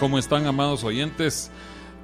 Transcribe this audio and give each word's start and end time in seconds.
¿Cómo 0.00 0.18
están, 0.18 0.46
amados 0.46 0.82
oyentes? 0.82 1.50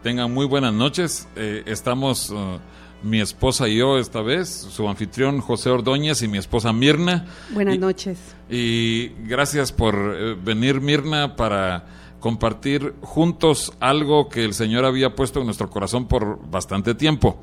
Tengan 0.02 0.30
muy 0.30 0.44
buenas 0.44 0.74
noches. 0.74 1.26
Eh, 1.34 1.62
estamos 1.64 2.28
uh, 2.28 2.58
mi 3.02 3.22
esposa 3.22 3.68
y 3.68 3.78
yo 3.78 3.96
esta 3.96 4.20
vez, 4.20 4.50
su 4.50 4.86
anfitrión 4.86 5.40
José 5.40 5.70
Ordóñez 5.70 6.20
y 6.20 6.28
mi 6.28 6.36
esposa 6.36 6.74
Mirna. 6.74 7.24
Buenas 7.54 7.78
noches. 7.78 8.18
Y 8.50 9.08
gracias 9.26 9.72
por 9.72 9.94
eh, 9.94 10.36
venir, 10.38 10.82
Mirna, 10.82 11.36
para 11.36 11.86
compartir 12.20 12.92
juntos 13.00 13.72
algo 13.80 14.28
que 14.28 14.44
el 14.44 14.52
Señor 14.52 14.84
había 14.84 15.14
puesto 15.14 15.40
en 15.40 15.46
nuestro 15.46 15.70
corazón 15.70 16.06
por 16.06 16.38
bastante 16.50 16.94
tiempo. 16.94 17.40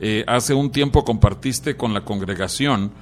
Eh, 0.00 0.24
hace 0.26 0.54
un 0.54 0.70
tiempo 0.72 1.04
compartiste 1.04 1.76
con 1.76 1.92
la 1.92 2.06
congregación 2.06 2.92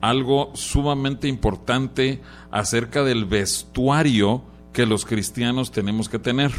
algo 0.00 0.52
sumamente 0.54 1.28
importante 1.28 2.22
acerca 2.50 3.04
del 3.04 3.26
vestuario 3.26 4.55
que 4.76 4.84
los 4.84 5.06
cristianos 5.06 5.72
tenemos 5.72 6.10
que 6.10 6.18
tener. 6.18 6.52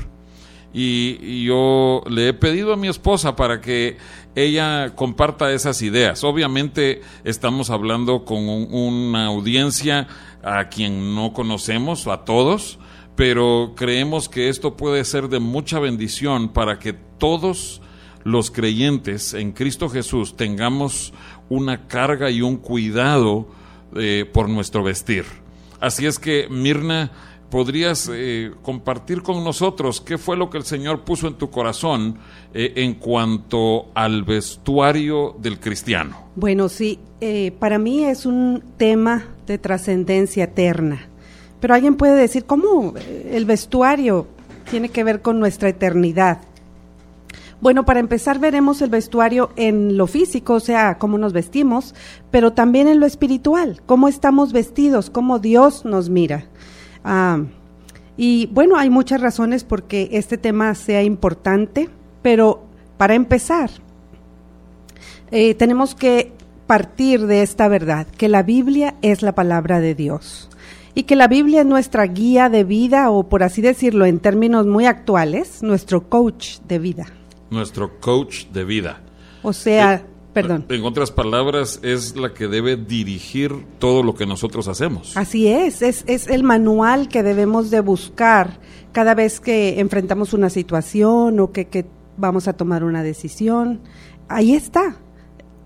Y, 0.73 1.43
yo 1.45 2.01
le 2.09 2.29
he 2.29 2.33
pedido 2.33 2.73
a 2.73 2.75
mi 2.75 2.87
esposa 2.87 3.35
para 3.35 3.61
que 3.61 3.97
ella 4.33 4.95
comparta 4.95 5.51
esas 5.51 5.83
ideas. 5.83 6.23
Obviamente 6.23 7.01
estamos 7.23 7.69
hablando 7.69 8.25
con 8.25 8.39
una 8.49 9.27
audiencia 9.27 10.07
a 10.43 10.67
quien 10.67 11.13
no 11.13 11.31
conocemos, 11.31 12.07
a 12.07 12.25
todos, 12.25 12.79
pero 13.15 13.73
creemos 13.77 14.29
que 14.29 14.49
esto 14.49 14.75
puede 14.75 15.05
ser 15.05 15.29
de 15.29 15.37
mucha 15.37 15.77
bendición 15.77 16.49
para 16.49 16.79
que 16.79 16.93
todos 16.93 17.83
los 18.23 18.49
creyentes 18.49 19.35
en 19.35 19.51
Cristo 19.51 19.89
Jesús 19.89 20.35
tengamos 20.35 21.13
una 21.49 21.87
carga 21.87 22.31
y 22.31 22.41
un 22.41 22.57
cuidado 22.57 23.47
eh, 23.95 24.27
por 24.33 24.49
nuestro 24.49 24.81
vestir. 24.81 25.25
Así 25.79 26.07
es 26.07 26.17
que, 26.17 26.47
Mirna, 26.49 27.11
¿Podrías 27.49 28.09
eh, 28.11 28.51
compartir 28.61 29.21
con 29.21 29.41
nosotros 29.43 30.01
qué 30.01 30.17
fue 30.17 30.35
lo 30.35 30.49
que 30.49 30.57
el 30.57 30.65
Señor 30.65 31.05
puso 31.05 31.27
en 31.27 31.35
tu 31.35 31.49
corazón 31.49 32.17
eh, 32.53 32.73
en 32.75 32.95
cuanto 32.95 33.87
al 33.93 34.23
vestuario 34.23 35.33
del 35.39 35.57
cristiano? 35.57 36.17
Bueno, 36.35 36.67
sí, 36.67 36.99
eh, 37.21 37.53
para 37.57 37.79
mí 37.79 38.03
es 38.03 38.25
un 38.25 38.61
tema 38.75 39.27
de 39.45 39.57
trascendencia 39.57 40.43
eterna. 40.43 41.07
Pero 41.61 41.73
alguien 41.73 41.95
puede 41.95 42.15
decir, 42.15 42.43
¿cómo 42.45 42.93
el 43.31 43.45
vestuario 43.45 44.27
tiene 44.69 44.89
que 44.89 45.05
ver 45.05 45.21
con 45.21 45.39
nuestra 45.39 45.69
eternidad? 45.69 46.41
Bueno, 47.59 47.85
para 47.85 47.99
empezar 47.99 48.37
veremos 48.37 48.83
el 48.83 48.89
vestuario 48.91 49.49
en 49.55 49.97
lo 49.97 50.05
físico, 50.05 50.53
o 50.53 50.59
sea, 50.59 50.99
cómo 50.99 51.17
nos 51.17 51.33
vestimos, 51.33 51.95
pero 52.29 52.53
también 52.53 52.87
en 52.87 52.99
lo 52.99 53.07
espiritual, 53.07 53.81
cómo 53.87 54.07
estamos 54.07 54.53
vestidos, 54.53 55.09
cómo 55.09 55.39
Dios 55.39 55.83
nos 55.83 56.09
mira. 56.09 56.45
Ah, 57.03 57.39
y 58.17 58.47
bueno, 58.47 58.77
hay 58.77 58.89
muchas 58.89 59.21
razones 59.21 59.63
porque 59.63 60.09
este 60.11 60.37
tema 60.37 60.73
sea 60.75 61.03
importante, 61.03 61.89
pero 62.21 62.63
para 62.97 63.13
empezar, 63.13 63.69
eh, 65.31 65.53
tenemos 65.53 65.93
que 65.93 66.31
partir 66.65 67.27
de 67.27 67.43
esta 67.43 67.67
verdad, 67.67 68.07
que 68.07 68.27
la 68.27 68.43
Biblia 68.43 68.95
es 69.01 69.21
la 69.21 69.33
palabra 69.33 69.79
de 69.79 69.95
Dios 69.95 70.49
y 70.95 71.03
que 71.03 71.15
la 71.15 71.27
Biblia 71.27 71.61
es 71.61 71.67
nuestra 71.67 72.05
guía 72.05 72.49
de 72.49 72.63
vida 72.63 73.11
o 73.11 73.29
por 73.29 73.43
así 73.43 73.61
decirlo 73.61 74.05
en 74.05 74.19
términos 74.19 74.65
muy 74.65 74.85
actuales, 74.85 75.61
nuestro 75.61 76.09
coach 76.09 76.57
de 76.67 76.79
vida. 76.79 77.05
Nuestro 77.51 77.99
coach 77.99 78.47
de 78.47 78.65
vida. 78.65 79.01
O 79.43 79.53
sea, 79.53 79.93
eh, 79.93 80.03
Perdón. 80.41 80.65
En 80.69 80.85
otras 80.85 81.09
palabras, 81.09 81.79
es 81.81 82.15
la 82.15 82.33
que 82.33 82.47
debe 82.47 82.75
dirigir 82.75 83.65
todo 83.79 84.03
lo 84.03 84.13
que 84.13 84.27
nosotros 84.27 84.67
hacemos. 84.67 85.17
Así 85.17 85.47
es, 85.47 85.81
es, 85.81 86.03
es 86.05 86.27
el 86.27 86.43
manual 86.43 87.09
que 87.09 87.23
debemos 87.23 87.71
de 87.71 87.79
buscar 87.79 88.59
cada 88.91 89.15
vez 89.15 89.39
que 89.39 89.79
enfrentamos 89.79 90.33
una 90.33 90.51
situación 90.51 91.39
o 91.39 91.51
que, 91.51 91.65
que 91.65 91.85
vamos 92.17 92.47
a 92.47 92.53
tomar 92.53 92.83
una 92.83 93.01
decisión. 93.01 93.81
Ahí 94.29 94.53
está, 94.53 94.97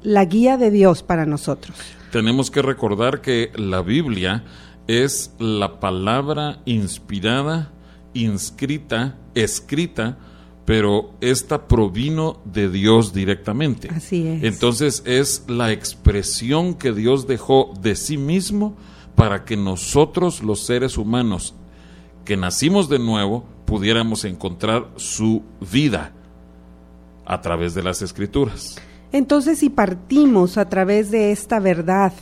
la 0.04 0.24
guía 0.24 0.56
de 0.56 0.72
Dios 0.72 1.04
para 1.04 1.26
nosotros. 1.26 1.76
Tenemos 2.14 2.50
que 2.50 2.62
recordar 2.62 3.20
que 3.20 3.52
la 3.56 3.82
Biblia 3.82 4.46
es 4.88 5.34
la 5.38 5.82
palabra 5.82 6.62
inspirada, 6.64 7.74
inscrita, 8.14 9.18
escrita, 9.36 10.18
pero 10.72 11.12
esta 11.20 11.68
provino 11.68 12.40
de 12.46 12.70
Dios 12.70 13.12
directamente. 13.12 13.90
Así 13.90 14.26
es. 14.26 14.44
Entonces 14.44 15.04
es 15.06 15.44
la 15.50 15.74
expresión 15.74 16.76
que 16.76 16.94
Dios 16.94 17.28
dejó 17.28 17.74
de 17.82 17.98
sí 17.98 18.18
mismo 18.18 18.78
para 19.18 19.44
que 19.44 19.58
nosotros 19.58 20.42
los 20.42 20.62
seres 20.62 20.98
humanos 20.98 21.56
que 22.24 22.38
nacimos 22.38 22.88
de 22.88 23.00
nuevo 23.00 23.44
pudiéramos 23.66 24.24
encontrar 24.24 24.88
su 24.96 25.44
vida 25.60 26.14
a 27.26 27.42
través 27.42 27.74
de 27.74 27.84
las 27.84 28.02
escrituras. 28.02 28.78
Entonces 29.12 29.60
si 29.60 29.70
partimos 29.70 30.58
a 30.58 30.70
través 30.70 31.12
de 31.12 31.34
esta 31.34 31.60
verdad 31.60 32.14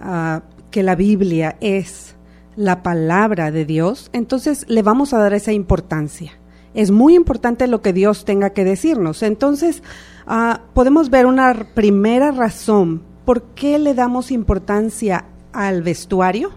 uh, 0.00 0.40
que 0.72 0.82
la 0.82 0.96
Biblia 0.96 1.56
es 1.60 2.16
la 2.56 2.82
palabra 2.82 3.52
de 3.52 3.64
Dios, 3.64 4.10
entonces 4.12 4.64
le 4.66 4.82
vamos 4.82 5.12
a 5.12 5.18
dar 5.18 5.32
esa 5.32 5.52
importancia 5.52 6.32
es 6.74 6.90
muy 6.90 7.14
importante 7.14 7.66
lo 7.66 7.82
que 7.82 7.92
Dios 7.92 8.24
tenga 8.24 8.50
que 8.50 8.64
decirnos. 8.64 9.22
Entonces, 9.22 9.82
ah, 10.26 10.62
podemos 10.74 11.10
ver 11.10 11.26
una 11.26 11.54
primera 11.74 12.30
razón 12.30 13.02
por 13.24 13.42
qué 13.54 13.78
le 13.78 13.94
damos 13.94 14.30
importancia 14.30 15.24
al 15.52 15.82
vestuario. 15.82 16.50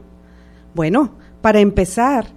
Bueno, 0.73 1.11
para 1.41 1.59
empezar, 1.59 2.27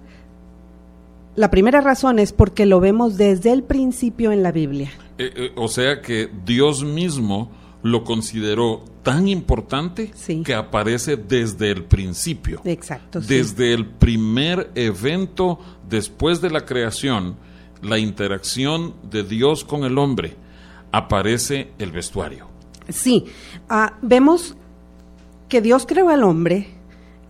la 1.35 1.51
primera 1.51 1.81
razón 1.81 2.19
es 2.19 2.33
porque 2.33 2.65
lo 2.65 2.79
vemos 2.79 3.17
desde 3.17 3.51
el 3.51 3.63
principio 3.63 4.31
en 4.31 4.43
la 4.43 4.51
Biblia. 4.51 4.91
Eh, 5.17 5.31
eh, 5.35 5.51
o 5.55 5.67
sea 5.67 6.01
que 6.01 6.29
Dios 6.45 6.83
mismo 6.83 7.51
lo 7.83 8.03
consideró 8.03 8.83
tan 9.03 9.27
importante 9.27 10.11
que 10.43 10.55
aparece 10.55 11.17
desde 11.17 11.69
el 11.69 11.83
principio. 11.83 12.61
Exacto. 12.65 13.21
Desde 13.21 13.73
el 13.73 13.85
primer 13.85 14.71
evento 14.73 15.59
después 15.87 16.41
de 16.41 16.49
la 16.49 16.65
creación 16.65 17.35
la 17.81 17.97
interacción 17.97 18.93
de 19.09 19.23
Dios 19.23 19.63
con 19.63 19.83
el 19.83 19.97
hombre, 19.97 20.35
aparece 20.91 21.71
el 21.77 21.91
vestuario. 21.91 22.47
Sí, 22.89 23.25
ah, 23.69 23.97
vemos 24.01 24.55
que 25.49 25.61
Dios 25.61 25.85
creó 25.85 26.09
al 26.09 26.23
hombre 26.23 26.67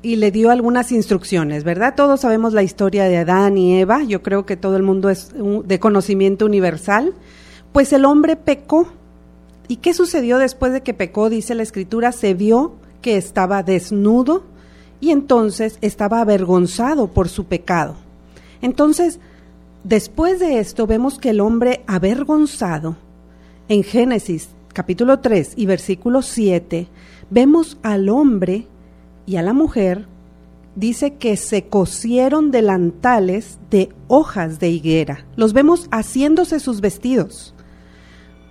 y 0.01 0.17
le 0.17 0.31
dio 0.31 0.51
algunas 0.51 0.91
instrucciones, 0.91 1.63
¿verdad? 1.63 1.95
Todos 1.95 2.21
sabemos 2.21 2.53
la 2.53 2.63
historia 2.63 3.05
de 3.05 3.17
Adán 3.17 3.57
y 3.57 3.79
Eva, 3.79 4.03
yo 4.03 4.21
creo 4.21 4.45
que 4.45 4.55
todo 4.55 4.77
el 4.77 4.83
mundo 4.83 5.09
es 5.09 5.33
de 5.33 5.79
conocimiento 5.79 6.45
universal. 6.45 7.13
Pues 7.71 7.91
el 7.91 8.05
hombre 8.05 8.35
pecó. 8.35 8.87
¿Y 9.67 9.77
qué 9.77 9.95
sucedió 9.95 10.37
después 10.37 10.71
de 10.71 10.83
que 10.83 10.93
pecó? 10.93 11.29
Dice 11.29 11.55
la 11.55 11.63
escritura, 11.63 12.11
se 12.11 12.35
vio 12.35 12.75
que 13.01 13.17
estaba 13.17 13.63
desnudo 13.63 14.43
y 14.99 15.09
entonces 15.09 15.79
estaba 15.81 16.21
avergonzado 16.21 17.07
por 17.07 17.27
su 17.27 17.45
pecado. 17.45 17.95
Entonces, 18.61 19.19
después 19.85 20.39
de 20.41 20.59
esto 20.59 20.87
vemos 20.87 21.17
que 21.19 21.29
el 21.29 21.39
hombre 21.39 21.83
avergonzado, 21.87 22.97
en 23.69 23.83
Génesis 23.83 24.49
capítulo 24.73 25.19
3 25.19 25.53
y 25.55 25.65
versículo 25.65 26.21
7, 26.21 26.87
vemos 27.29 27.77
al 27.81 28.09
hombre 28.09 28.67
y 29.25 29.37
a 29.37 29.41
la 29.41 29.53
mujer, 29.53 30.07
dice 30.75 31.15
que 31.15 31.37
se 31.37 31.67
cosieron 31.67 32.51
delantales 32.51 33.59
de 33.69 33.89
hojas 34.07 34.59
de 34.59 34.69
higuera. 34.69 35.25
Los 35.37 35.53
vemos 35.53 35.87
haciéndose 35.91 36.59
sus 36.59 36.81
vestidos. 36.81 37.55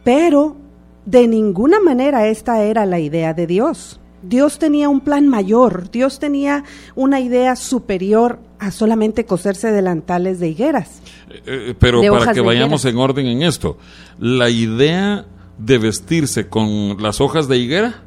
Pero 0.02 0.56
de 1.04 1.28
ninguna 1.28 1.80
manera 1.80 2.26
esta 2.28 2.62
era 2.62 2.86
la 2.86 2.98
idea 2.98 3.34
de 3.34 3.46
Dios. 3.46 4.00
Dios 4.28 4.58
tenía 4.58 4.88
un 4.88 5.00
plan 5.00 5.28
mayor, 5.28 5.90
Dios 5.90 6.18
tenía 6.18 6.64
una 6.94 7.20
idea 7.20 7.56
superior 7.56 8.38
a 8.58 8.70
solamente 8.70 9.24
coserse 9.24 9.70
delantales 9.70 10.40
de 10.40 10.48
higueras. 10.48 11.00
Eh, 11.30 11.42
eh, 11.46 11.74
pero 11.78 12.00
para 12.10 12.32
que 12.32 12.40
vayamos 12.40 12.84
en 12.84 12.96
orden 12.96 13.26
en 13.26 13.42
esto, 13.42 13.78
la 14.18 14.48
idea 14.50 15.26
de 15.58 15.78
vestirse 15.78 16.48
con 16.48 17.00
las 17.00 17.20
hojas 17.20 17.48
de 17.48 17.58
higuera 17.58 18.02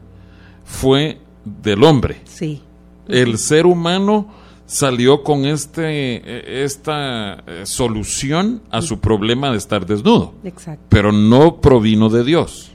fue 0.63 1.19
del 1.45 1.83
hombre. 1.83 2.21
Sí. 2.25 2.61
El 3.07 3.37
ser 3.37 3.65
humano 3.65 4.27
salió 4.65 5.23
con 5.23 5.45
este 5.45 6.63
esta 6.63 7.35
eh, 7.47 7.61
solución 7.65 8.61
a 8.69 8.81
su 8.81 8.99
problema 8.99 9.51
de 9.51 9.57
estar 9.57 9.85
desnudo. 9.85 10.33
Exacto. 10.43 10.83
Pero 10.89 11.11
no 11.11 11.61
provino 11.61 12.09
de 12.09 12.23
Dios. 12.23 12.73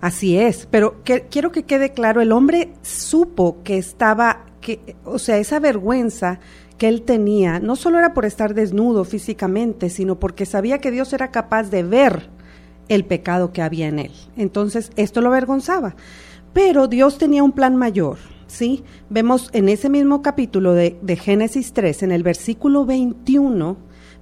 Así 0.00 0.38
es, 0.38 0.68
pero 0.70 1.02
quiero 1.02 1.50
que 1.50 1.64
quede 1.64 1.92
claro, 1.92 2.20
el 2.20 2.30
hombre 2.30 2.72
supo 2.82 3.62
que 3.64 3.78
estaba, 3.78 4.44
que, 4.60 4.94
o 5.04 5.18
sea, 5.18 5.38
esa 5.38 5.58
vergüenza 5.58 6.38
que 6.78 6.86
él 6.86 7.02
tenía, 7.02 7.58
no 7.58 7.74
solo 7.74 7.98
era 7.98 8.14
por 8.14 8.24
estar 8.24 8.54
desnudo 8.54 9.04
físicamente, 9.04 9.90
sino 9.90 10.20
porque 10.20 10.46
sabía 10.46 10.78
que 10.78 10.92
Dios 10.92 11.12
era 11.12 11.32
capaz 11.32 11.64
de 11.64 11.82
ver 11.82 12.30
el 12.88 13.04
pecado 13.04 13.52
que 13.52 13.60
había 13.60 13.88
en 13.88 13.98
él. 13.98 14.12
Entonces, 14.36 14.92
esto 14.94 15.20
lo 15.20 15.28
avergonzaba. 15.28 15.96
Pero 16.52 16.86
Dios 16.86 17.18
tenía 17.18 17.42
un 17.42 17.52
plan 17.52 17.74
mayor, 17.74 18.18
¿sí? 18.46 18.84
Vemos 19.10 19.50
en 19.52 19.68
ese 19.68 19.90
mismo 19.90 20.22
capítulo 20.22 20.74
de, 20.74 20.96
de 21.02 21.16
Génesis 21.16 21.72
3, 21.72 22.04
en 22.04 22.12
el 22.12 22.22
versículo 22.22 22.86
21, 22.86 23.76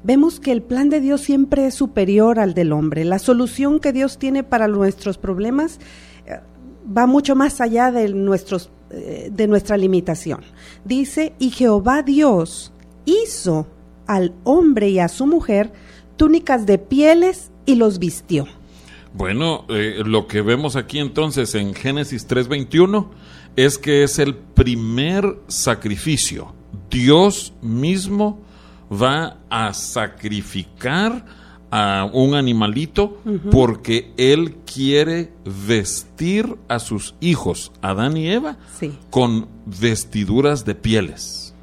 vemos 0.06 0.38
que 0.38 0.52
el 0.52 0.62
plan 0.62 0.88
de 0.88 1.00
Dios 1.00 1.20
siempre 1.20 1.66
es 1.66 1.74
superior 1.74 2.38
al 2.38 2.54
del 2.54 2.72
hombre. 2.72 3.04
La 3.04 3.18
solución 3.18 3.80
que 3.80 3.92
Dios 3.92 4.18
tiene 4.18 4.44
para 4.44 4.68
nuestros 4.68 5.18
problemas 5.18 5.80
eh, 6.26 6.38
va 6.96 7.06
mucho 7.06 7.34
más 7.34 7.60
allá 7.60 7.90
de, 7.90 8.08
nuestros, 8.10 8.70
eh, 8.90 9.30
de 9.32 9.48
nuestra 9.48 9.76
limitación. 9.76 10.42
Dice, 10.84 11.34
y 11.40 11.50
Jehová 11.50 12.02
Dios 12.02 12.72
hizo 13.04 13.66
al 14.06 14.32
hombre 14.44 14.90
y 14.90 15.00
a 15.00 15.08
su 15.08 15.26
mujer 15.26 15.72
túnicas 16.16 16.66
de 16.66 16.78
pieles 16.78 17.50
y 17.66 17.74
los 17.74 17.98
vistió. 17.98 18.46
Bueno, 19.12 19.64
eh, 19.68 20.02
lo 20.04 20.28
que 20.28 20.40
vemos 20.40 20.76
aquí 20.76 21.00
entonces 21.00 21.54
en 21.56 21.74
Génesis 21.74 22.28
3:21 22.28 23.10
es 23.56 23.78
que 23.78 24.04
es 24.04 24.20
el 24.20 24.36
primer 24.36 25.38
sacrificio. 25.48 26.54
Dios 26.90 27.54
mismo 27.60 28.45
va 28.90 29.38
a 29.50 29.72
sacrificar 29.72 31.24
a 31.70 32.08
un 32.12 32.34
animalito 32.34 33.20
porque 33.50 34.12
él 34.16 34.56
quiere 34.64 35.32
vestir 35.66 36.56
a 36.68 36.78
sus 36.78 37.14
hijos, 37.20 37.72
Adán 37.82 38.16
y 38.16 38.28
Eva, 38.28 38.56
con 39.10 39.48
vestiduras 39.66 40.64
de 40.64 40.74
pieles. 40.74 41.54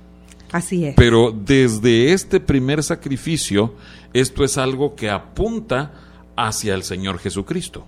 Así 0.52 0.86
es. 0.86 0.96
Pero 0.96 1.32
desde 1.32 2.14
este 2.14 2.40
primer 2.40 2.84
sacrificio, 2.84 3.74
esto 4.14 4.44
es 4.44 4.58
algo 4.58 4.96
que 4.96 5.10
apunta 5.10 5.94
hacia 6.36 6.76
el 6.76 6.84
Señor 6.84 7.18
Jesucristo. 7.18 7.86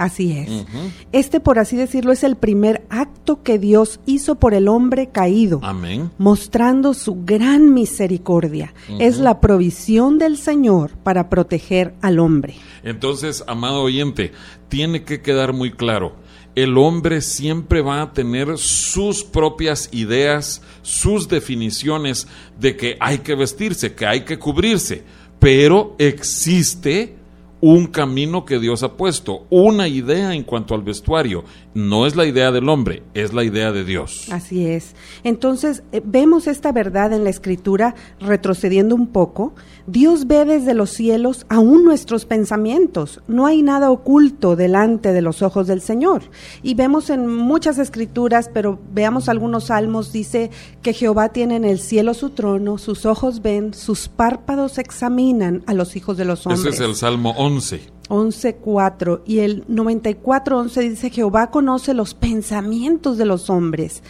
Así 0.00 0.32
es. 0.32 0.64
Este, 1.12 1.40
por 1.40 1.58
así 1.58 1.76
decirlo, 1.76 2.12
es 2.12 2.24
el 2.24 2.34
primer 2.34 2.86
acto 2.88 3.42
que 3.42 3.58
Dios 3.58 4.00
hizo 4.06 4.36
por 4.36 4.54
el 4.54 4.66
hombre 4.66 5.10
caído. 5.10 5.60
Amén. 5.62 6.10
Mostrando 6.16 6.94
su 6.94 7.22
gran 7.22 7.74
misericordia. 7.74 8.72
Es 8.98 9.18
la 9.18 9.40
provisión 9.40 10.16
del 10.16 10.38
Señor 10.38 10.92
para 11.02 11.28
proteger 11.28 11.92
al 12.00 12.18
hombre. 12.18 12.54
Entonces, 12.82 13.44
amado 13.46 13.82
oyente, 13.82 14.32
tiene 14.70 15.04
que 15.04 15.20
quedar 15.20 15.52
muy 15.52 15.70
claro. 15.70 16.14
El 16.54 16.78
hombre 16.78 17.20
siempre 17.20 17.82
va 17.82 18.00
a 18.00 18.14
tener 18.14 18.56
sus 18.56 19.22
propias 19.22 19.90
ideas, 19.92 20.62
sus 20.80 21.28
definiciones 21.28 22.26
de 22.58 22.74
que 22.74 22.96
hay 23.00 23.18
que 23.18 23.34
vestirse, 23.34 23.94
que 23.94 24.06
hay 24.06 24.24
que 24.24 24.38
cubrirse, 24.38 25.04
pero 25.38 25.94
existe 25.98 27.19
un 27.60 27.86
camino 27.86 28.44
que 28.44 28.58
Dios 28.58 28.82
ha 28.82 28.96
puesto, 28.96 29.46
una 29.50 29.86
idea 29.86 30.34
en 30.34 30.44
cuanto 30.44 30.74
al 30.74 30.82
vestuario. 30.82 31.44
No 31.72 32.04
es 32.06 32.16
la 32.16 32.26
idea 32.26 32.50
del 32.50 32.68
hombre, 32.68 33.04
es 33.14 33.32
la 33.32 33.44
idea 33.44 33.70
de 33.70 33.84
Dios. 33.84 34.26
Así 34.32 34.66
es. 34.66 34.96
Entonces, 35.22 35.84
eh, 35.92 36.02
vemos 36.04 36.48
esta 36.48 36.72
verdad 36.72 37.12
en 37.12 37.22
la 37.22 37.30
escritura 37.30 37.94
retrocediendo 38.18 38.96
un 38.96 39.06
poco. 39.06 39.54
Dios 39.86 40.26
ve 40.26 40.44
desde 40.44 40.74
los 40.74 40.90
cielos 40.90 41.46
aún 41.48 41.84
nuestros 41.84 42.24
pensamientos. 42.24 43.20
No 43.28 43.46
hay 43.46 43.62
nada 43.62 43.90
oculto 43.90 44.56
delante 44.56 45.12
de 45.12 45.22
los 45.22 45.42
ojos 45.42 45.68
del 45.68 45.80
Señor. 45.80 46.22
Y 46.62 46.74
vemos 46.74 47.08
en 47.08 47.26
muchas 47.28 47.78
escrituras, 47.78 48.50
pero 48.52 48.80
veamos 48.92 49.28
algunos 49.28 49.64
salmos, 49.64 50.12
dice 50.12 50.50
que 50.82 50.92
Jehová 50.92 51.28
tiene 51.28 51.54
en 51.54 51.64
el 51.64 51.78
cielo 51.78 52.14
su 52.14 52.30
trono, 52.30 52.78
sus 52.78 53.06
ojos 53.06 53.42
ven, 53.42 53.74
sus 53.74 54.08
párpados 54.08 54.78
examinan 54.78 55.62
a 55.66 55.74
los 55.74 55.94
hijos 55.94 56.16
de 56.16 56.24
los 56.24 56.46
hombres. 56.46 56.74
Ese 56.74 56.82
es 56.82 56.88
el 56.90 56.96
Salmo 56.96 57.30
11. 57.36 57.99
11.4 58.10 59.22
y 59.24 59.38
el 59.38 59.66
94.11 59.68 60.90
dice 60.90 61.10
Jehová 61.10 61.50
conoce 61.50 61.94
los 61.94 62.14
pensamientos 62.14 63.16
de 63.16 63.24
los 63.24 63.48
hombres. 63.48 64.02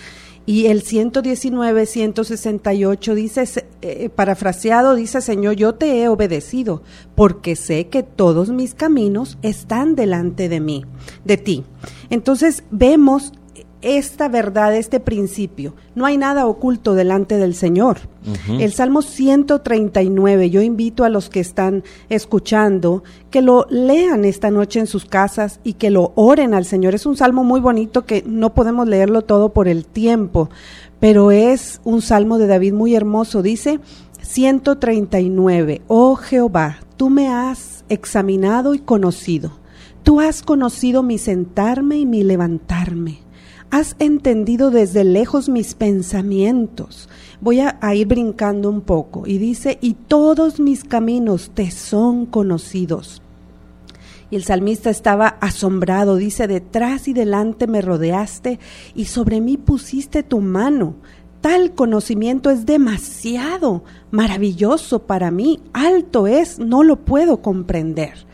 Y 0.46 0.66
el 0.66 0.82
119, 0.82 1.86
168 1.86 3.14
dice, 3.14 3.44
eh, 3.82 4.08
parafraseado, 4.08 4.96
dice, 4.96 5.20
Señor, 5.20 5.54
yo 5.54 5.74
te 5.74 6.02
he 6.02 6.08
obedecido, 6.08 6.82
porque 7.14 7.54
sé 7.54 7.86
que 7.88 8.02
todos 8.02 8.48
mis 8.50 8.74
caminos 8.74 9.38
están 9.42 9.94
delante 9.94 10.48
de 10.48 10.58
mí, 10.58 10.86
de 11.24 11.36
ti. 11.36 11.64
Entonces 12.08 12.64
vemos 12.70 13.32
esta 13.82 14.28
verdad, 14.28 14.76
este 14.76 15.00
principio. 15.00 15.74
No 15.94 16.06
hay 16.06 16.16
nada 16.16 16.46
oculto 16.46 16.94
delante 16.94 17.36
del 17.38 17.54
Señor. 17.54 17.98
El 18.48 18.72
Salmo 18.72 19.00
139, 19.00 20.50
yo 20.50 20.60
invito 20.60 21.04
a 21.04 21.08
los 21.08 21.30
que 21.30 21.40
están 21.40 21.82
escuchando 22.10 23.02
que 23.30 23.40
lo 23.40 23.66
lean 23.70 24.26
esta 24.26 24.50
noche 24.50 24.78
en 24.78 24.86
sus 24.86 25.06
casas 25.06 25.60
y 25.64 25.74
que 25.74 25.90
lo 25.90 26.12
oren 26.16 26.52
al 26.52 26.66
Señor. 26.66 26.94
Es 26.94 27.06
un 27.06 27.16
salmo 27.16 27.44
muy 27.44 27.60
bonito 27.60 28.04
que 28.04 28.22
no 28.26 28.52
podemos 28.52 28.86
leerlo 28.86 29.22
todo 29.22 29.54
por 29.54 29.68
el 29.68 29.86
tiempo, 29.86 30.50
pero 30.98 31.30
es 31.30 31.80
un 31.84 32.02
salmo 32.02 32.36
de 32.36 32.46
David 32.46 32.74
muy 32.74 32.94
hermoso. 32.94 33.40
Dice 33.40 33.80
139, 34.20 35.80
oh 35.88 36.16
Jehová, 36.16 36.80
tú 36.98 37.08
me 37.08 37.28
has 37.28 37.84
examinado 37.88 38.74
y 38.74 38.80
conocido. 38.80 39.52
Tú 40.02 40.20
has 40.20 40.42
conocido 40.42 41.02
mi 41.02 41.16
sentarme 41.16 41.98
y 41.98 42.06
mi 42.06 42.22
levantarme 42.22 43.29
has 43.70 43.94
entendido 43.98 44.70
desde 44.70 45.04
lejos 45.04 45.48
mis 45.48 45.74
pensamientos. 45.74 47.08
Voy 47.40 47.60
a, 47.60 47.78
ir 47.94 48.06
brincando 48.06 48.68
un 48.68 48.80
poco 48.80 49.26
y 49.26 49.38
dice, 49.38 49.78
y 49.80 49.94
todos 49.94 50.60
mis 50.60 50.84
caminos 50.84 51.50
te 51.54 51.70
son 51.70 52.26
conocidos. 52.26 53.22
Y 54.30 54.36
el 54.36 54.44
salmista 54.44 54.90
estaba 54.90 55.26
asombrado, 55.40 56.16
dice, 56.16 56.46
detrás 56.46 57.08
y 57.08 57.12
delante 57.12 57.66
me 57.66 57.80
rodeaste 57.80 58.58
y 58.94 59.06
sobre 59.06 59.40
mí 59.40 59.56
pusiste 59.56 60.22
tu 60.22 60.40
mano. 60.40 60.94
Tal 61.40 61.74
conocimiento 61.74 62.50
es 62.50 62.66
demasiado 62.66 63.82
maravilloso 64.10 65.00
para 65.00 65.30
mí, 65.30 65.60
alto 65.72 66.26
es, 66.26 66.58
no 66.58 66.82
lo 66.82 66.96
puedo 66.96 67.40
comprender. 67.40 68.26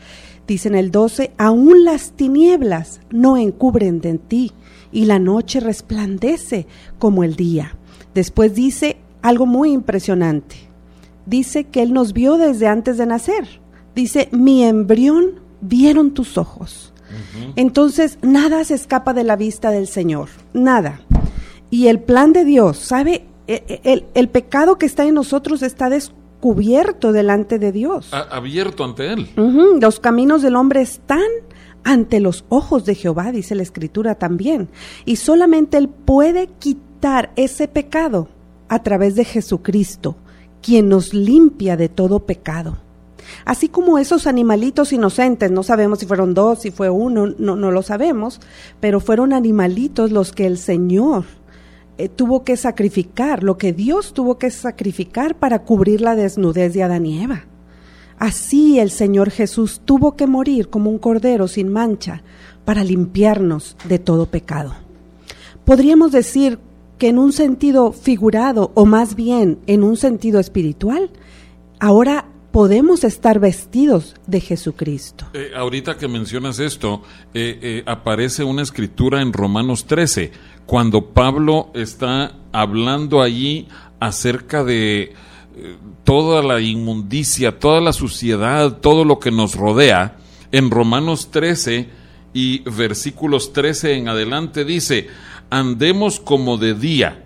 Dice 0.45 0.67
en 0.67 0.75
el 0.75 0.91
12, 0.91 1.31
aún 1.37 1.83
las 1.83 2.11
tinieblas 2.11 3.01
no 3.09 3.37
encubren 3.37 4.01
de 4.01 4.17
ti 4.17 4.53
y 4.91 5.05
la 5.05 5.19
noche 5.19 5.59
resplandece 5.59 6.67
como 6.99 7.23
el 7.23 7.35
día. 7.35 7.75
Después 8.13 8.55
dice 8.55 8.97
algo 9.21 9.45
muy 9.45 9.71
impresionante. 9.71 10.55
Dice 11.25 11.65
que 11.65 11.81
Él 11.81 11.93
nos 11.93 12.13
vio 12.13 12.37
desde 12.37 12.67
antes 12.67 12.97
de 12.97 13.05
nacer. 13.05 13.59
Dice, 13.95 14.29
mi 14.31 14.63
embrión 14.63 15.39
vieron 15.61 16.11
tus 16.11 16.37
ojos. 16.37 16.93
Entonces, 17.55 18.19
nada 18.21 18.63
se 18.63 18.75
escapa 18.75 19.13
de 19.13 19.23
la 19.23 19.35
vista 19.35 19.71
del 19.71 19.87
Señor, 19.87 20.29
nada. 20.53 21.01
Y 21.69 21.87
el 21.87 21.99
plan 21.99 22.33
de 22.33 22.43
Dios, 22.43 22.77
¿sabe? 22.77 23.25
e, 23.47 23.63
e, 23.67 23.93
el, 23.93 24.05
el, 24.13 24.29
pecado 24.29 24.77
que 24.77 24.85
está 24.85 25.05
en 25.05 25.15
nosotros 25.15 25.61
está 25.63 25.89
descubierto 25.89 27.11
delante 27.11 27.59
de 27.59 27.71
Dios. 27.71 28.13
A, 28.13 28.19
abierto 28.23 28.83
ante 28.83 29.11
Él. 29.13 29.29
Uh 29.37 29.41
-huh. 29.41 29.81
Los 29.81 29.99
caminos 29.99 30.41
del 30.41 30.55
hombre 30.55 30.81
están 30.81 31.27
ante 31.83 32.19
los 32.19 32.45
ojos 32.49 32.85
de 32.85 32.95
Jehová, 32.95 33.31
dice 33.31 33.55
la 33.55 33.63
escritura 33.63 34.15
también. 34.15 34.69
Y 35.05 35.17
solamente 35.17 35.77
Él 35.77 35.89
puede 35.89 36.47
quitar 36.59 37.31
ese 37.35 37.67
pecado 37.67 38.27
a 38.69 38.83
través 38.83 39.15
de 39.15 39.25
Jesucristo, 39.25 40.15
quien 40.61 40.89
nos 40.89 41.13
limpia 41.13 41.77
de 41.77 41.89
todo 41.89 42.25
pecado. 42.25 42.77
Así 43.45 43.69
como 43.69 43.97
esos 43.97 44.27
animalitos 44.27 44.93
inocentes, 44.93 45.51
no 45.51 45.63
sabemos 45.63 45.99
si 45.99 46.05
fueron 46.05 46.33
dos, 46.33 46.61
si 46.61 46.71
fue 46.71 46.89
uno, 46.89 47.27
no, 47.37 47.55
no 47.55 47.71
lo 47.71 47.81
sabemos, 47.81 48.39
pero 48.79 48.99
fueron 48.99 49.33
animalitos 49.33 50.11
los 50.11 50.31
que 50.31 50.45
el 50.45 50.57
Señor 50.57 51.25
eh, 51.97 52.09
tuvo 52.09 52.43
que 52.43 52.57
sacrificar, 52.57 53.43
lo 53.43 53.57
que 53.57 53.73
Dios 53.73 54.13
tuvo 54.13 54.37
que 54.37 54.51
sacrificar 54.51 55.35
para 55.35 55.63
cubrir 55.63 56.01
la 56.01 56.15
desnudez 56.15 56.73
de 56.73 56.83
Adán 56.83 57.05
y 57.05 57.23
Eva. 57.23 57.45
Así 58.19 58.79
el 58.79 58.89
Señor 58.91 59.29
Jesús 59.29 59.81
tuvo 59.85 60.15
que 60.15 60.27
morir 60.27 60.69
como 60.69 60.89
un 60.89 60.97
cordero 60.97 61.47
sin 61.47 61.69
mancha 61.69 62.23
para 62.65 62.83
limpiarnos 62.83 63.77
de 63.87 63.99
todo 63.99 64.25
pecado. 64.25 64.75
Podríamos 65.65 66.11
decir 66.11 66.59
que 66.97 67.09
en 67.09 67.19
un 67.19 67.31
sentido 67.31 67.91
figurado 67.91 68.71
o 68.73 68.85
más 68.85 69.15
bien 69.15 69.59
en 69.67 69.83
un 69.83 69.97
sentido 69.97 70.39
espiritual, 70.39 71.11
ahora 71.79 72.25
podemos 72.51 73.03
estar 73.03 73.39
vestidos 73.39 74.15
de 74.25 74.41
Jesucristo. 74.41 75.27
Eh, 75.33 75.51
ahorita 75.55 75.97
que 75.97 76.07
mencionas 76.07 76.57
esto, 76.59 77.03
eh, 77.33 77.59
eh, 77.61 77.83
aparece 77.85 78.43
una 78.43 78.63
escritura 78.63 79.21
en 79.21 79.31
Romanos 79.31 79.85
13, 79.85 80.31
cuando 80.65 81.13
Pablo 81.13 81.69
está 81.75 82.35
hablando 82.51 83.21
allí 83.21 83.67
acerca 83.99 84.63
de 84.63 85.13
toda 86.03 86.41
la 86.41 86.61
inmundicia, 86.61 87.59
toda 87.59 87.81
la 87.81 87.93
suciedad, 87.93 88.77
todo 88.79 89.05
lo 89.05 89.19
que 89.19 89.31
nos 89.31 89.55
rodea, 89.55 90.17
en 90.51 90.71
Romanos 90.71 91.31
13 91.31 91.89
y 92.33 92.59
versículos 92.69 93.53
13 93.53 93.95
en 93.95 94.09
adelante 94.09 94.63
dice, 94.63 95.07
andemos 95.49 96.19
como 96.19 96.57
de 96.57 96.73
día, 96.73 97.25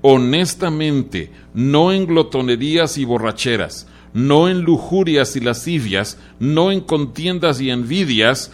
honestamente, 0.00 1.30
no 1.54 1.92
en 1.92 2.06
glotonerías 2.06 2.98
y 2.98 3.04
borracheras, 3.04 3.86
no 4.14 4.48
en 4.48 4.62
lujurias 4.62 5.36
y 5.36 5.40
lascivias, 5.40 6.18
no 6.38 6.70
en 6.70 6.80
contiendas 6.80 7.60
y 7.60 7.70
envidias, 7.70 8.50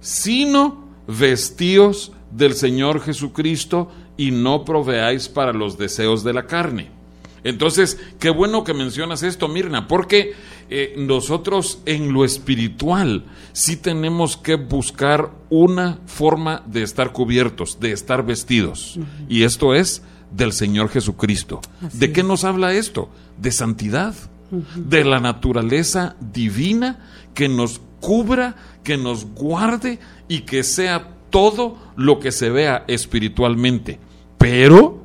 sino 0.00 0.86
vestíos 1.06 2.12
del 2.30 2.54
Señor 2.54 3.00
Jesucristo 3.00 3.90
y 4.16 4.30
no 4.30 4.64
proveáis 4.64 5.28
para 5.28 5.52
los 5.52 5.78
deseos 5.78 6.24
de 6.24 6.32
la 6.32 6.46
carne. 6.46 7.01
Entonces, 7.44 7.98
qué 8.18 8.30
bueno 8.30 8.64
que 8.64 8.74
mencionas 8.74 9.22
esto, 9.22 9.48
Mirna, 9.48 9.88
porque 9.88 10.32
eh, 10.70 10.94
nosotros 10.96 11.80
en 11.86 12.12
lo 12.12 12.24
espiritual 12.24 13.24
sí 13.52 13.76
tenemos 13.76 14.36
que 14.36 14.54
buscar 14.54 15.30
una 15.50 15.98
forma 16.06 16.62
de 16.66 16.82
estar 16.82 17.12
cubiertos, 17.12 17.80
de 17.80 17.92
estar 17.92 18.24
vestidos. 18.24 18.96
Uh 18.96 19.00
-huh. 19.00 19.06
Y 19.28 19.42
esto 19.42 19.74
es 19.74 20.02
del 20.30 20.52
Señor 20.52 20.88
Jesucristo. 20.88 21.60
Así 21.84 21.98
¿De 21.98 22.12
qué 22.12 22.20
es. 22.20 22.26
nos 22.26 22.44
habla 22.44 22.72
esto? 22.72 23.10
De 23.38 23.50
santidad, 23.50 24.14
uh 24.50 24.56
-huh. 24.56 24.64
de 24.74 25.04
la 25.04 25.20
naturaleza 25.20 26.16
divina 26.20 27.00
que 27.34 27.48
nos 27.48 27.80
cubra, 28.00 28.56
que 28.84 28.96
nos 28.96 29.26
guarde 29.26 29.98
y 30.28 30.40
que 30.40 30.62
sea 30.62 31.08
todo 31.30 31.78
lo 31.96 32.20
que 32.20 32.30
se 32.30 32.50
vea 32.50 32.84
espiritualmente. 32.88 33.98
Pero 34.38 35.01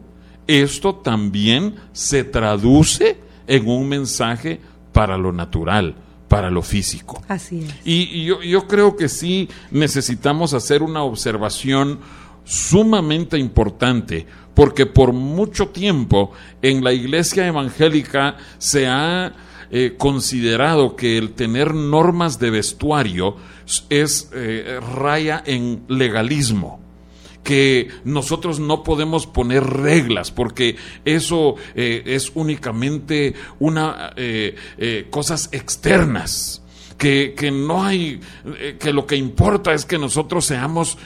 esto 0.48 0.96
también 0.96 1.75
se 1.92 2.24
traduce 2.24 3.18
en 3.48 3.68
un 3.68 3.88
mensaje 3.88 4.60
para 4.92 5.18
lo 5.18 5.32
natural, 5.32 5.96
para 6.27 6.50
lo 6.50 6.62
físico. 6.62 7.22
Así 7.27 7.60
es. 7.60 7.75
Y, 7.86 8.22
y 8.22 8.25
yo, 8.25 8.42
yo, 8.42 8.68
creo 8.68 8.96
que 8.96 9.10
sí 9.10 9.50
necesitamos 9.72 10.54
hacer 10.54 10.82
una 10.82 11.04
observación 11.04 12.00
sumamente 12.44 13.38
importante, 13.38 14.25
porque 14.54 14.86
por 14.86 15.13
mucho 15.13 15.70
tiempo 15.70 16.32
en 16.62 16.84
la 16.84 16.94
iglesia 16.94 17.46
evangélica 17.46 18.38
se 18.58 18.88
ha 18.88 19.34
eh, 19.70 19.96
considerado 19.98 20.96
que 20.96 21.18
el 21.18 21.34
tener 21.34 21.74
normas 21.74 22.39
de 22.39 22.50
vestuario 22.51 23.36
es 23.89 24.30
eh, 24.34 24.80
raya 24.96 25.44
en 25.46 25.84
legalismo 25.89 26.87
que 27.48 27.88
nosotros 28.04 28.60
no 28.60 28.84
podemos 28.84 29.25
poner 29.25 29.63
reglas 29.63 30.32
porque 30.32 30.75
eso 31.06 31.56
eh, 31.75 32.04
es 32.06 32.30
únicamente 32.36 33.36
una 33.60 34.12
eh, 34.18 34.54
eh, 34.77 35.08
cosas 35.10 35.48
externas. 35.54 36.62
Que, 36.98 37.36
que, 37.38 37.51
no 37.51 37.86
hay, 37.86 38.20
que 38.80 38.92
lo 38.92 39.06
que 39.06 39.16
importa 39.16 39.72
es 39.72 39.86
que 39.86 40.00
nosotros 40.00 40.46
seamos 40.46 40.98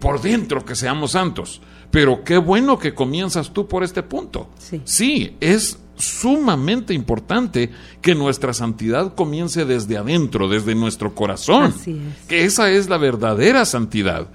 por 0.00 0.20
dentro, 0.20 0.64
que 0.64 0.74
seamos 0.74 1.12
santos. 1.12 1.60
Pero 1.92 2.24
qué 2.24 2.38
bueno 2.38 2.76
que 2.76 2.92
comienzas 2.92 3.52
tú 3.52 3.68
por 3.68 3.84
este 3.84 4.02
punto. 4.02 4.50
Sí, 4.58 4.82
sí 4.84 5.36
es 5.38 5.78
sumamente 5.96 6.92
importante 6.92 7.70
que 8.00 8.16
nuestra 8.16 8.52
santidad 8.52 9.14
comience 9.14 9.64
desde 9.64 9.96
adentro, 9.96 10.48
desde 10.48 10.74
nuestro 10.74 11.14
corazón. 11.14 11.66
Así 11.66 11.92
es. 11.92 12.26
Que 12.26 12.44
esa 12.44 12.72
es 12.72 12.88
la 12.88 12.98
verdadera 12.98 13.64
santidad 13.64 14.26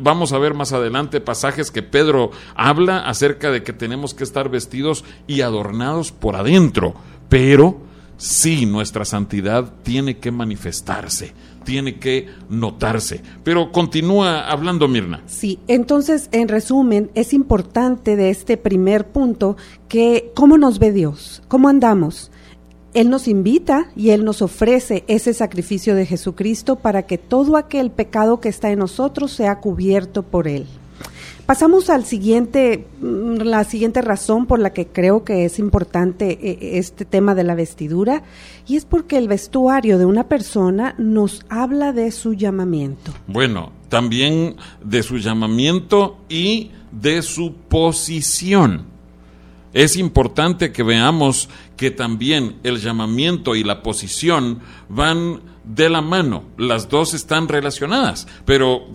vamos 0.00 0.32
a 0.32 0.38
ver 0.38 0.54
más 0.54 0.72
adelante 0.72 1.20
pasajes 1.20 1.70
que 1.70 1.82
Pedro 1.82 2.30
habla 2.54 3.08
acerca 3.08 3.50
de 3.50 3.62
que 3.62 3.72
tenemos 3.72 4.14
que 4.14 4.24
estar 4.24 4.48
vestidos 4.48 5.04
y 5.26 5.40
adornados 5.40 6.12
por 6.12 6.36
adentro, 6.36 6.94
pero 7.28 7.80
sí 8.16 8.66
nuestra 8.66 9.04
santidad 9.04 9.72
tiene 9.82 10.18
que 10.18 10.30
manifestarse, 10.30 11.32
tiene 11.64 11.98
que 11.98 12.28
notarse. 12.50 13.22
Pero 13.44 13.72
continúa 13.72 14.48
hablando 14.50 14.88
Mirna. 14.88 15.22
Sí, 15.26 15.58
entonces 15.68 16.28
en 16.32 16.48
resumen 16.48 17.10
es 17.14 17.32
importante 17.32 18.16
de 18.16 18.30
este 18.30 18.56
primer 18.56 19.06
punto 19.06 19.56
que 19.88 20.32
cómo 20.34 20.58
nos 20.58 20.78
ve 20.78 20.92
Dios, 20.92 21.42
cómo 21.48 21.68
andamos. 21.68 22.30
Él 22.98 23.10
nos 23.10 23.28
invita 23.28 23.90
y 23.94 24.10
Él 24.10 24.24
nos 24.24 24.42
ofrece 24.42 25.04
ese 25.06 25.32
sacrificio 25.32 25.94
de 25.94 26.04
Jesucristo 26.04 26.74
para 26.74 27.04
que 27.04 27.16
todo 27.16 27.56
aquel 27.56 27.92
pecado 27.92 28.40
que 28.40 28.48
está 28.48 28.72
en 28.72 28.80
nosotros 28.80 29.30
sea 29.30 29.60
cubierto 29.60 30.24
por 30.24 30.48
Él. 30.48 30.66
Pasamos 31.46 31.90
al 31.90 32.04
siguiente, 32.04 32.88
la 33.00 33.62
siguiente 33.62 34.02
razón 34.02 34.46
por 34.46 34.58
la 34.58 34.72
que 34.72 34.88
creo 34.88 35.22
que 35.22 35.44
es 35.44 35.60
importante 35.60 36.76
este 36.76 37.04
tema 37.04 37.36
de 37.36 37.44
la 37.44 37.54
vestidura, 37.54 38.24
y 38.66 38.74
es 38.74 38.84
porque 38.84 39.16
el 39.16 39.28
vestuario 39.28 39.96
de 39.96 40.04
una 40.04 40.26
persona 40.26 40.96
nos 40.98 41.46
habla 41.48 41.92
de 41.92 42.10
su 42.10 42.34
llamamiento. 42.34 43.12
Bueno, 43.28 43.70
también 43.88 44.56
de 44.84 45.04
su 45.04 45.18
llamamiento 45.18 46.18
y 46.28 46.72
de 46.90 47.22
su 47.22 47.54
posición. 47.54 48.97
Es 49.72 49.96
importante 49.96 50.72
que 50.72 50.82
veamos 50.82 51.48
que 51.76 51.90
también 51.90 52.56
el 52.62 52.80
llamamiento 52.80 53.54
y 53.54 53.64
la 53.64 53.82
posición 53.82 54.60
van 54.88 55.40
de 55.64 55.90
la 55.90 56.00
mano, 56.00 56.44
las 56.56 56.88
dos 56.88 57.12
están 57.12 57.46
relacionadas, 57.46 58.26
pero 58.46 58.86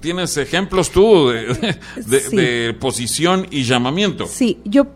tienes 0.00 0.36
ejemplos 0.38 0.90
tú 0.90 1.28
de, 1.28 1.76
de, 1.96 2.20
sí. 2.20 2.36
de, 2.36 2.74
posición 2.80 3.46
y 3.50 3.64
llamamiento. 3.64 4.26
Sí, 4.26 4.58
yo 4.64 4.86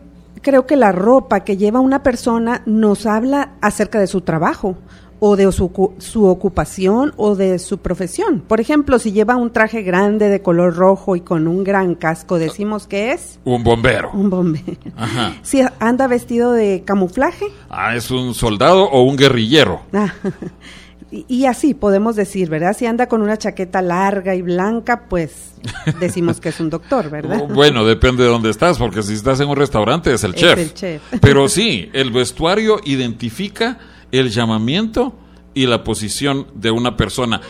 creo 0.41 0.65
que 0.65 0.75
la 0.75 0.91
ropa 0.91 1.41
que 1.41 1.55
lleva 1.55 1.79
una 1.79 2.01
persona 2.01 2.63
nos 2.65 3.05
habla 3.05 3.53
acerca 3.61 3.99
de 3.99 4.07
su 4.07 4.21
trabajo 4.21 4.77
o 5.19 5.35
de 5.35 5.51
su, 5.51 5.93
su, 5.97 6.25
ocupación 6.25 7.13
o 7.17 7.35
de 7.35 7.59
su 7.59 7.79
profesión. 7.79 8.41
Por 8.47 8.61
ejemplo, 8.61 8.99
si 8.99 9.11
lleva 9.11 9.35
un 9.35 9.51
traje 9.51 9.81
grande 9.81 10.29
de 10.29 10.41
color 10.41 10.75
rojo 10.75 11.15
y 11.15 11.21
con 11.21 11.47
un 11.47 11.63
gran 11.63 11.95
casco, 11.95 12.39
decimos 12.39 12.87
que 12.87 13.11
es... 13.11 13.39
Un 13.43 13.63
bombero. 13.63 14.11
Un 14.13 14.29
bombero. 14.29 14.77
Ajá. 14.95 15.35
Si 15.41 15.61
anda 15.79 16.07
vestido 16.07 16.53
de 16.53 16.83
camuflaje. 16.85 17.45
Ah, 17.69 17.95
es 17.95 18.11
un 18.11 18.33
soldado 18.33 18.83
o 18.89 19.03
un 19.03 19.17
guerrillero. 19.17 19.81
Ah, 19.91 20.13
y, 21.11 21.25
y, 21.27 21.45
así 21.45 21.73
podemos 21.73 22.15
decir, 22.15 22.49
¿verdad? 22.49 22.75
Si 22.77 22.85
anda 22.85 23.07
con 23.07 23.21
una 23.21 23.37
chaqueta 23.37 23.81
larga 23.81 24.35
y 24.35 24.41
blanca, 24.41 25.03
pues 25.09 25.53
decimos 25.99 26.39
que 26.39 26.49
es 26.49 26.59
un 26.61 26.69
doctor, 26.69 27.09
¿verdad? 27.09 27.45
bueno, 27.49 27.85
depende 27.85 28.23
de 28.23 28.29
dónde 28.29 28.49
estás, 28.49 28.77
porque 28.77 29.03
si 29.03 29.15
estás 29.15 29.41
en 29.41 29.49
un 29.49 29.57
restaurante 29.57 30.13
es 30.13 30.23
el 30.23 30.33
es 30.35 30.39
chef. 30.39 30.59
El 30.59 30.73
chef. 30.73 31.01
Pero 31.19 31.49
sí, 31.49 31.89
el 31.91 32.11
vestuario 32.11 32.79
identifica 32.85 33.77
el 34.11 34.29
llamamiento 34.29 35.13
y 35.53 35.65
la 35.65 35.83
posición 35.83 36.47
de 36.55 36.71
una 36.71 36.95
persona. 36.95 37.41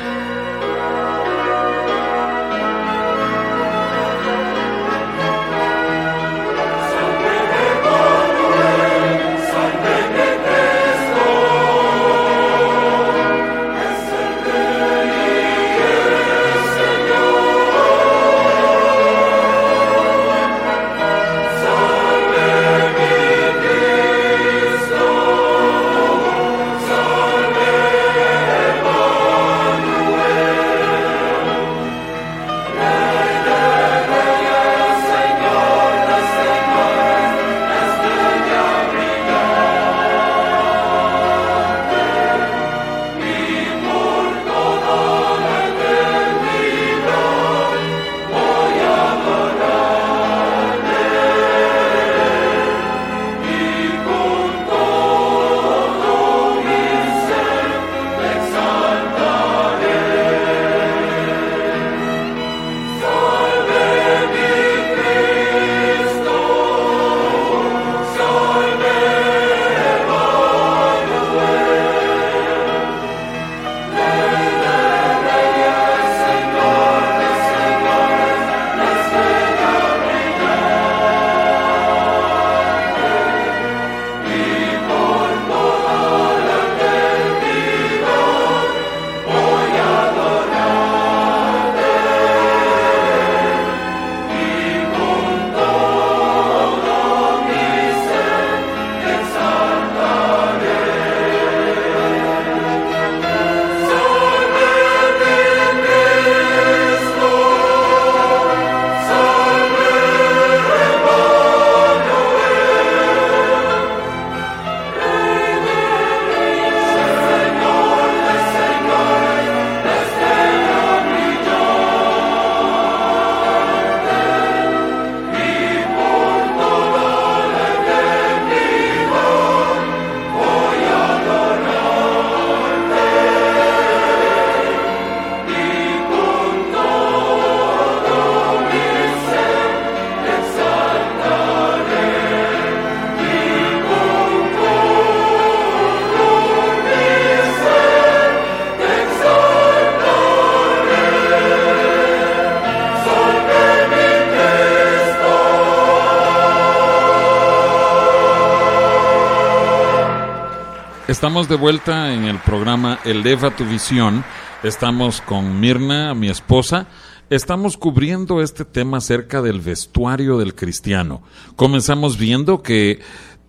Estamos 161.10 161.50
de 161.50 161.56
vuelta 161.56 162.14
en 162.14 162.26
el 162.26 162.38
programa 162.38 163.00
Eleva 163.04 163.50
tu 163.56 163.66
visión. 163.66 164.24
Estamos 164.62 165.22
con 165.22 165.60
Mirna, 165.60 166.14
mi 166.14 166.30
esposa. 166.30 166.86
Estamos 167.32 167.78
cubriendo 167.78 168.44
este 168.44 168.64
tema 168.64 168.98
acerca 168.98 169.42
del 169.42 169.60
vestuario 169.60 170.38
del 170.38 170.54
cristiano. 170.54 171.24
Comenzamos 171.56 172.20
viendo 172.20 172.62
que 172.62 173.00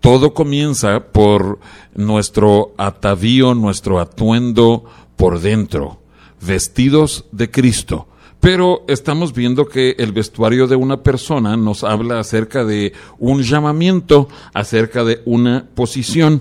todo 0.00 0.32
comienza 0.32 1.12
por 1.12 1.60
nuestro 1.94 2.72
atavío, 2.78 3.54
nuestro 3.54 4.00
atuendo 4.00 4.86
por 5.16 5.38
dentro, 5.38 6.00
vestidos 6.40 7.26
de 7.30 7.50
Cristo. 7.50 8.08
Pero 8.40 8.86
estamos 8.88 9.34
viendo 9.34 9.66
que 9.66 9.96
el 9.98 10.12
vestuario 10.12 10.66
de 10.66 10.76
una 10.76 11.02
persona 11.02 11.58
nos 11.58 11.84
habla 11.84 12.20
acerca 12.20 12.64
de 12.64 12.94
un 13.18 13.42
llamamiento, 13.42 14.30
acerca 14.54 15.04
de 15.04 15.20
una 15.26 15.66
posición. 15.74 16.40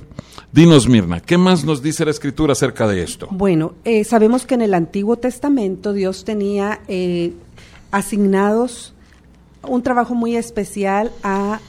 Dinos, 0.52 0.88
Mirna, 0.88 1.20
¿qué 1.20 1.38
más 1.38 1.64
nos 1.64 1.84
dice 1.84 2.06
la 2.06 2.12
Escritura 2.12 2.54
acerca 2.54 2.88
de 2.88 3.04
esto? 3.04 3.28
Bueno, 3.30 3.76
eh, 3.86 4.04
sabemos 4.04 4.48
que 4.48 4.56
en 4.56 4.64
el 4.64 4.74
Antiguo 4.74 5.16
Testamento 5.16 5.94
Dios 5.94 6.26
tenía 6.26 6.82
eh, 6.88 7.34
asignados 7.92 8.96
un 9.62 9.84
trabajo 9.84 10.16
muy 10.16 10.36
especial 10.36 11.12
a, 11.22 11.60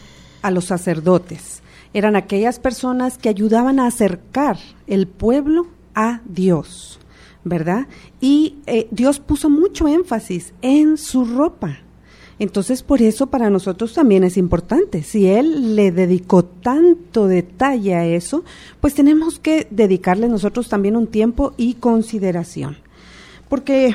a 0.41 0.51
los 0.51 0.65
sacerdotes. 0.65 1.63
Eran 1.93 2.17
aquellas 2.17 2.59
personas 2.59 3.19
que 3.19 3.29
ayudaban 3.29 3.81
a 3.81 3.87
acercar 3.87 4.57
el 4.87 5.07
pueblo 5.07 5.67
a 5.95 6.23
Dios, 6.25 6.99
¿verdad? 7.45 7.87
Y 8.19 8.57
eh, 8.67 8.89
Dios 8.91 9.21
puso 9.21 9.51
mucho 9.51 9.89
énfasis 9.89 10.55
en 10.63 10.97
su 10.97 11.27
ropa. 11.27 11.81
Entonces, 12.41 12.83
por 12.83 13.03
eso 13.03 13.27
para 13.27 13.51
nosotros 13.51 13.93
también 13.93 14.25
es 14.25 14.39
importante. 14.39 15.03
Si 15.03 15.29
Él 15.29 15.77
le 15.77 15.93
dedicó 15.93 16.43
tanto 16.43 17.27
detalle 17.27 17.95
a 17.95 18.07
eso, 18.07 18.45
pues 18.81 18.95
tenemos 18.95 19.39
que 19.39 19.69
dedicarle 19.71 20.27
nosotros 20.27 20.71
también 20.71 20.97
un 20.97 21.07
tiempo 21.07 21.53
y 21.59 21.75
consideración. 21.75 22.79
Porque 23.51 23.95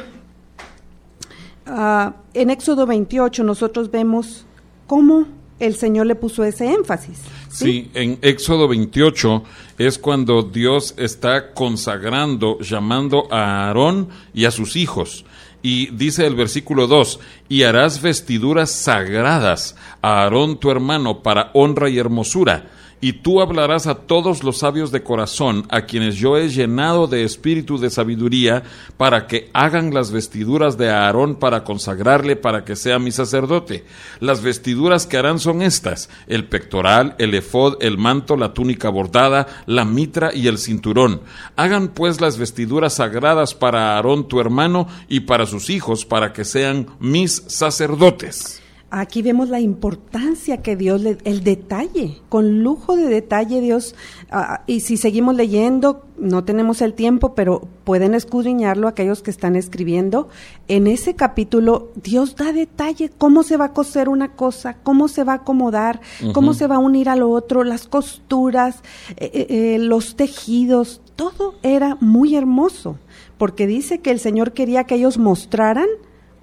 uh, 1.66 2.12
en 2.36 2.52
Éxodo 2.52 2.86
28 2.86 3.44
nosotros 3.44 3.90
vemos 3.90 4.46
cómo 4.86 5.26
el 5.60 5.76
Señor 5.76 6.06
le 6.06 6.14
puso 6.14 6.44
ese 6.44 6.72
énfasis. 6.72 7.18
¿sí? 7.50 7.66
sí, 7.66 7.92
en 7.96 8.20
Éxodo 8.22 8.68
28 8.68 9.44
es 9.80 9.98
cuando 9.98 10.44
Dios 10.44 10.94
está 10.98 11.52
consagrando, 11.52 12.60
llamando 12.60 13.28
a 13.32 13.66
Aarón 13.66 14.10
y 14.36 14.46
a 14.46 14.52
sus 14.52 14.76
hijos. 14.76 15.26
Y 15.66 15.88
dice 15.88 16.28
el 16.28 16.36
versículo 16.36 16.86
2, 16.86 17.20
y 17.50 17.64
harás 17.64 18.00
vestiduras 18.00 18.70
sagradas 18.70 19.76
a 20.04 20.22
Aarón 20.22 20.60
tu 20.60 20.70
hermano 20.70 21.24
para 21.24 21.50
honra 21.56 21.90
y 21.90 21.98
hermosura 21.98 22.70
y 23.02 23.14
tú 23.14 23.42
hablarás 23.42 23.88
a 23.88 23.96
todos 23.96 24.44
los 24.44 24.60
sabios 24.60 24.92
de 24.92 25.04
corazón, 25.04 25.66
a 25.70 25.82
quienes 25.82 26.16
yo 26.16 26.38
he 26.38 26.50
llenado 26.50 27.08
de 27.08 27.24
espíritu 27.24 27.78
de 27.78 27.90
sabiduría, 27.90 28.64
para 28.98 29.28
que 29.28 29.50
hagan 29.54 29.94
las 29.94 30.12
vestiduras 30.12 30.78
de 30.78 30.90
Aarón 30.90 31.36
para 31.36 31.64
consagrarle 31.64 32.36
para 32.36 32.66
que 32.66 32.76
sea 32.76 33.00
mi 33.00 33.12
sacerdote. 33.12 33.86
Las 34.20 34.42
vestiduras 34.42 35.06
que 35.06 35.18
harán 35.18 35.40
son 35.40 35.62
estas, 35.62 36.10
el 36.28 36.46
pectoral, 36.46 37.16
el 37.20 37.34
efod, 37.34 37.78
el 37.82 37.98
manto, 37.98 38.38
la 38.38 38.54
túnica 38.54 38.90
bordada, 38.90 39.48
la 39.66 39.86
mitra 39.86 40.34
y 40.34 40.48
el 40.48 40.58
cinturón. 40.58 41.22
Hagan 41.56 41.90
pues 41.90 42.22
las 42.22 42.38
vestiduras 42.38 42.96
sagradas 42.96 43.54
para 43.54 43.96
Aarón 43.96 44.28
tu 44.28 44.40
hermano 44.40 44.88
y 45.08 45.22
para 45.22 45.46
sus 45.46 45.70
hijos, 45.70 46.06
para 46.06 46.34
que 46.34 46.46
sean 46.46 46.88
mis 47.00 47.44
sacerdotes. 47.48 48.65
Aquí 48.98 49.22
vemos 49.22 49.50
la 49.50 49.60
importancia 49.60 50.62
que 50.62 50.78
Dios, 50.78 51.02
le, 51.02 51.18
el 51.26 51.44
detalle, 51.44 52.22
con 52.30 52.64
lujo 52.64 52.96
de 52.96 53.10
detalle 53.10 53.60
Dios, 53.60 53.94
uh, 54.32 54.62
y 54.68 54.80
si 54.80 54.96
seguimos 54.96 55.36
leyendo, 55.36 56.06
no 56.18 56.46
tenemos 56.46 56.82
el 56.82 56.94
tiempo, 56.94 57.36
pero 57.36 57.68
pueden 57.84 58.14
escudriñarlo 58.14 58.88
aquellos 58.88 59.22
que 59.22 59.32
están 59.32 59.58
escribiendo. 59.58 60.30
En 60.70 60.88
ese 60.88 61.14
capítulo, 61.14 61.90
Dios 62.02 62.38
da 62.38 62.54
detalle 62.54 63.12
cómo 63.18 63.44
se 63.44 63.58
va 63.58 63.66
a 63.66 63.74
coser 63.74 64.08
una 64.08 64.32
cosa, 64.32 64.78
cómo 64.82 65.10
se 65.10 65.26
va 65.26 65.34
a 65.34 65.36
acomodar, 65.44 66.00
uh 66.22 66.28
-huh. 66.28 66.32
cómo 66.32 66.54
se 66.54 66.66
va 66.66 66.76
a 66.76 66.80
unir 66.80 67.10
a 67.10 67.18
lo 67.18 67.32
otro, 67.32 67.66
las 67.66 67.88
costuras, 67.90 68.82
eh, 69.18 69.48
eh, 69.50 69.78
los 69.78 70.16
tejidos, 70.16 71.02
todo 71.18 71.56
era 71.64 71.98
muy 72.00 72.38
hermoso, 72.38 72.96
porque 73.38 73.68
dice 73.68 74.00
que 74.00 74.12
el 74.12 74.22
Señor 74.22 74.54
quería 74.54 74.86
que 74.86 74.96
ellos 74.96 75.18
mostraran 75.18 75.88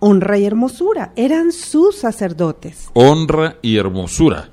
honra 0.04 0.36
y 0.36 0.44
hermosura. 0.44 1.12
Eran 1.14 1.52
sus 1.52 1.96
sacerdotes. 1.96 2.90
Honra 2.92 3.58
y 3.62 3.76
hermosura. 3.76 4.50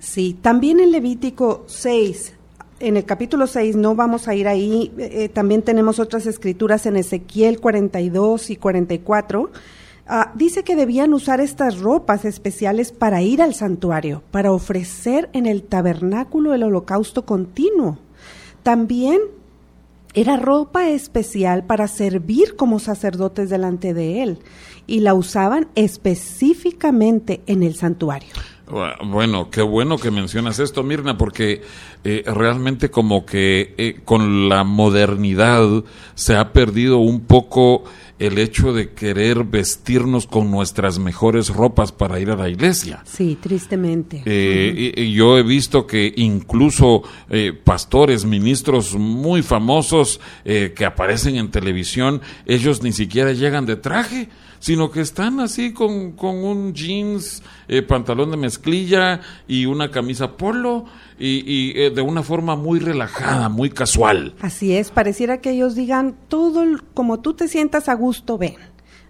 Sí, 0.00 0.36
también 0.40 0.80
en 0.80 0.90
Levítico 0.90 1.62
6, 1.68 2.34
en 2.80 2.96
el 2.96 3.04
capítulo 3.04 3.46
6, 3.46 3.76
no 3.76 3.94
vamos 3.94 4.26
a 4.26 4.34
ir 4.34 4.48
ahí, 4.48 4.92
eh, 4.98 5.28
también 5.28 5.62
tenemos 5.62 6.00
otras 6.00 6.26
escrituras 6.26 6.84
en 6.86 6.96
Ezequiel 6.96 7.60
42 7.60 8.50
y 8.50 8.56
44. 8.56 9.42
Uh, 9.42 9.50
dice 10.34 10.64
que 10.64 10.74
debían 10.74 11.14
usar 11.14 11.40
estas 11.40 11.78
ropas 11.78 12.24
especiales 12.24 12.90
para 12.90 13.22
ir 13.22 13.40
al 13.40 13.54
santuario, 13.54 14.24
para 14.32 14.50
ofrecer 14.50 15.30
en 15.32 15.46
el 15.46 15.62
tabernáculo 15.62 16.54
el 16.54 16.64
holocausto 16.64 17.24
continuo. 17.24 17.98
También 18.64 19.20
era 20.14 20.36
ropa 20.36 20.88
especial 20.88 21.64
para 21.64 21.86
servir 21.86 22.56
como 22.56 22.80
sacerdotes 22.80 23.48
delante 23.48 23.94
de 23.94 24.24
él 24.24 24.38
y 24.86 25.00
la 25.00 25.14
usaban 25.14 25.68
específicamente 25.74 27.42
en 27.46 27.62
el 27.62 27.74
santuario. 27.74 28.30
Bueno, 29.04 29.50
qué 29.50 29.60
bueno 29.60 29.98
que 29.98 30.10
mencionas 30.10 30.58
esto, 30.58 30.82
Mirna, 30.82 31.18
porque 31.18 31.60
eh, 32.04 32.22
realmente 32.26 32.90
como 32.90 33.26
que 33.26 33.74
eh, 33.76 34.00
con 34.04 34.48
la 34.48 34.64
modernidad 34.64 35.84
se 36.14 36.36
ha 36.36 36.52
perdido 36.52 36.98
un 36.98 37.20
poco 37.20 37.84
el 38.22 38.38
hecho 38.38 38.72
de 38.72 38.90
querer 38.90 39.42
vestirnos 39.42 40.28
con 40.28 40.50
nuestras 40.50 40.98
mejores 41.00 41.48
ropas 41.48 41.90
para 41.90 42.20
ir 42.20 42.30
a 42.30 42.36
la 42.36 42.48
iglesia. 42.48 43.02
Sí, 43.04 43.36
tristemente. 43.40 44.22
Eh, 44.24 44.70
uh 44.72 44.76
-huh. 44.76 44.92
y, 44.96 45.02
y 45.02 45.12
yo 45.12 45.38
he 45.38 45.42
visto 45.42 45.86
que 45.86 46.12
incluso 46.16 47.02
eh, 47.28 47.52
pastores, 47.52 48.24
ministros 48.24 48.94
muy 48.94 49.42
famosos 49.42 50.20
eh, 50.44 50.72
que 50.74 50.84
aparecen 50.84 51.34
en 51.36 51.50
televisión, 51.50 52.20
ellos 52.46 52.82
ni 52.82 52.92
siquiera 52.92 53.32
llegan 53.32 53.66
de 53.66 53.76
traje 53.76 54.28
sino 54.62 54.92
que 54.92 55.00
están 55.00 55.40
así 55.40 55.72
con, 55.72 56.12
con 56.12 56.36
un 56.36 56.72
jeans, 56.72 57.42
eh, 57.66 57.82
pantalón 57.82 58.30
de 58.30 58.36
mezclilla 58.36 59.20
y 59.48 59.66
una 59.66 59.90
camisa 59.90 60.36
polo 60.36 60.84
y, 61.18 61.42
y 61.52 61.72
eh, 61.74 61.90
de 61.90 62.00
una 62.00 62.22
forma 62.22 62.54
muy 62.54 62.78
relajada, 62.78 63.48
muy 63.48 63.70
casual. 63.70 64.36
Así 64.40 64.76
es, 64.76 64.92
pareciera 64.92 65.40
que 65.40 65.50
ellos 65.50 65.74
digan 65.74 66.14
todo 66.28 66.64
como 66.94 67.18
tú 67.18 67.34
te 67.34 67.48
sientas 67.48 67.88
a 67.88 67.94
gusto, 67.94 68.38
ven. 68.38 68.54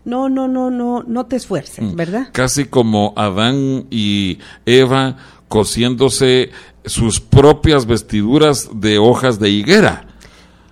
No, 0.06 0.30
no, 0.30 0.48
no, 0.48 0.70
no, 0.70 1.02
no 1.06 1.26
te 1.26 1.36
esfuerces, 1.36 1.94
¿verdad? 1.94 2.30
Casi 2.32 2.64
como 2.64 3.12
Adán 3.14 3.86
y 3.90 4.38
Eva 4.64 5.18
cosiéndose 5.48 6.50
sus 6.86 7.20
propias 7.20 7.84
vestiduras 7.84 8.70
de 8.72 8.96
hojas 8.96 9.38
de 9.38 9.50
higuera. 9.50 10.06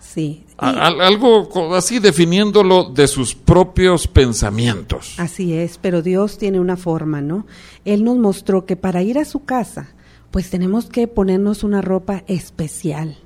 Sí, 0.00 0.46
algo 0.60 1.74
así 1.74 1.98
definiéndolo 1.98 2.90
de 2.90 3.08
sus 3.08 3.34
propios 3.34 4.06
pensamientos. 4.06 5.14
Así 5.18 5.54
es, 5.54 5.78
pero 5.78 6.02
Dios 6.02 6.38
tiene 6.38 6.60
una 6.60 6.76
forma, 6.76 7.20
¿no? 7.20 7.46
Él 7.84 8.04
nos 8.04 8.18
mostró 8.18 8.66
que 8.66 8.76
para 8.76 9.02
ir 9.02 9.18
a 9.18 9.24
su 9.24 9.44
casa, 9.44 9.94
pues 10.30 10.50
tenemos 10.50 10.86
que 10.86 11.08
ponernos 11.08 11.64
una 11.64 11.80
ropa 11.80 12.24
especial. 12.26 13.16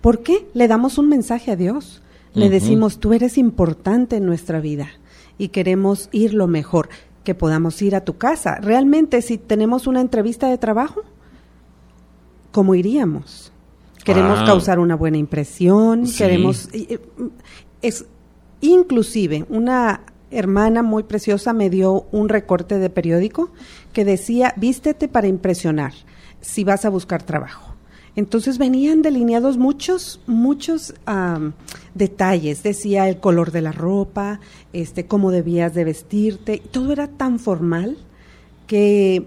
¿Por 0.00 0.22
qué? 0.22 0.48
Le 0.54 0.68
damos 0.68 0.98
un 0.98 1.08
mensaje 1.08 1.52
a 1.52 1.56
Dios. 1.56 2.02
Le 2.34 2.46
uh 2.46 2.48
-huh. 2.48 2.50
decimos, 2.50 2.98
tú 2.98 3.12
eres 3.12 3.38
importante 3.38 4.16
en 4.16 4.26
nuestra 4.26 4.60
vida 4.60 4.88
y 5.38 5.48
queremos 5.48 6.08
ir 6.12 6.34
lo 6.34 6.46
mejor, 6.46 6.88
que 7.24 7.34
podamos 7.34 7.80
ir 7.82 7.94
a 7.94 8.04
tu 8.04 8.18
casa. 8.18 8.56
Realmente, 8.60 9.22
si 9.22 9.38
tenemos 9.38 9.86
una 9.86 10.00
entrevista 10.00 10.48
de 10.48 10.58
trabajo, 10.58 11.02
¿cómo 12.52 12.74
iríamos? 12.74 13.49
Queremos 14.14 14.42
causar 14.42 14.78
una 14.78 14.96
buena 14.96 15.18
impresión, 15.18 16.06
sí. 16.06 16.18
queremos 16.18 16.68
es 17.82 18.04
inclusive 18.60 19.46
una 19.48 20.02
hermana 20.30 20.82
muy 20.82 21.02
preciosa 21.02 21.52
me 21.52 21.70
dio 21.70 22.06
un 22.12 22.28
recorte 22.28 22.78
de 22.78 22.90
periódico 22.90 23.50
que 23.92 24.04
decía, 24.04 24.54
"Vístete 24.56 25.08
para 25.08 25.26
impresionar 25.26 25.92
si 26.40 26.64
vas 26.64 26.84
a 26.84 26.90
buscar 26.90 27.22
trabajo." 27.22 27.74
Entonces 28.16 28.58
venían 28.58 29.02
delineados 29.02 29.56
muchos, 29.56 30.20
muchos 30.26 30.94
um, 31.06 31.52
detalles. 31.94 32.62
Decía 32.62 33.08
el 33.08 33.18
color 33.18 33.52
de 33.52 33.62
la 33.62 33.72
ropa, 33.72 34.40
este, 34.72 35.06
cómo 35.06 35.30
debías 35.30 35.74
de 35.74 35.84
vestirte. 35.84 36.60
Todo 36.70 36.92
era 36.92 37.06
tan 37.06 37.38
formal 37.38 37.96
que 38.66 39.26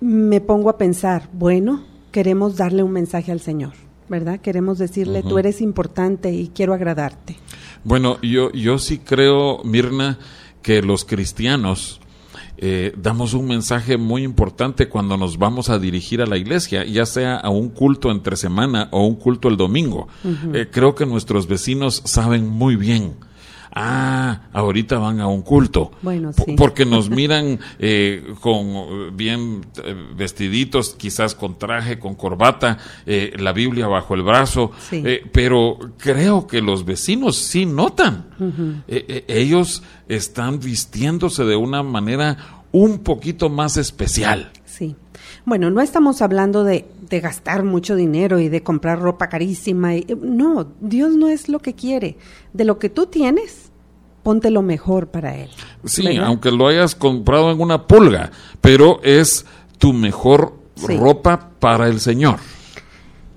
me 0.00 0.40
pongo 0.40 0.70
a 0.70 0.78
pensar, 0.78 1.28
bueno, 1.32 1.84
queremos 2.12 2.56
darle 2.56 2.82
un 2.82 2.92
mensaje 2.92 3.32
al 3.32 3.40
Señor. 3.40 3.85
¿Verdad? 4.08 4.40
Queremos 4.40 4.78
decirle, 4.78 5.20
uh 5.20 5.22
-huh. 5.22 5.28
tú 5.28 5.38
eres 5.38 5.60
importante 5.60 6.32
y 6.32 6.48
quiero 6.48 6.74
agradarte. 6.74 7.36
Bueno, 7.84 8.18
yo, 8.22 8.50
yo 8.52 8.78
sí 8.78 8.98
creo, 8.98 9.62
Mirna, 9.64 10.18
que 10.62 10.82
los 10.82 11.04
cristianos 11.04 12.00
eh, 12.58 12.94
damos 12.96 13.34
un 13.34 13.46
mensaje 13.46 13.98
muy 13.98 14.22
importante 14.22 14.88
cuando 14.88 15.16
nos 15.16 15.38
vamos 15.38 15.68
a 15.68 15.78
dirigir 15.78 16.22
a 16.22 16.26
la 16.26 16.38
iglesia, 16.38 16.84
ya 16.84 17.04
sea 17.04 17.36
a 17.36 17.50
un 17.50 17.68
culto 17.68 18.10
entre 18.10 18.36
semana 18.36 18.88
o 18.92 19.06
un 19.06 19.16
culto 19.16 19.48
el 19.48 19.56
domingo. 19.56 20.08
Eh, 20.54 20.68
creo 20.70 20.94
que 20.94 21.04
nuestros 21.04 21.46
vecinos 21.46 22.02
saben 22.06 22.48
muy 22.48 22.76
bien 22.76 23.14
ah, 23.76 24.48
ahorita 24.52 24.98
van 24.98 25.20
a 25.20 25.28
un 25.28 25.42
culto. 25.42 25.92
Bueno, 26.02 26.32
sí. 26.32 26.54
Porque 26.56 26.84
nos 26.84 27.10
miran 27.20 27.60
eh, 27.78 28.34
con 28.40 29.16
bien 29.16 29.64
vestiditos, 30.16 30.94
quizás 30.98 31.34
con 31.34 31.58
traje, 31.58 31.98
con 31.98 32.14
corbata, 32.14 32.78
la 33.06 33.52
Biblia 33.52 33.86
bajo 33.86 34.14
el 34.14 34.22
brazo. 34.22 34.72
pero 35.32 35.78
creo 35.98 36.46
que 36.46 36.60
los 36.60 36.84
vecinos 36.84 37.36
sí 37.36 37.66
notan. 37.66 38.26
ellos 39.28 39.82
están 40.08 40.58
vistiéndose 40.60 41.44
de 41.44 41.56
una 41.56 41.82
manera 41.82 42.55
un 42.76 42.98
poquito 42.98 43.48
más 43.48 43.78
especial. 43.78 44.50
Sí. 44.66 44.96
Bueno, 45.46 45.70
no 45.70 45.80
estamos 45.80 46.20
hablando 46.20 46.62
de, 46.62 46.84
gastar 47.10 47.64
mucho 47.64 47.96
dinero 47.96 48.38
y 48.38 48.48
de 48.50 48.62
comprar 48.62 49.00
ropa 49.00 49.28
carísima. 49.28 49.94
Y, 49.94 50.06
no, 50.20 50.66
Dios 50.80 51.16
no 51.16 51.28
es 51.28 51.48
lo 51.48 51.60
que 51.60 51.74
quiere. 51.74 52.18
De 52.52 52.64
lo 52.64 52.78
que 52.78 52.90
tú 52.90 53.06
tienes, 53.06 53.70
ponte 54.22 54.50
lo 54.50 54.60
mejor 54.60 55.08
para 55.08 55.36
Él. 55.36 55.48
Sí, 55.84 56.18
aunque 56.18 56.50
lo 56.50 56.68
hayas 56.68 56.94
comprado 56.94 57.50
en 57.50 57.60
una 57.60 57.86
pulga, 57.86 58.30
pero 58.60 59.00
es 59.02 59.46
tu 59.78 59.94
mejor 59.94 60.52
ropa 60.82 61.52
para 61.58 61.88
el 61.88 62.00
Señor. 62.00 62.40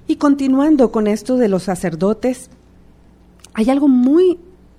Y 0.08 0.18
continuando 0.18 0.92
con 0.92 1.08
esto 1.08 1.38
de 1.38 1.48
los 1.48 1.64
sacerdotes, 1.64 2.50
hay 3.54 3.70
algo 3.70 3.88
muy, 3.88 4.38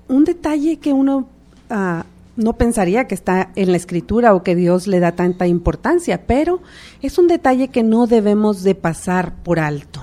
un 0.09 0.25
detalle 0.25 0.79
que 0.79 0.93
uno 0.93 1.29
uh, 1.71 2.03
no 2.41 2.55
pensaría 2.55 3.07
que 3.07 3.15
está 3.15 3.51
en 3.55 3.71
la 3.71 3.77
escritura 3.77 4.35
o 4.35 4.43
que 4.43 4.57
Dios 4.57 4.87
le 4.87 5.01
da 5.01 5.13
tanta 5.13 5.47
importancia, 5.47 6.27
pero 6.27 6.61
es 7.03 7.19
un 7.19 7.29
detalle 7.29 7.69
que 7.69 7.83
no 7.83 8.07
debemos 8.07 8.63
de 8.63 8.75
pasar 8.75 9.35
por 9.43 9.61
alto. 9.61 10.01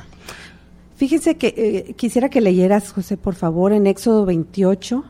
Fíjense 0.96 1.38
que 1.38 1.54
eh, 1.58 1.94
quisiera 1.94 2.30
que 2.30 2.42
leyeras, 2.42 2.92
José, 2.92 3.18
por 3.18 3.36
favor, 3.36 3.72
en 3.72 3.86
Éxodo 3.86 4.26
28, 4.26 5.04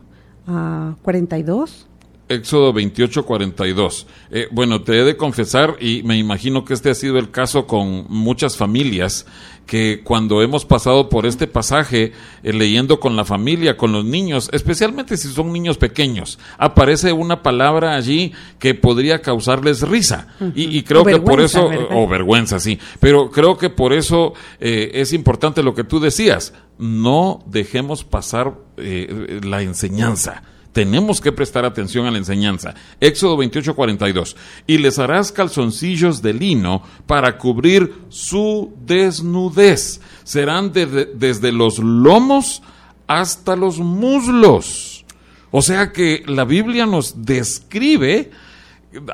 a 0.48 0.96
42. 1.02 1.87
Éxodo 2.30 2.74
28, 2.74 3.26
42. 3.26 4.08
Eh, 4.32 4.48
bueno, 4.52 4.82
te 4.82 5.00
he 5.00 5.04
de 5.04 5.16
confesar, 5.16 5.78
y 5.80 6.04
me 6.04 6.18
imagino 6.18 6.66
que 6.66 6.74
este 6.74 6.90
ha 6.90 6.96
sido 6.96 7.18
el 7.18 7.32
caso 7.32 7.68
con 7.68 8.06
muchas 8.10 8.58
familias, 8.58 9.26
que 9.66 10.02
cuando 10.04 10.42
hemos 10.42 10.66
pasado 10.66 11.10
por 11.10 11.26
este 11.26 11.48
pasaje, 11.48 12.12
eh, 12.44 12.54
leyendo 12.54 13.00
con 13.00 13.16
la 13.16 13.24
familia, 13.24 13.78
con 13.78 13.94
los 13.94 14.04
niños, 14.04 14.50
especialmente 14.52 15.16
si 15.16 15.30
son 15.30 15.54
niños 15.54 15.78
pequeños, 15.78 16.38
aparece 16.58 17.14
una 17.14 17.44
palabra 17.44 17.96
allí 17.96 18.34
que 18.60 18.76
podría 18.76 19.22
causarles 19.22 19.82
risa. 19.82 20.28
y, 20.54 20.84
creo 20.84 21.06
que 21.06 21.20
por 21.20 21.40
eso, 21.40 21.70
o 21.92 22.08
vergüenza, 22.08 22.60
sí, 22.60 22.80
pero 23.00 23.30
creo 23.32 23.58
que 23.58 23.70
por 23.70 23.94
eso 23.94 24.34
eh, 24.60 24.92
es 24.96 25.14
importante 25.14 25.64
lo 25.64 25.74
que 25.74 25.84
tú 25.84 26.00
decías, 26.00 26.54
no 26.78 27.44
dejemos 27.46 28.04
pasar 28.04 28.56
la 28.78 29.62
enseñanza 29.64 30.44
tenemos 30.78 31.20
que 31.22 31.32
prestar 31.32 31.66
atención 31.66 32.06
a 32.06 32.12
la 32.12 32.20
enseñanza. 32.20 32.76
Éxodo 33.00 33.36
28, 33.36 33.76
42. 33.76 34.38
Y 34.68 34.78
les 34.78 35.00
harás 35.00 35.32
calzoncillos 35.32 36.22
de 36.22 36.36
lino 36.36 36.84
para 37.08 37.40
cubrir 37.40 38.04
su 38.10 38.76
desnudez. 38.86 40.00
Serán 40.24 40.72
desde 40.72 41.52
los 41.52 41.80
lomos 41.80 42.62
hasta 43.08 43.56
los 43.56 43.80
muslos. 43.80 45.04
O 45.50 45.64
sea 45.64 45.92
que 45.92 46.22
la 46.28 46.46
Biblia 46.46 46.86
nos 46.86 47.26
describe 47.26 48.30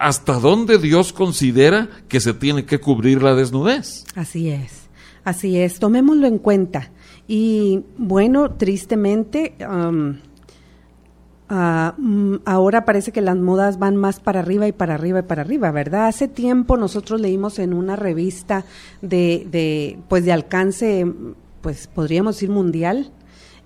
hasta 0.01 0.33
dónde 0.39 0.79
Dios 0.79 1.13
considera 1.13 1.87
que 2.09 2.19
se 2.19 2.33
tiene 2.33 2.65
que 2.65 2.81
cubrir 2.81 3.23
la 3.23 3.35
desnudez. 3.35 4.03
Así 4.15 4.49
es, 4.49 4.89
así 5.23 5.57
es, 5.57 5.79
tomémoslo 5.79 6.27
en 6.27 6.39
cuenta. 6.39 6.91
Y 7.25 7.83
bueno, 7.97 8.51
tristemente, 8.51 9.55
mm, 11.53 12.35
ahora 12.45 12.85
parece 12.85 13.11
que 13.11 13.21
las 13.21 13.37
modas 13.37 13.79
van 13.79 13.95
más 13.95 14.19
para 14.19 14.39
arriba 14.39 14.67
y 14.67 14.71
para 14.71 14.95
arriba 14.95 15.19
y 15.19 15.23
para 15.23 15.41
arriba, 15.41 15.71
¿verdad? 15.71 16.07
Hace 16.07 16.27
tiempo 16.27 16.77
nosotros 16.77 17.21
leímos 17.21 17.59
en 17.59 17.73
una 17.73 17.95
revista 17.95 18.65
de, 19.01 19.47
de 19.51 19.99
pues 20.07 20.25
de 20.25 20.31
alcance, 20.31 21.05
pues 21.61 21.87
podríamos 21.87 22.35
decir 22.35 22.49
mundial, 22.49 23.11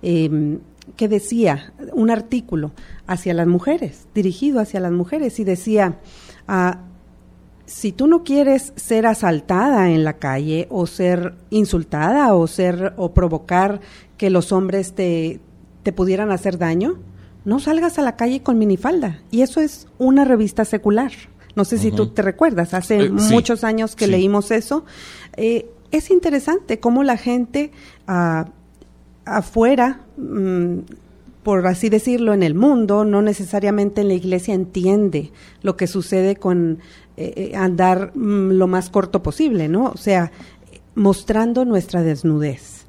em, 0.02 0.60
que 0.96 1.08
decía 1.08 1.72
un 1.92 2.10
artículo 2.10 2.72
hacia 3.06 3.34
las 3.34 3.46
mujeres, 3.46 4.06
dirigido 4.14 4.60
hacia 4.60 4.80
las 4.80 4.92
mujeres, 4.92 5.38
y 5.38 5.44
decía, 5.44 5.98
ah, 6.46 6.80
si 7.66 7.92
tú 7.92 8.06
no 8.06 8.24
quieres 8.24 8.72
ser 8.76 9.06
asaltada 9.06 9.90
en 9.90 10.02
la 10.02 10.14
calle 10.14 10.66
o 10.70 10.86
ser 10.86 11.34
insultada 11.50 12.34
o 12.34 12.46
ser 12.46 12.94
o 12.96 13.12
provocar 13.12 13.80
que 14.16 14.30
los 14.30 14.52
hombres 14.52 14.94
te, 14.94 15.40
te 15.82 15.92
pudieran 15.92 16.30
hacer 16.30 16.56
daño, 16.56 16.98
no 17.48 17.60
salgas 17.60 17.98
a 17.98 18.02
la 18.02 18.14
calle 18.14 18.42
con 18.42 18.58
minifalda. 18.58 19.22
Y 19.30 19.40
eso 19.40 19.62
es 19.62 19.88
una 19.96 20.26
revista 20.26 20.66
secular. 20.66 21.12
No 21.56 21.64
sé 21.64 21.78
si 21.78 21.90
tú 21.90 22.08
te 22.08 22.20
recuerdas, 22.20 22.74
hace 22.74 23.06
eh, 23.06 23.10
muchos 23.10 23.64
años 23.64 23.96
que 23.96 24.06
leímos 24.06 24.50
eso. 24.50 24.84
Eh, 25.34 25.70
es 25.90 26.10
interesante 26.10 26.78
cómo 26.78 27.04
la 27.04 27.16
gente 27.16 27.72
ah, 28.06 28.50
afuera, 29.24 30.02
mm, 30.18 30.80
por 31.42 31.66
así 31.66 31.88
decirlo, 31.88 32.34
en 32.34 32.42
el 32.42 32.54
mundo, 32.54 33.06
no 33.06 33.22
necesariamente 33.22 34.02
en 34.02 34.08
la 34.08 34.14
iglesia, 34.14 34.52
entiende 34.52 35.32
lo 35.62 35.78
que 35.78 35.86
sucede 35.86 36.36
con 36.36 36.80
eh, 37.16 37.54
andar 37.56 38.12
mm, 38.14 38.58
lo 38.58 38.66
más 38.66 38.90
corto 38.90 39.22
posible, 39.22 39.68
¿no? 39.68 39.86
O 39.86 39.96
sea, 39.96 40.32
mostrando 40.94 41.64
nuestra 41.64 42.02
desnudez. 42.02 42.84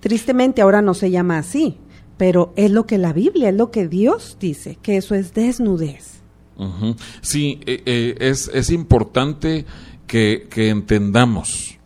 Tristemente 0.00 0.60
ahora 0.60 0.82
no 0.82 0.92
se 0.92 1.10
llama 1.10 1.38
así, 1.38 1.78
pero 2.22 2.52
es 2.54 2.70
lo 2.70 2.86
que 2.86 2.98
la 2.98 3.12
Biblia, 3.12 3.48
es 3.48 3.56
lo 3.56 3.72
que 3.72 3.88
Dios 3.88 4.36
dice, 4.38 4.78
que 4.80 4.96
eso 4.96 5.16
es 5.16 5.34
desnudez. 5.34 6.22
Sí, 7.20 7.58
eh, 7.66 7.82
eh, 7.84 8.14
es, 8.20 8.48
es, 8.54 8.70
importante 8.70 9.66
que, 10.06 10.46
entendamos. 10.54 11.78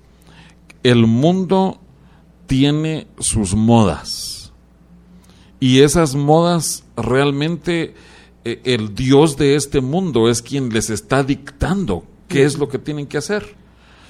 El 0.83 1.07
mundo 1.07 1.81
tiene 2.47 3.07
sus 3.19 3.55
modas. 3.55 4.53
Y 5.59 5.81
esas 5.81 6.15
modas 6.15 6.85
realmente 6.99 7.95
eh, 8.45 8.61
el 8.65 8.95
Dios 8.95 9.39
de 9.39 9.55
este 9.55 9.81
mundo 9.81 10.29
es 10.29 10.43
quien 10.43 10.69
les 10.69 10.91
está 10.91 11.23
dictando 11.25 12.05
qué 12.29 12.45
es 12.45 12.59
lo 12.59 12.69
que 12.69 12.79
tienen 12.79 13.07
que 13.07 13.17
hacer 13.17 13.57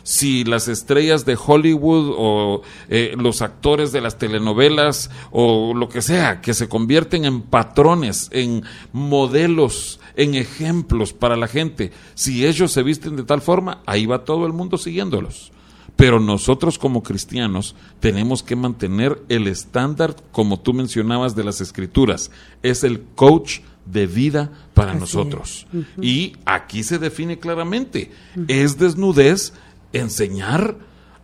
si 0.06 0.44
las 0.44 0.68
estrellas 0.68 1.24
de 1.24 1.36
Hollywood 1.36 2.14
o 2.16 2.62
eh, 2.88 3.16
los 3.18 3.42
actores 3.42 3.90
de 3.90 4.00
las 4.00 4.18
telenovelas 4.18 5.10
o 5.32 5.74
lo 5.74 5.88
que 5.88 6.00
sea, 6.00 6.40
que 6.40 6.54
se 6.54 6.68
convierten 6.68 7.24
en 7.24 7.42
patrones, 7.42 8.28
en 8.30 8.62
modelos, 8.92 9.98
en 10.14 10.36
ejemplos 10.36 11.12
para 11.12 11.36
la 11.36 11.48
gente, 11.48 11.90
si 12.14 12.46
ellos 12.46 12.70
se 12.70 12.84
visten 12.84 13.16
de 13.16 13.24
tal 13.24 13.42
forma, 13.42 13.82
ahí 13.84 14.06
va 14.06 14.24
todo 14.24 14.46
el 14.46 14.52
mundo 14.52 14.78
siguiéndolos. 14.78 15.50
Pero 15.96 16.20
nosotros 16.20 16.78
como 16.78 17.02
cristianos 17.02 17.74
tenemos 17.98 18.44
que 18.44 18.54
mantener 18.54 19.20
el 19.28 19.48
estándar, 19.48 20.14
como 20.30 20.60
tú 20.60 20.72
mencionabas, 20.72 21.34
de 21.34 21.42
las 21.42 21.60
escrituras. 21.60 22.30
Es 22.62 22.84
el 22.84 23.02
coach 23.16 23.58
de 23.86 24.06
vida 24.06 24.50
para 24.74 24.94
nosotros. 24.94 25.66
Y 26.00 26.34
aquí 26.44 26.82
se 26.82 26.98
define 26.98 27.38
claramente, 27.38 28.12
es 28.46 28.78
desnudez 28.78 29.52
enseñar 30.00 30.76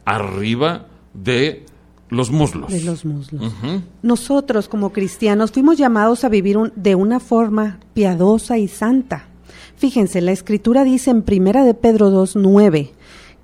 arriba 0.05 0.87
de 1.15 1.67
los 2.09 2.31
muslos. 2.31 2.71
De 2.71 2.83
los 2.83 3.05
muslos. 3.05 3.53
Nosotros 4.03 4.69
como 4.69 4.93
cristianos 4.93 5.51
fuimos 5.51 5.79
llamados 5.79 6.25
a 6.25 6.29
vivir 6.29 6.59
de 6.77 6.95
una 6.95 7.21
forma 7.21 7.79
piadosa 7.95 8.59
y 8.59 8.69
santa. 8.69 9.27
Fíjense, 9.77 10.21
la 10.21 10.33
escritura 10.33 10.85
dice 10.85 11.11
en 11.11 11.23
Primera 11.23 11.65
de 11.65 11.75
Pedro 11.75 12.11
2.9 12.11 12.91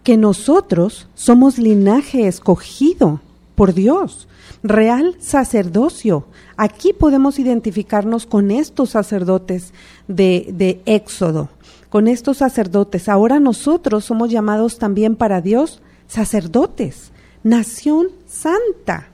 que 0.02 0.16
nosotros 0.16 1.08
somos 1.14 1.58
linaje 1.58 2.28
escogido 2.28 3.20
por 3.54 3.74
Dios, 3.74 4.28
real 4.62 5.16
sacerdocio. 5.18 6.26
Aquí 6.56 6.92
podemos 6.92 7.38
identificarnos 7.38 8.26
con 8.26 8.50
estos 8.50 8.90
sacerdotes 8.90 9.72
de, 10.06 10.48
de 10.52 10.80
Éxodo 10.86 11.48
con 11.88 12.08
estos 12.08 12.38
sacerdotes. 12.38 13.08
Ahora 13.08 13.40
nosotros 13.40 14.04
somos 14.04 14.30
llamados 14.30 14.78
también 14.78 15.16
para 15.16 15.40
Dios 15.40 15.80
sacerdotes, 16.06 17.12
nación 17.42 18.08
santa, 18.26 19.08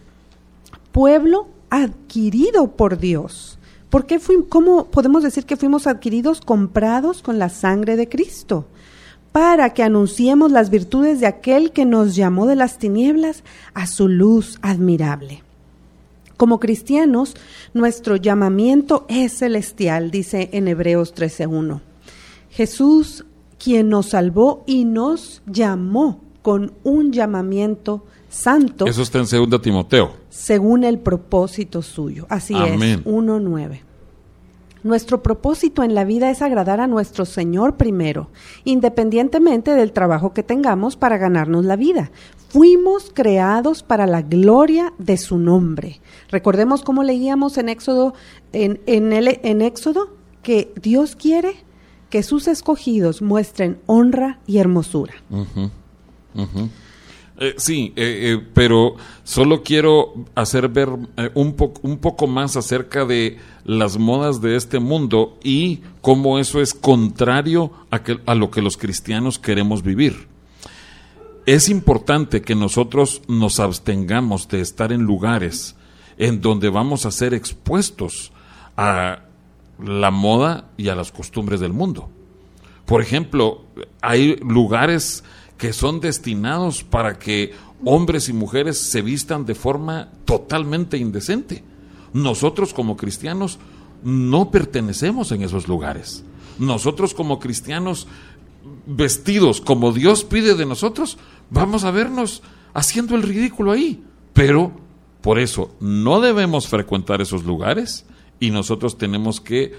pueblo 0.93 1.49
adquirido 1.71 2.69
por 2.69 2.99
Dios. 2.99 3.59
¿Por 3.91 4.07
qué 4.07 4.21
¿Cómo 4.49 4.87
podemos 4.87 5.23
decir 5.23 5.45
que 5.45 5.57
fuimos 5.57 5.87
adquiridos, 5.87 6.41
comprados 6.41 7.23
con 7.23 7.39
la 7.39 7.49
sangre 7.49 7.97
de 7.97 8.09
Cristo? 8.09 8.67
Para 9.33 9.71
que 9.71 9.83
anunciemos 9.83 10.53
las 10.53 10.71
virtudes 10.71 11.21
de 11.21 11.27
aquel 11.27 11.73
que 11.73 11.85
nos 11.85 12.15
llamó 12.15 12.47
de 12.47 12.55
las 12.57 12.79
tinieblas 12.79 13.43
a 13.73 13.87
su 13.87 14.09
luz 14.09 14.59
admirable. 14.63 15.43
Como 16.37 16.61
cristianos, 16.61 17.37
nuestro 17.73 18.17
llamamiento 18.17 19.05
es 19.09 19.39
celestial, 19.39 20.11
dice 20.11 20.51
en 20.53 20.69
Hebreos 20.69 21.15
13.1. 21.15 21.81
Jesús 22.55 23.25
quien 23.59 23.89
nos 23.89 24.11
salvó 24.11 24.63
y 24.65 24.85
nos 24.85 25.43
llamó 25.45 26.21
con 26.41 26.73
un 26.85 27.13
llamamiento 27.13 28.05
santo. 28.29 28.87
Eso 28.87 29.03
está 29.03 29.19
en 29.19 29.51
2 29.51 29.61
Timoteo. 29.61 30.13
Según 30.29 30.85
el 30.85 30.99
propósito 31.01 31.83
suyo. 31.83 32.27
Así 32.29 32.55
Amén. 32.55 33.01
es, 33.01 33.05
1.9. 33.05 33.81
Nuestro 34.85 35.21
propósito 35.21 35.83
en 35.83 35.97
la 35.97 36.05
vida 36.05 36.31
es 36.31 36.43
agradar 36.43 36.81
a 36.81 36.87
nuestro 36.87 37.25
Señor 37.25 37.77
primero, 37.77 38.29
independientemente 38.65 39.75
del 39.75 39.93
trabajo 39.93 40.33
que 40.33 40.45
tengamos 40.45 40.95
para 40.95 41.19
ganarnos 41.19 41.65
la 41.65 41.75
vida. 41.75 42.13
Fuimos 42.51 43.11
creados 43.13 43.83
para 43.83 44.07
la 44.07 44.23
gloria 44.23 44.93
de 44.99 45.17
su 45.17 45.39
nombre. 45.39 46.01
Recordemos 46.29 46.83
cómo 46.83 47.03
leíamos 47.03 47.59
en 47.59 47.69
Éxodo, 47.69 48.15
en, 48.53 48.81
en, 48.87 49.13
el, 49.13 49.41
en 49.43 49.61
Éxodo, 49.61 50.15
que 50.43 50.73
Dios 50.81 51.17
quiere 51.17 51.65
que 52.15 52.23
sus 52.23 52.47
escogidos 52.47 53.23
muestren 53.23 53.81
honra 53.87 54.39
y 54.47 54.59
hermosura. 54.59 55.15
Eh, 57.41 57.55
sí, 57.57 57.93
eh, 57.97 58.37
eh, 58.37 58.47
pero 58.55 58.95
solo 59.25 59.65
quiero 59.65 60.15
hacer 60.37 60.69
ver 60.69 60.91
un 61.35 61.55
poco 62.01 62.27
más 62.29 62.57
acerca 62.57 63.05
de 63.05 63.39
las 63.65 63.99
modas 63.99 64.41
de 64.41 64.55
este 64.55 64.79
mundo 64.79 65.37
y 65.43 65.81
cómo 66.03 66.39
eso 66.39 66.61
es 66.61 66.73
contrario 66.73 67.73
a, 67.91 68.05
que- 68.05 68.21
a 68.27 68.37
lo 68.37 68.53
que 68.53 68.63
los 68.63 68.77
cristianos 68.77 69.41
queremos 69.41 69.83
vivir. 69.83 70.29
Es 71.47 71.69
importante 71.69 72.43
que 72.43 72.55
nosotros 72.55 73.23
nos 73.27 73.59
abstengamos 73.59 74.47
de 74.47 74.61
estar 74.61 74.93
en 74.93 75.03
lugares 75.03 75.75
en 76.17 76.41
donde 76.41 76.69
vamos 76.69 77.07
a 77.07 77.11
ser 77.11 77.35
expuestos 77.35 78.31
a 78.77 79.24
la 79.83 80.11
moda 80.11 80.71
y 80.77 80.89
a 80.89 80.95
las 80.95 81.13
costumbres 81.13 81.61
del 81.61 81.73
mundo. 81.73 82.09
Por 82.87 83.01
ejemplo, 83.01 83.63
hay 84.01 84.37
lugares 84.37 85.25
que 85.57 85.73
son 85.73 86.01
destinados 86.01 86.85
para 86.85 87.19
que 87.19 87.53
hombres 87.85 88.29
y 88.29 88.33
mujeres 88.33 88.79
se 88.79 89.03
vistan 89.03 89.47
de 89.47 89.55
forma 89.55 90.11
totalmente 90.25 90.97
indecente. 90.97 91.65
Nosotros 92.13 92.75
como 92.75 92.97
cristianos 92.97 93.59
no 94.03 94.51
pertenecemos 94.51 95.33
en 95.33 95.43
esos 95.43 95.67
lugares. 95.67 96.25
Nosotros 96.59 97.15
como 97.15 97.39
cristianos 97.39 98.07
vestidos 98.87 99.61
como 99.61 99.93
Dios 99.93 100.25
pide 100.25 100.55
de 100.55 100.67
nosotros, 100.67 101.19
vamos 101.51 101.85
a 101.85 101.91
vernos 101.91 102.43
haciendo 102.75 103.17
el 103.17 103.23
ridículo 103.23 103.73
ahí. 103.73 104.03
Pero 104.33 104.73
por 105.21 105.39
eso 105.39 105.71
no 105.81 106.21
debemos 106.21 106.69
frecuentar 106.69 107.21
esos 107.23 107.45
lugares 107.45 108.05
y 108.41 108.51
nosotros 108.51 108.99
tenemos 108.99 109.41
que 109.41 109.73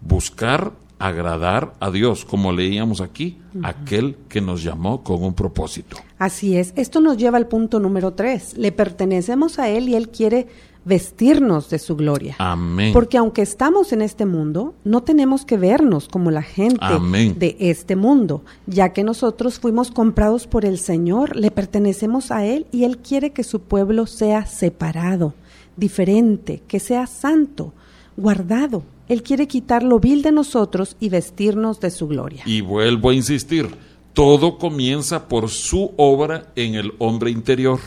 buscar 0.00 0.72
agradar 0.98 1.74
a 1.80 1.90
Dios, 1.90 2.24
como 2.24 2.52
leíamos 2.52 3.00
aquí, 3.00 3.38
aquel 3.62 4.16
que 4.28 4.40
nos 4.40 4.62
llamó 4.62 5.02
con 5.02 5.22
un 5.22 5.34
propósito. 5.34 5.96
Así 6.18 6.56
es. 6.56 6.72
Esto 6.76 7.00
nos 7.00 7.16
lleva 7.16 7.36
al 7.36 7.48
punto 7.48 7.80
número 7.80 8.12
tres. 8.12 8.56
Le 8.56 8.72
pertenecemos 8.72 9.58
a 9.58 9.68
Él 9.68 9.88
y 9.88 9.96
Él 9.96 10.08
quiere 10.08 10.46
vestirnos 10.84 11.70
de 11.70 11.78
su 11.78 11.96
gloria. 11.96 12.36
Amén. 12.38 12.92
Porque 12.92 13.16
aunque 13.16 13.42
estamos 13.42 13.92
en 13.92 14.02
este 14.02 14.26
mundo, 14.26 14.74
no 14.84 15.02
tenemos 15.02 15.44
que 15.44 15.56
vernos 15.56 16.08
como 16.08 16.30
la 16.30 16.42
gente 16.42 16.78
Amén. 16.80 17.38
de 17.38 17.56
este 17.58 17.96
mundo, 17.96 18.42
ya 18.66 18.92
que 18.92 19.02
nosotros 19.02 19.58
fuimos 19.58 19.90
comprados 19.90 20.46
por 20.46 20.64
el 20.64 20.78
Señor, 20.78 21.36
le 21.36 21.50
pertenecemos 21.50 22.30
a 22.30 22.44
Él 22.44 22.66
y 22.70 22.84
Él 22.84 22.98
quiere 22.98 23.32
que 23.32 23.44
su 23.44 23.60
pueblo 23.60 24.06
sea 24.06 24.46
separado, 24.46 25.34
diferente, 25.76 26.62
que 26.68 26.80
sea 26.80 27.06
santo, 27.06 27.72
guardado. 28.16 28.82
Él 29.08 29.22
quiere 29.22 29.46
quitar 29.46 29.82
lo 29.82 30.00
vil 30.00 30.22
de 30.22 30.32
nosotros 30.32 30.96
y 31.00 31.08
vestirnos 31.08 31.80
de 31.80 31.90
su 31.90 32.08
gloria. 32.08 32.42
Y 32.46 32.60
vuelvo 32.60 33.10
a 33.10 33.14
insistir, 33.14 33.68
todo 34.12 34.58
comienza 34.58 35.28
por 35.28 35.50
su 35.50 35.92
obra 35.96 36.52
en 36.56 36.74
el 36.74 36.92
hombre 36.98 37.30
interior, 37.30 37.80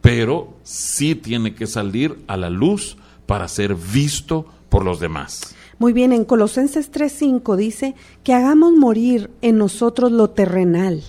pero 0.00 0.54
sí 0.62 1.14
tiene 1.14 1.54
que 1.54 1.66
salir 1.66 2.18
a 2.26 2.36
la 2.36 2.50
luz 2.50 2.96
para 3.26 3.48
ser 3.48 3.74
visto 3.74 4.46
por 4.68 4.84
los 4.84 5.00
demás. 5.00 5.54
Muy 5.78 5.92
bien, 5.92 6.12
en 6.12 6.24
Colosenses 6.24 6.90
3:5 6.90 7.56
dice 7.56 7.94
que 8.22 8.32
hagamos 8.32 8.72
morir 8.72 9.30
en 9.42 9.58
nosotros 9.58 10.10
lo 10.10 10.30
terrenal, 10.30 11.02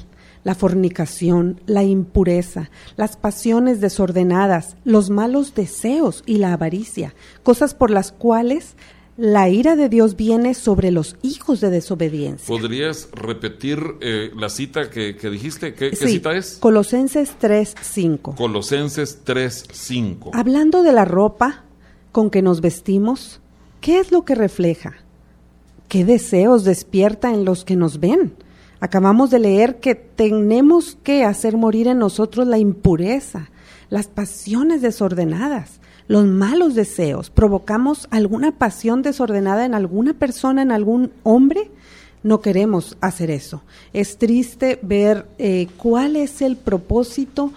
la 0.47 0.55
fornicación, 0.55 1.59
la 1.65 1.83
impureza, 1.83 2.71
las 2.95 3.17
pasiones 3.17 3.81
desordenadas, 3.81 4.77
los 4.85 5.09
malos 5.09 5.55
deseos 5.55 6.23
y 6.25 6.37
la 6.37 6.53
avaricia, 6.53 7.13
cosas 7.43 7.73
por 7.73 7.91
las 7.91 8.13
cuales 8.13 8.77
la 9.17 9.49
ira 9.49 9.75
de 9.75 9.89
Dios 9.89 10.15
viene 10.15 10.53
sobre 10.53 10.89
los 10.89 11.17
hijos 11.21 11.59
de 11.59 11.69
desobediencia. 11.69 12.47
¿Podrías 12.47 13.09
repetir 13.11 13.77
eh, 13.99 14.31
la 14.37 14.47
cita 14.47 14.89
que, 14.89 15.17
que 15.17 15.29
dijiste? 15.29 15.73
¿Qué, 15.73 15.89
qué 15.89 15.95
cita 15.97 16.31
es? 16.31 16.59
Colosenses 16.61 17.35
3:5. 17.41 18.35
Colosenses 18.35 19.25
3:5. 19.25 20.29
Hablando 20.31 20.81
de 20.81 20.93
la 20.93 21.03
ropa 21.03 21.65
con 22.13 22.29
que 22.29 22.41
nos 22.41 22.61
vestimos, 22.61 23.41
¿qué 23.81 23.99
es 23.99 24.13
lo 24.13 24.23
que 24.23 24.35
refleja? 24.35 24.93
¿Qué 25.89 26.05
deseos 26.05 26.63
despierta 26.63 27.33
en 27.33 27.43
los 27.43 27.65
que 27.65 27.75
nos 27.75 27.99
ven? 27.99 28.46
Acabamos 28.79 29.31
de 29.31 29.39
leer 29.39 29.79
que 29.79 29.95
tenemos 29.95 30.97
que 31.03 31.23
hacer 31.23 31.57
morir 31.57 31.87
en 31.87 31.99
nosotros 31.99 32.45
la 32.47 32.57
impureza, 32.57 33.49
las 33.89 34.07
pasiones 34.07 34.81
desordenadas, 34.81 35.79
los 36.07 36.25
malos 36.25 36.75
deseos. 36.75 37.29
¿Provocamos 37.29 38.07
alguna 38.11 38.51
pasión 38.51 39.01
desordenada 39.01 39.65
en 39.65 39.73
alguna 39.73 40.13
persona, 40.13 40.61
en 40.61 40.71
algún 40.71 41.11
hombre? 41.23 41.71
No 42.23 42.41
queremos 42.41 42.97
hacer 43.01 43.31
eso. 43.31 43.63
Es 43.93 44.17
triste 44.17 44.79
ver 44.81 45.27
eh, 45.37 45.67
cuál 45.77 46.15
es 46.15 46.41
el 46.41 46.55
propósito 46.55 47.51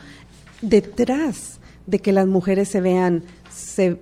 detrás 0.62 1.60
de 1.86 1.98
que 1.98 2.12
las 2.12 2.26
mujeres 2.26 2.68
se 2.68 2.80
vean, 2.80 3.24
se, 3.50 3.98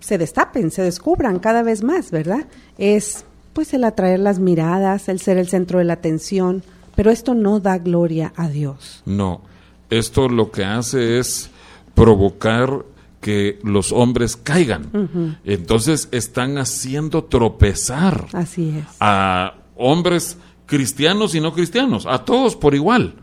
se 0.00 0.18
destapen, 0.18 0.70
se 0.70 0.82
descubran 0.82 1.40
cada 1.40 1.62
vez 1.62 1.82
más, 1.82 2.10
¿verdad? 2.10 2.46
Es 2.78 3.24
pues 3.54 3.72
el 3.72 3.84
atraer 3.84 4.20
las 4.20 4.38
miradas, 4.38 5.08
el 5.08 5.20
ser 5.20 5.38
el 5.38 5.48
centro 5.48 5.78
de 5.78 5.86
la 5.86 5.94
atención, 5.94 6.62
pero 6.94 7.10
esto 7.10 7.34
no 7.34 7.60
da 7.60 7.78
gloria 7.78 8.32
a 8.36 8.48
Dios. 8.48 9.02
No, 9.06 9.40
esto 9.88 10.28
lo 10.28 10.50
que 10.50 10.64
hace 10.64 11.18
es 11.18 11.50
provocar 11.94 12.84
que 13.20 13.58
los 13.62 13.90
hombres 13.92 14.36
caigan. 14.36 15.38
Entonces 15.44 16.08
están 16.12 16.58
haciendo 16.58 17.24
tropezar 17.24 18.26
Así 18.34 18.68
es. 18.76 18.84
a 19.00 19.54
hombres 19.76 20.36
cristianos 20.66 21.34
y 21.34 21.40
no 21.40 21.54
cristianos, 21.54 22.06
a 22.06 22.24
todos 22.24 22.54
por 22.54 22.74
igual. 22.74 23.14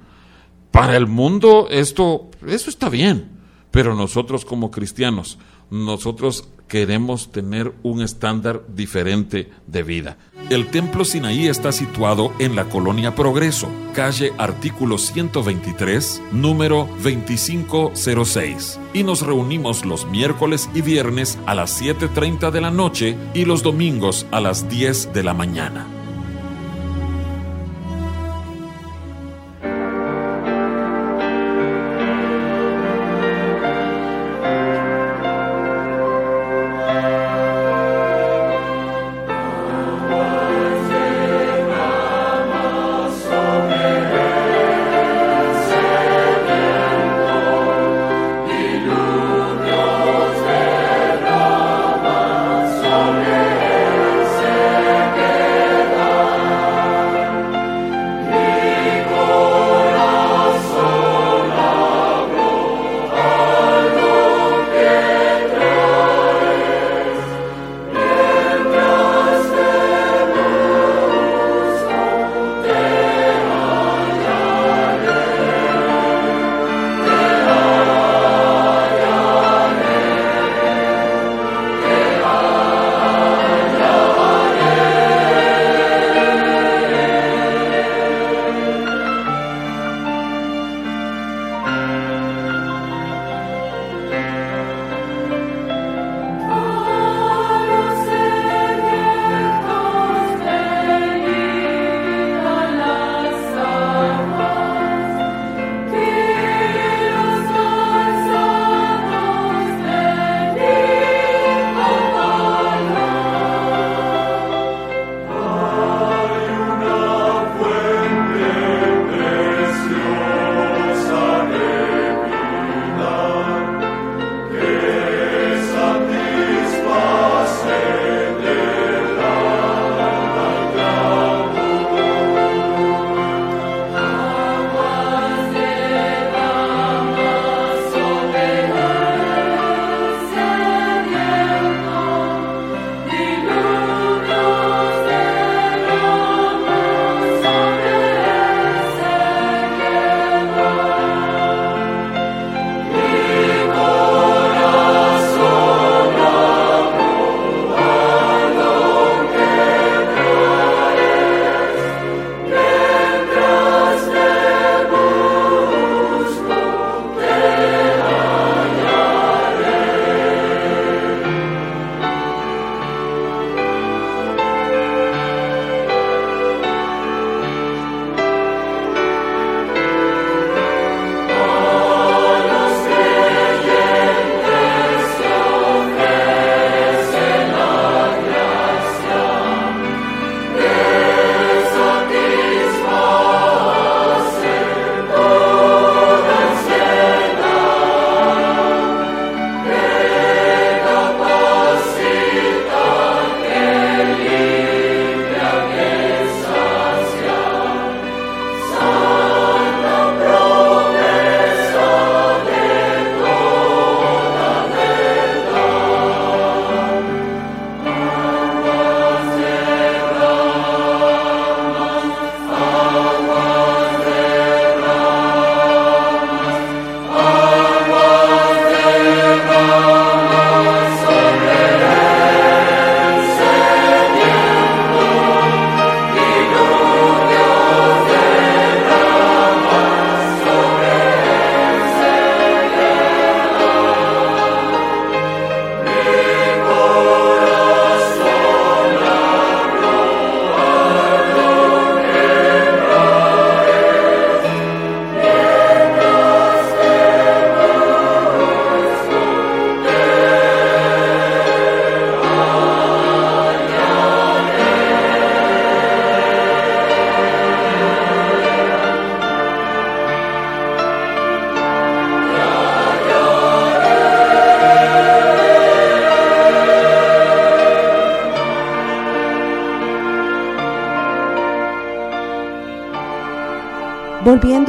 Para 0.72 0.98
el 0.98 1.06
mundo 1.06 1.68
esto 1.70 2.32
eso 2.48 2.70
está 2.70 2.90
bien, 2.90 3.30
pero 3.70 3.94
nosotros 3.96 4.44
como 4.44 4.72
cristianos, 4.72 5.38
nosotros 5.72 6.48
queremos 6.68 7.32
tener 7.32 7.74
un 7.84 8.02
estándar 8.02 8.62
diferente 8.68 9.50
de 9.68 9.84
vida. 9.84 10.18
El 10.50 10.68
Templo 10.68 11.04
Sinaí 11.06 11.48
está 11.48 11.72
situado 11.72 12.34
en 12.40 12.56
la 12.56 12.66
colonia 12.66 13.16
Progreso, 13.16 13.70
calle 13.94 14.34
artículo 14.38 14.98
123, 14.98 16.22
número 16.32 16.88
2506. 17.04 18.80
Y 18.94 19.04
nos 19.04 19.22
reunimos 19.22 19.86
los 19.86 20.06
miércoles 20.06 20.70
y 20.74 20.82
viernes 20.82 21.40
a 21.46 21.56
las 21.56 21.82
7.30 21.82 22.52
de 22.52 22.62
la 22.62 22.72
noche 22.72 23.18
y 23.34 23.46
los 23.46 23.64
domingos 23.64 24.26
a 24.32 24.40
las 24.40 24.70
10 24.70 25.14
de 25.14 25.24
la 25.24 25.34
mañana. 25.34 26.01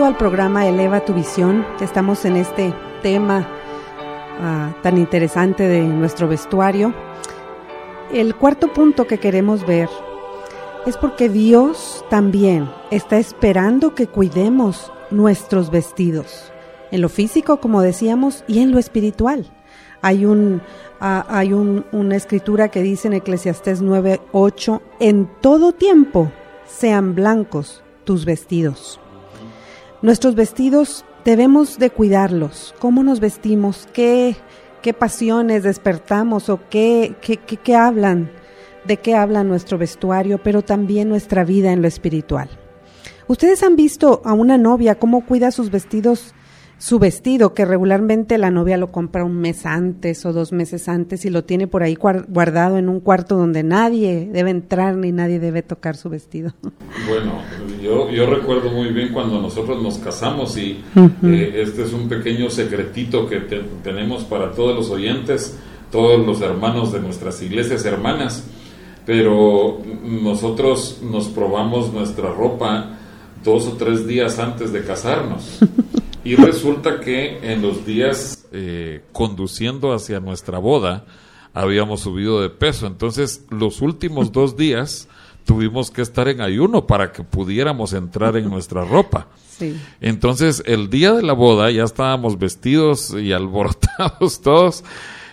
Al 0.03 0.17
programa 0.17 0.67
Eleva 0.67 1.05
tu 1.05 1.15
visión, 1.15 1.65
estamos 1.81 2.25
en 2.25 2.37
este 2.37 2.75
tema 3.03 3.47
uh, 4.41 4.83
tan 4.83 4.99
interesante 4.99 5.69
de 5.69 5.83
nuestro 5.83 6.27
vestuario, 6.27 6.93
el 8.13 8.35
cuarto 8.35 8.73
punto 8.73 9.07
que 9.07 9.19
queremos 9.19 9.65
ver 9.65 9.89
es 10.87 10.97
porque 10.97 11.29
Dios 11.29 12.05
también 12.11 12.69
está 12.91 13.19
esperando 13.19 13.95
que 13.95 14.09
cuidemos 14.09 14.93
nuestros 15.13 15.71
vestidos, 15.71 16.53
en 16.91 17.01
lo 17.01 17.09
físico, 17.09 17.59
como 17.59 17.81
decíamos, 17.81 18.43
y 18.49 18.59
en 18.59 18.73
lo 18.73 18.81
espiritual. 18.81 19.47
Hay, 20.03 20.25
un, 20.25 20.63
uh, 21.01 21.23
hay 21.29 21.53
un, 21.53 21.87
una 21.93 22.17
escritura 22.17 22.73
que 22.73 22.83
dice 22.83 23.07
en 23.07 23.15
Eclesiastés 23.15 23.81
9:8, 23.81 24.81
en 24.99 25.31
todo 25.41 25.71
tiempo 25.71 26.33
sean 26.67 27.15
blancos 27.15 27.85
tus 28.05 28.25
vestidos. 28.25 28.99
Nuestros 30.03 30.35
vestidos 30.35 31.05
debemos 31.25 31.79
de 31.79 31.91
cuidarlos. 31.91 32.75
¿Cómo 32.81 33.05
nos 33.05 33.21
vestimos? 33.21 33.87
¿Qué, 33.93 34.35
qué 34.83 34.93
pasiones 34.93 35.63
despertamos 35.63 36.49
o 36.49 36.59
qué, 36.69 37.15
qué, 37.21 37.37
qué, 37.37 37.57
qué 37.57 37.77
hablan? 37.77 38.29
¿De 38.85 38.97
qué 38.97 39.15
habla 39.15 39.45
nuestro 39.45 39.79
vestuario, 39.79 40.43
pero 40.43 40.63
también 40.63 41.09
nuestra 41.09 41.45
vida 41.45 41.71
en 41.71 41.83
lo 41.83 41.87
espiritual? 41.87 42.51
¿Ustedes 43.29 43.63
han 43.63 43.77
visto 43.77 44.23
a 44.25 44.33
una 44.33 44.59
novia 44.59 44.97
cómo 44.97 45.25
cuida 45.25 45.53
sus 45.53 45.71
vestidos 45.71 46.35
su 46.83 46.99
vestido, 46.99 47.55
que 47.55 47.65
regularmente 47.65 48.39
la 48.39 48.51
novia 48.51 48.77
lo 48.77 48.91
compra 48.91 49.23
un 49.23 49.37
mes 49.37 49.67
antes 49.67 50.27
o 50.27 50.33
dos 50.33 50.51
meses 50.51 50.89
antes 50.89 51.25
y 51.25 51.31
lo 51.31 51.45
tiene 51.45 51.69
por 51.69 51.85
ahí 51.85 51.95
guardado 51.95 52.77
en 52.77 52.89
un 52.89 52.99
cuarto 52.99 53.37
donde 53.37 53.63
nadie 53.63 54.29
debe 54.33 54.51
entrar 54.51 54.97
ni 54.97 55.13
nadie 55.13 55.39
debe 55.39 55.63
tocar 55.63 55.97
su 55.97 56.09
vestido. 56.09 56.53
Bueno, 57.09 57.33
yo, 57.83 58.11
yo 58.11 58.27
recuerdo 58.27 58.71
muy 58.71 58.89
bien 58.89 59.13
cuando 59.13 59.41
nosotros 59.41 59.83
nos 59.83 59.99
casamos 59.99 60.57
y 60.57 60.83
uh 60.95 61.01
-huh. 61.01 61.35
eh, 61.35 61.63
este 61.63 61.83
es 61.85 61.93
un 61.93 62.09
pequeño 62.09 62.49
secretito 62.51 63.27
que 63.29 63.41
te, 63.41 63.61
tenemos 63.83 64.25
para 64.25 64.53
todos 64.53 64.77
los 64.77 64.91
oyentes, 64.91 65.59
todos 65.91 66.25
los 66.25 66.41
hermanos 66.43 66.93
de 66.93 67.01
nuestras 67.01 67.41
iglesias 67.43 67.85
hermanas, 67.85 68.45
pero 69.07 69.79
nosotros 70.05 71.01
nos 71.03 71.29
probamos 71.29 71.93
nuestra 71.93 72.33
ropa 72.33 72.99
dos 73.43 73.67
o 73.67 73.73
tres 73.73 74.07
días 74.07 74.39
antes 74.39 74.73
de 74.73 74.83
casarnos. 74.85 75.61
Y 76.25 76.37
resulta 76.37 77.01
que 77.01 77.53
en 77.53 77.63
los 77.63 77.85
días 77.85 78.47
eh, 78.53 79.03
conduciendo 79.13 79.93
hacia 79.93 80.21
nuestra 80.21 80.59
boda 80.59 81.05
habíamos 81.53 82.01
subido 82.01 82.41
de 82.41 82.49
peso. 82.49 82.87
Entonces 82.87 83.45
los 83.51 83.81
últimos 83.83 84.31
dos 84.31 84.57
días 84.57 85.09
tuvimos 85.45 85.91
que 85.91 86.03
estar 86.03 86.29
en 86.29 86.41
ayuno 86.41 86.87
para 86.87 87.13
que 87.13 87.25
pudiéramos 87.25 87.93
entrar 87.93 88.37
en 88.37 88.49
nuestra 88.49 88.85
ropa. 88.85 89.27
Sí. 89.59 89.77
Entonces 90.01 90.63
el 90.67 90.91
día 90.91 91.13
de 91.13 91.23
la 91.23 91.33
boda 91.33 91.71
ya 91.71 91.85
estábamos 91.85 92.39
vestidos 92.39 93.15
y 93.15 93.33
alborotados 93.33 94.41
todos. 94.43 94.85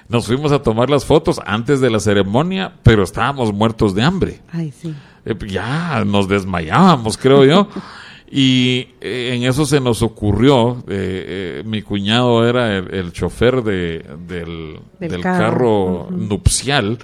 Nos 0.07 0.25
fuimos 0.25 0.51
a 0.51 0.63
tomar 0.63 0.89
las 0.89 1.05
fotos 1.05 1.39
antes 1.45 1.81
de 1.81 1.91
la 1.91 1.99
ceremonia, 1.99 2.73
pero 2.81 3.03
estábamos 3.03 3.53
muertos 3.53 3.93
de 3.93 4.01
hambre. 4.01 4.41
Ay, 4.51 4.71
sí. 4.71 4.95
Eh, 5.23 5.35
ya 5.47 6.03
nos 6.03 6.27
desmayábamos, 6.27 7.15
creo 7.15 7.45
yo. 7.45 7.67
Y 8.31 8.89
eh, 9.01 9.31
en 9.33 9.43
eso 9.43 9.65
se 9.65 9.79
nos 9.79 10.03
ocurrió, 10.03 10.83
eh, 10.87 11.61
eh, 11.61 11.63
mi 11.65 11.81
cuñado 11.81 12.47
era 12.47 12.77
el, 12.77 12.93
el 12.93 13.11
chofer 13.11 13.63
de, 13.63 14.05
del, 14.27 14.79
Del 14.99 15.11
del 15.11 15.21
carro. 15.21 16.07
nupcial 16.11 16.99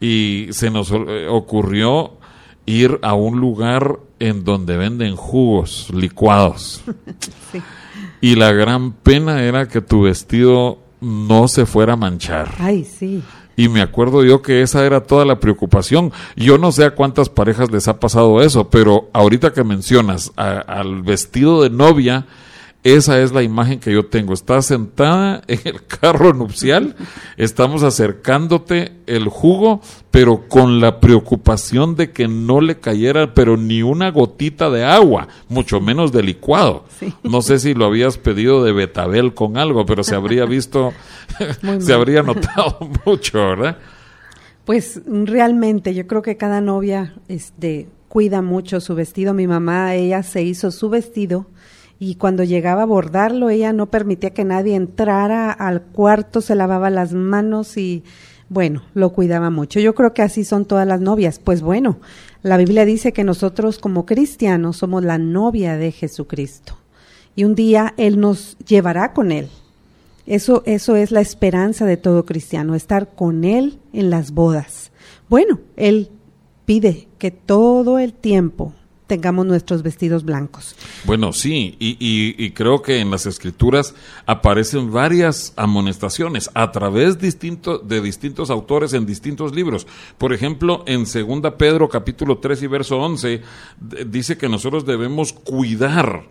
y 0.00 0.48
se 0.50 0.70
nos 0.70 0.90
eh, 0.92 1.26
ocurrió 1.30 2.18
ir 2.66 2.98
a 3.02 3.14
un 3.14 3.40
lugar 3.40 3.98
en 4.18 4.44
donde 4.44 4.76
venden 4.76 5.16
jugos 5.16 5.88
licuados. 5.94 6.82
Sí. 7.52 7.62
Y 8.20 8.34
la 8.34 8.52
gran 8.52 8.92
pena 8.92 9.42
era 9.44 9.68
que 9.68 9.80
tu 9.80 10.02
vestido 10.02 10.78
no 11.00 11.48
se 11.48 11.64
fuera 11.64 11.92
a 11.94 11.96
manchar. 11.96 12.54
Ay, 12.58 12.84
sí. 12.84 13.22
Y 13.56 13.68
me 13.68 13.80
acuerdo 13.80 14.22
yo 14.22 14.42
que 14.42 14.62
esa 14.62 14.84
era 14.84 15.04
toda 15.04 15.24
la 15.24 15.40
preocupación. 15.40 16.12
Yo 16.36 16.58
no 16.58 16.72
sé 16.72 16.84
a 16.84 16.94
cuántas 16.94 17.30
parejas 17.30 17.70
les 17.70 17.88
ha 17.88 17.98
pasado 17.98 18.42
eso, 18.42 18.68
pero 18.68 19.08
ahorita 19.14 19.52
que 19.52 19.64
mencionas 19.64 20.32
al 20.36 21.02
vestido 21.02 21.62
de 21.62 21.70
novia, 21.70 22.26
esa 22.94 23.20
es 23.20 23.32
la 23.32 23.42
imagen 23.42 23.80
que 23.80 23.92
yo 23.92 24.06
tengo. 24.06 24.32
Estás 24.32 24.66
sentada 24.66 25.42
en 25.48 25.60
el 25.64 25.84
carro 25.86 26.32
nupcial, 26.32 26.94
estamos 27.36 27.82
acercándote 27.82 28.92
el 29.06 29.26
jugo, 29.26 29.80
pero 30.12 30.48
con 30.48 30.80
la 30.80 31.00
preocupación 31.00 31.96
de 31.96 32.12
que 32.12 32.28
no 32.28 32.60
le 32.60 32.78
cayera, 32.78 33.34
pero 33.34 33.56
ni 33.56 33.82
una 33.82 34.10
gotita 34.10 34.70
de 34.70 34.84
agua, 34.84 35.26
mucho 35.48 35.80
menos 35.80 36.12
de 36.12 36.22
licuado. 36.22 36.84
Sí. 37.00 37.12
No 37.24 37.42
sé 37.42 37.58
si 37.58 37.74
lo 37.74 37.86
habías 37.86 38.18
pedido 38.18 38.62
de 38.62 38.70
betabel 38.70 39.34
con 39.34 39.56
algo, 39.56 39.84
pero 39.84 40.04
se 40.04 40.14
habría 40.14 40.44
visto, 40.44 40.92
se 41.80 41.92
habría 41.92 42.22
notado 42.22 42.78
mucho, 43.04 43.38
¿verdad? 43.38 43.78
Pues 44.64 45.00
realmente 45.06 45.92
yo 45.92 46.06
creo 46.06 46.22
que 46.22 46.36
cada 46.36 46.60
novia 46.60 47.14
este 47.26 47.88
cuida 48.08 48.42
mucho 48.42 48.80
su 48.80 48.94
vestido. 48.94 49.34
Mi 49.34 49.46
mamá, 49.46 49.94
ella 49.94 50.22
se 50.22 50.42
hizo 50.42 50.70
su 50.70 50.88
vestido 50.88 51.46
y 51.98 52.16
cuando 52.16 52.44
llegaba 52.44 52.82
a 52.82 52.86
bordarlo, 52.86 53.48
ella 53.48 53.72
no 53.72 53.86
permitía 53.86 54.30
que 54.30 54.44
nadie 54.44 54.74
entrara 54.74 55.50
al 55.50 55.82
cuarto, 55.82 56.40
se 56.40 56.54
lavaba 56.54 56.90
las 56.90 57.12
manos 57.12 57.76
y 57.76 58.04
bueno, 58.48 58.82
lo 58.94 59.10
cuidaba 59.12 59.50
mucho. 59.50 59.80
Yo 59.80 59.94
creo 59.94 60.12
que 60.12 60.22
así 60.22 60.44
son 60.44 60.66
todas 60.66 60.86
las 60.86 61.00
novias. 61.00 61.40
Pues 61.42 61.62
bueno, 61.62 61.98
la 62.42 62.56
Biblia 62.58 62.84
dice 62.84 63.12
que 63.12 63.24
nosotros 63.24 63.78
como 63.78 64.06
cristianos 64.06 64.76
somos 64.76 65.02
la 65.04 65.18
novia 65.18 65.76
de 65.76 65.90
Jesucristo 65.90 66.76
y 67.34 67.44
un 67.44 67.54
día 67.54 67.94
Él 67.96 68.20
nos 68.20 68.56
llevará 68.58 69.12
con 69.12 69.32
Él. 69.32 69.48
Eso, 70.26 70.62
eso 70.66 70.96
es 70.96 71.12
la 71.12 71.20
esperanza 71.20 71.86
de 71.86 71.96
todo 71.96 72.24
cristiano, 72.26 72.74
estar 72.74 73.14
con 73.14 73.44
Él 73.44 73.78
en 73.92 74.10
las 74.10 74.32
bodas. 74.32 74.90
Bueno, 75.28 75.60
Él 75.76 76.10
pide 76.66 77.08
que 77.18 77.30
todo 77.30 77.98
el 77.98 78.12
tiempo 78.12 78.74
tengamos 79.06 79.46
nuestros 79.46 79.82
vestidos 79.82 80.24
blancos. 80.24 80.74
Bueno, 81.04 81.32
sí, 81.32 81.76
y, 81.78 82.50
creo 82.50 82.82
que 82.82 82.98
en 82.98 83.10
las 83.10 83.26
escrituras 83.26 83.94
aparecen 84.26 84.92
varias 84.92 85.52
amonestaciones 85.56 86.50
a 86.54 86.72
través 86.72 87.18
distinto, 87.18 87.78
de 87.78 88.00
distintos 88.00 88.50
autores 88.50 88.92
en 88.92 89.06
distintos 89.06 89.54
libros. 89.54 89.86
Por 90.18 90.32
ejemplo, 90.32 90.82
en 90.86 91.04
2 91.04 91.52
Pedro 91.56 91.88
capítulo 91.88 92.38
3 92.38 92.62
y 92.62 92.66
verso 92.66 92.98
11 92.98 93.42
d- 93.80 94.04
dice 94.06 94.36
que 94.36 94.48
nosotros 94.48 94.84
debemos 94.84 95.32
cuidar, 95.32 96.24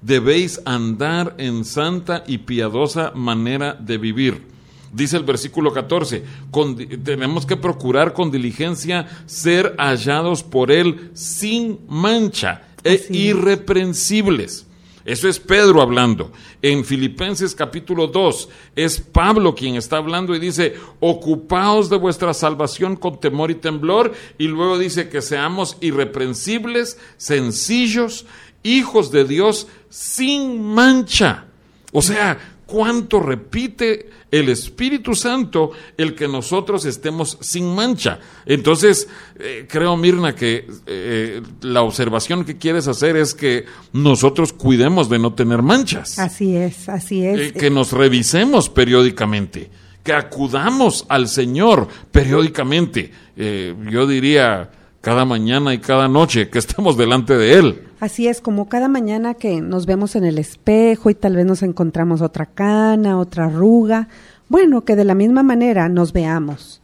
debéis 0.00 0.60
andar 0.64 1.34
en 1.38 1.64
santa 1.64 2.24
y 2.26 2.38
piadosa 2.38 3.12
manera 3.14 3.74
de 3.74 3.98
vivir. 3.98 4.59
Dice 4.92 5.16
el 5.16 5.24
versículo 5.24 5.72
14, 5.72 6.24
con 6.50 6.74
di- 6.76 6.86
tenemos 6.86 7.46
que 7.46 7.56
procurar 7.56 8.12
con 8.12 8.30
diligencia 8.30 9.06
ser 9.26 9.74
hallados 9.78 10.42
por 10.42 10.72
Él 10.72 11.10
sin 11.14 11.78
mancha 11.88 12.62
e 12.82 12.94
Así 12.94 13.28
irreprensibles. 13.28 14.66
Eso 15.04 15.28
es 15.28 15.38
Pedro 15.40 15.80
hablando. 15.80 16.30
En 16.60 16.84
Filipenses 16.84 17.54
capítulo 17.54 18.06
2 18.08 18.48
es 18.76 19.00
Pablo 19.00 19.54
quien 19.54 19.76
está 19.76 19.96
hablando 19.96 20.34
y 20.34 20.38
dice, 20.38 20.74
ocupaos 21.00 21.88
de 21.88 21.96
vuestra 21.96 22.34
salvación 22.34 22.96
con 22.96 23.18
temor 23.18 23.50
y 23.50 23.54
temblor. 23.54 24.12
Y 24.38 24.48
luego 24.48 24.78
dice 24.78 25.08
que 25.08 25.22
seamos 25.22 25.78
irreprensibles, 25.80 26.98
sencillos, 27.16 28.26
hijos 28.62 29.10
de 29.10 29.24
Dios 29.24 29.68
sin 29.88 30.62
mancha. 30.62 31.46
O 31.92 32.02
sea, 32.02 32.38
cuánto 32.66 33.20
repite 33.20 34.10
el 34.30 34.48
Espíritu 34.48 35.14
Santo 35.14 35.72
el 35.96 36.14
que 36.14 36.28
nosotros 36.28 36.84
estemos 36.84 37.38
sin 37.40 37.74
mancha. 37.74 38.18
Entonces, 38.46 39.08
eh, 39.38 39.66
creo, 39.68 39.96
Mirna, 39.96 40.34
que 40.34 40.66
eh, 40.86 41.42
la 41.62 41.82
observación 41.82 42.44
que 42.44 42.56
quieres 42.56 42.88
hacer 42.88 43.16
es 43.16 43.34
que 43.34 43.64
nosotros 43.92 44.52
cuidemos 44.52 45.08
de 45.08 45.18
no 45.18 45.34
tener 45.34 45.62
manchas, 45.62 46.18
Así 46.18 46.56
es, 46.56 46.88
así 46.88 47.24
es. 47.24 47.40
Eh, 47.40 47.52
que 47.52 47.70
nos 47.70 47.92
revisemos 47.92 48.68
periódicamente, 48.68 49.70
que 50.02 50.12
acudamos 50.12 51.04
al 51.08 51.28
Señor 51.28 51.88
periódicamente. 52.10 53.12
Yo 53.36 54.06
diría 54.06 54.70
cada 55.00 55.24
mañana 55.24 55.72
y 55.74 55.78
cada 55.78 56.08
noche 56.08 56.50
que 56.50 56.58
estemos 56.58 56.96
delante 56.96 57.36
de 57.36 57.54
Él. 57.54 57.88
Así 58.00 58.28
es, 58.28 58.40
como 58.40 58.68
cada 58.68 58.88
mañana 58.88 59.34
que 59.34 59.60
nos 59.60 59.86
vemos 59.86 60.16
en 60.16 60.24
el 60.24 60.38
espejo 60.38 61.10
y 61.10 61.14
tal 61.14 61.36
vez 61.36 61.46
nos 61.46 61.62
encontramos 61.62 62.22
otra 62.22 62.46
cana, 62.46 63.18
otra 63.18 63.46
arruga, 63.46 64.08
bueno, 64.48 64.82
que 64.82 64.96
de 64.96 65.04
la 65.04 65.14
misma 65.14 65.42
manera 65.42 65.88
nos 65.88 66.12
veamos 66.12 66.80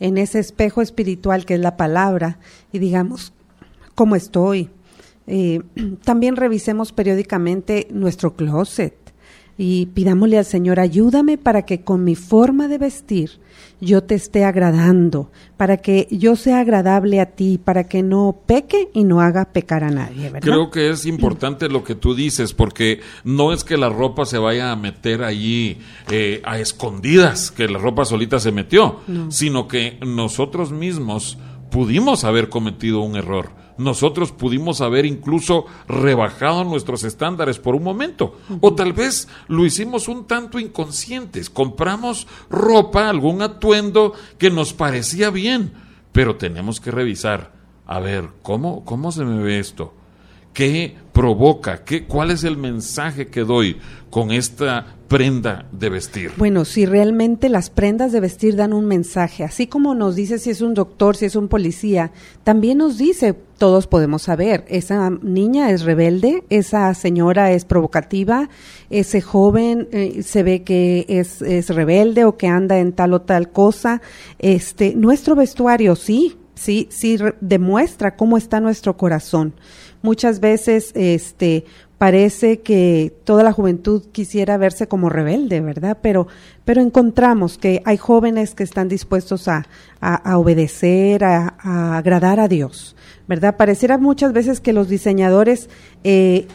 en 0.00 0.16
ese 0.16 0.38
espejo 0.38 0.82
espiritual 0.82 1.44
que 1.44 1.54
es 1.54 1.60
la 1.60 1.76
palabra 1.76 2.38
y 2.72 2.78
digamos, 2.78 3.32
¿cómo 3.94 4.16
estoy? 4.16 4.70
Eh, 5.26 5.60
también 6.04 6.36
revisemos 6.36 6.92
periódicamente 6.92 7.88
nuestro 7.90 8.34
closet. 8.34 8.94
Y 9.62 9.84
pidámosle 9.84 10.38
al 10.38 10.46
Señor, 10.46 10.80
ayúdame 10.80 11.36
para 11.36 11.66
que 11.66 11.82
con 11.82 12.02
mi 12.02 12.14
forma 12.14 12.66
de 12.66 12.78
vestir 12.78 13.32
yo 13.78 14.02
te 14.02 14.14
esté 14.14 14.46
agradando, 14.46 15.30
para 15.58 15.76
que 15.76 16.08
yo 16.10 16.34
sea 16.34 16.60
agradable 16.60 17.20
a 17.20 17.26
ti, 17.26 17.60
para 17.62 17.84
que 17.84 18.02
no 18.02 18.40
peque 18.46 18.88
y 18.94 19.04
no 19.04 19.20
haga 19.20 19.52
pecar 19.52 19.84
a 19.84 19.90
nadie. 19.90 20.30
¿verdad? 20.30 20.40
Creo 20.40 20.70
que 20.70 20.88
es 20.88 21.04
importante 21.04 21.68
lo 21.68 21.84
que 21.84 21.94
tú 21.94 22.14
dices, 22.14 22.54
porque 22.54 23.00
no 23.22 23.52
es 23.52 23.62
que 23.62 23.76
la 23.76 23.90
ropa 23.90 24.24
se 24.24 24.38
vaya 24.38 24.72
a 24.72 24.76
meter 24.76 25.22
allí 25.22 25.76
eh, 26.10 26.40
a 26.44 26.58
escondidas, 26.58 27.50
que 27.50 27.68
la 27.68 27.78
ropa 27.78 28.06
solita 28.06 28.40
se 28.40 28.52
metió, 28.52 29.00
sino 29.28 29.68
que 29.68 29.98
nosotros 30.00 30.72
mismos 30.72 31.36
pudimos 31.70 32.24
haber 32.24 32.48
cometido 32.48 33.02
un 33.02 33.16
error 33.16 33.50
nosotros 33.80 34.30
pudimos 34.30 34.82
haber 34.82 35.06
incluso 35.06 35.64
rebajado 35.88 36.64
nuestros 36.64 37.02
estándares 37.02 37.58
por 37.58 37.74
un 37.74 37.82
momento. 37.82 38.36
O 38.60 38.74
tal 38.74 38.92
vez 38.92 39.26
lo 39.48 39.64
hicimos 39.64 40.06
un 40.06 40.26
tanto 40.26 40.58
inconscientes. 40.58 41.48
Compramos 41.48 42.26
ropa, 42.50 43.08
algún 43.08 43.40
atuendo 43.40 44.12
que 44.36 44.50
nos 44.50 44.74
parecía 44.74 45.30
bien, 45.30 45.72
pero 46.12 46.36
tenemos 46.36 46.78
que 46.78 46.90
revisar. 46.90 47.52
A 47.86 48.00
ver, 48.00 48.28
¿cómo, 48.42 48.84
cómo 48.84 49.12
se 49.12 49.24
me 49.24 49.42
ve 49.42 49.58
esto? 49.58 49.94
¿Qué 50.52 50.96
provoca? 51.12 51.84
¿Qué, 51.84 52.06
¿Cuál 52.06 52.30
es 52.30 52.44
el 52.44 52.56
mensaje 52.56 53.28
que 53.28 53.42
doy 53.42 53.76
con 54.10 54.32
esta 54.32 54.96
prenda 55.06 55.66
de 55.70 55.88
vestir? 55.88 56.32
Bueno, 56.36 56.64
si 56.64 56.86
realmente 56.86 57.48
las 57.48 57.70
prendas 57.70 58.10
de 58.12 58.20
vestir 58.20 58.56
dan 58.56 58.72
un 58.72 58.86
mensaje, 58.86 59.44
así 59.44 59.66
como 59.66 59.94
nos 59.94 60.16
dice 60.16 60.38
si 60.38 60.50
es 60.50 60.60
un 60.60 60.74
doctor, 60.74 61.16
si 61.16 61.26
es 61.26 61.36
un 61.36 61.48
policía, 61.48 62.10
también 62.42 62.78
nos 62.78 62.98
dice, 62.98 63.34
todos 63.58 63.86
podemos 63.86 64.22
saber, 64.22 64.64
esa 64.68 65.10
niña 65.10 65.70
es 65.70 65.82
rebelde, 65.82 66.44
esa 66.48 66.94
señora 66.94 67.52
es 67.52 67.64
provocativa, 67.64 68.48
ese 68.88 69.20
joven 69.20 69.88
eh, 69.92 70.22
se 70.22 70.42
ve 70.42 70.62
que 70.62 71.06
es, 71.08 71.42
es 71.42 71.68
rebelde 71.68 72.24
o 72.24 72.36
que 72.36 72.48
anda 72.48 72.78
en 72.78 72.92
tal 72.92 73.14
o 73.14 73.20
tal 73.20 73.50
cosa. 73.50 74.00
Este, 74.38 74.94
nuestro 74.94 75.36
vestuario 75.36 75.96
sí, 75.96 76.38
sí, 76.54 76.88
sí 76.90 77.18
demuestra 77.40 78.16
cómo 78.16 78.36
está 78.36 78.60
nuestro 78.60 78.96
corazón 78.96 79.54
muchas 80.02 80.40
veces 80.40 80.92
este 80.94 81.64
parece 82.00 82.60
que 82.60 83.12
toda 83.24 83.42
la 83.42 83.52
juventud 83.52 84.04
quisiera 84.10 84.56
verse 84.56 84.88
como 84.88 85.10
rebelde, 85.10 85.60
¿verdad? 85.60 85.98
Pero, 86.00 86.28
pero 86.64 86.80
encontramos 86.80 87.58
que 87.58 87.82
hay 87.84 87.98
jóvenes 87.98 88.54
que 88.54 88.62
están 88.62 88.88
dispuestos 88.88 89.48
a, 89.48 89.66
a, 90.00 90.38
obedecer, 90.38 91.24
a, 91.24 91.56
a, 91.58 91.98
agradar 91.98 92.40
a 92.40 92.48
Dios, 92.48 92.96
¿verdad? 93.28 93.58
Pareciera 93.58 93.98
muchas 93.98 94.32
veces 94.32 94.60
que 94.60 94.72
los 94.72 94.88
diseñadores 94.88 95.68
eh, 96.02 96.46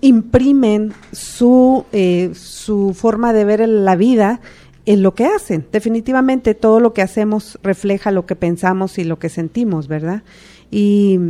imprimen 0.00 0.92
su, 1.12 1.84
eh, 1.92 2.30
su 2.34 2.92
forma 2.92 3.32
de 3.32 3.44
ver 3.44 3.68
la 3.68 3.94
vida 3.94 4.40
en 4.84 5.02
lo 5.02 5.14
que 5.14 5.26
hacen. 5.26 5.66
Definitivamente 5.70 6.54
todo 6.54 6.80
lo 6.80 6.92
que 6.92 7.02
hacemos 7.02 7.58
refleja 7.62 8.10
lo 8.10 8.26
que 8.26 8.34
pensamos 8.34 8.98
y 8.98 9.04
lo 9.04 9.18
que 9.18 9.28
sentimos, 9.28 9.86
¿verdad? 9.86 10.22
Y 10.70 11.20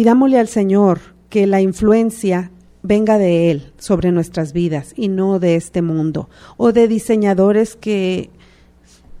Pidámosle 0.00 0.38
al 0.38 0.48
Señor 0.48 1.00
que 1.28 1.46
la 1.46 1.60
influencia 1.60 2.50
venga 2.82 3.18
de 3.18 3.50
Él 3.50 3.74
sobre 3.76 4.12
nuestras 4.12 4.54
vidas 4.54 4.94
y 4.96 5.08
no 5.08 5.38
de 5.38 5.56
este 5.56 5.82
mundo 5.82 6.30
o 6.56 6.72
de 6.72 6.88
diseñadores 6.88 7.76
que, 7.76 8.30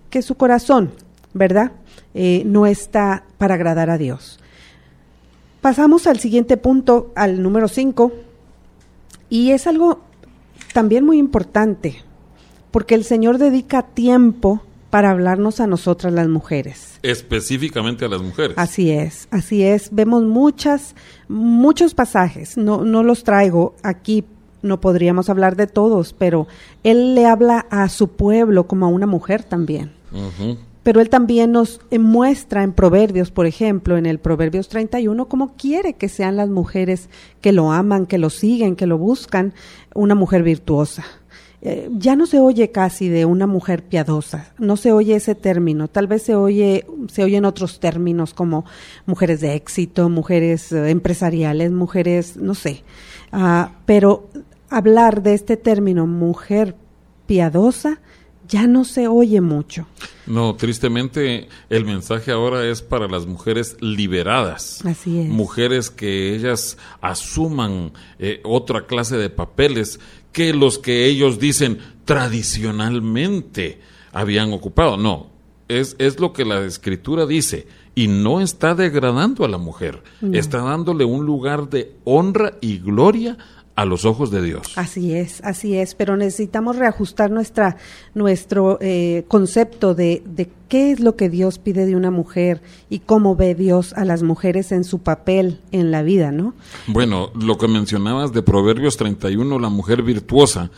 que 0.08 0.22
su 0.22 0.36
corazón, 0.36 0.92
¿verdad? 1.34 1.72
Eh, 2.14 2.44
no 2.46 2.64
está 2.64 3.24
para 3.36 3.56
agradar 3.56 3.90
a 3.90 3.98
Dios. 3.98 4.40
Pasamos 5.60 6.06
al 6.06 6.18
siguiente 6.18 6.56
punto, 6.56 7.12
al 7.14 7.42
número 7.42 7.68
5, 7.68 8.12
y 9.28 9.50
es 9.50 9.66
algo 9.66 10.00
también 10.72 11.04
muy 11.04 11.18
importante, 11.18 11.96
porque 12.70 12.94
el 12.94 13.04
Señor 13.04 13.36
dedica 13.36 13.82
tiempo 13.82 14.62
para 14.90 15.10
hablarnos 15.10 15.60
a 15.60 15.66
nosotras 15.66 16.12
las 16.12 16.28
mujeres. 16.28 16.98
Específicamente 17.02 18.04
a 18.04 18.08
las 18.08 18.20
mujeres. 18.20 18.56
Así 18.58 18.90
es, 18.90 19.28
así 19.30 19.62
es. 19.62 19.88
Vemos 19.92 20.24
muchas, 20.24 20.94
muchos 21.28 21.94
pasajes. 21.94 22.56
No, 22.56 22.84
no 22.84 23.02
los 23.02 23.22
traigo 23.24 23.74
aquí, 23.82 24.24
no 24.62 24.80
podríamos 24.80 25.30
hablar 25.30 25.56
de 25.56 25.68
todos, 25.68 26.12
pero 26.12 26.48
él 26.82 27.14
le 27.14 27.26
habla 27.26 27.66
a 27.70 27.88
su 27.88 28.08
pueblo 28.08 28.66
como 28.66 28.86
a 28.86 28.88
una 28.88 29.06
mujer 29.06 29.44
también. 29.44 29.92
Pero 30.82 31.00
él 31.00 31.08
también 31.08 31.52
nos 31.52 31.80
muestra 31.92 32.64
en 32.64 32.72
Proverbios, 32.72 33.30
por 33.30 33.46
ejemplo, 33.46 33.96
en 33.96 34.06
el 34.06 34.18
Proverbios 34.18 34.68
31, 34.68 35.28
cómo 35.28 35.54
quiere 35.56 35.92
que 35.92 36.08
sean 36.08 36.36
las 36.36 36.48
mujeres 36.48 37.08
que 37.40 37.52
lo 37.52 37.70
aman, 37.70 38.06
que 38.06 38.18
lo 38.18 38.28
siguen, 38.28 38.74
que 38.74 38.86
lo 38.86 38.98
buscan, 38.98 39.54
una 39.94 40.16
mujer 40.16 40.42
virtuosa 40.42 41.04
eh, 41.62 41.90
ya 41.92 42.16
no 42.16 42.26
se 42.26 42.40
oye 42.40 42.70
casi 42.70 43.08
de 43.08 43.26
una 43.26 43.46
mujer 43.46 43.82
piadosa, 43.82 44.52
no 44.58 44.78
se 44.78 44.92
oye 44.92 45.16
ese 45.16 45.34
término, 45.34 45.88
tal 45.88 46.06
vez 46.06 46.22
se 46.22 46.34
oye, 46.34 46.86
se 47.08 47.22
oyen 47.22 47.44
otros 47.44 47.80
términos 47.80 48.32
como 48.32 48.64
mujeres 49.04 49.40
de 49.40 49.54
éxito, 49.54 50.08
mujeres 50.08 50.72
eh, 50.72 50.88
empresariales, 50.88 51.70
mujeres, 51.70 52.38
no 52.38 52.54
sé, 52.54 52.82
uh, 53.32 53.70
pero 53.84 54.30
hablar 54.70 55.22
de 55.22 55.34
este 55.34 55.58
término 55.58 56.06
mujer 56.06 56.76
piadosa 57.26 58.00
ya 58.50 58.66
no 58.66 58.84
se 58.84 59.06
oye 59.06 59.40
mucho. 59.40 59.86
No, 60.26 60.56
tristemente 60.56 61.48
el 61.70 61.84
mensaje 61.84 62.32
ahora 62.32 62.66
es 62.66 62.82
para 62.82 63.06
las 63.06 63.26
mujeres 63.26 63.76
liberadas. 63.80 64.84
Así 64.84 65.20
es. 65.20 65.28
Mujeres 65.28 65.90
que 65.90 66.34
ellas 66.34 66.76
asuman 67.00 67.92
eh, 68.18 68.40
otra 68.44 68.86
clase 68.86 69.16
de 69.16 69.30
papeles 69.30 70.00
que 70.32 70.52
los 70.52 70.78
que 70.78 71.06
ellos 71.06 71.38
dicen 71.38 71.78
tradicionalmente 72.04 73.80
habían 74.12 74.52
ocupado. 74.52 74.96
No, 74.96 75.28
es, 75.68 75.96
es 75.98 76.20
lo 76.20 76.32
que 76.32 76.44
la 76.44 76.64
escritura 76.64 77.26
dice 77.26 77.66
y 77.94 78.08
no 78.08 78.40
está 78.40 78.74
degradando 78.74 79.44
a 79.44 79.48
la 79.48 79.58
mujer, 79.58 80.02
está 80.32 80.58
dándole 80.58 81.04
un 81.04 81.26
lugar 81.26 81.68
de 81.68 81.92
honra 82.04 82.54
y 82.60 82.78
gloria 82.78 83.36
a 83.80 83.86
los 83.86 84.04
ojos 84.04 84.30
de 84.30 84.42
Dios. 84.42 84.74
Así 84.76 85.14
es, 85.14 85.40
así 85.42 85.74
es, 85.78 85.94
pero 85.94 86.14
necesitamos 86.14 86.76
reajustar 86.76 87.30
nuestra, 87.30 87.78
nuestro 88.14 88.76
eh, 88.82 89.24
concepto 89.26 89.94
de, 89.94 90.22
de, 90.26 90.50
qué 90.68 90.90
es 90.90 91.00
lo 91.00 91.16
que 91.16 91.30
Dios 91.30 91.58
pide 91.58 91.86
de 91.86 91.96
una 91.96 92.10
mujer 92.10 92.60
y 92.90 92.98
cómo 92.98 93.36
ve 93.36 93.54
Dios 93.54 93.94
a 93.94 94.04
las 94.04 94.22
mujeres 94.22 94.70
en 94.70 94.84
su 94.84 94.98
papel 94.98 95.62
en 95.72 95.90
la 95.90 96.02
vida, 96.02 96.30
¿no? 96.30 96.52
Bueno, 96.88 97.30
lo 97.34 97.56
que 97.56 97.68
mencionabas 97.68 98.34
de 98.34 98.42
Proverbios 98.42 98.98
31, 98.98 99.58
la 99.58 99.70
mujer 99.70 100.02
virtuosa, 100.02 100.70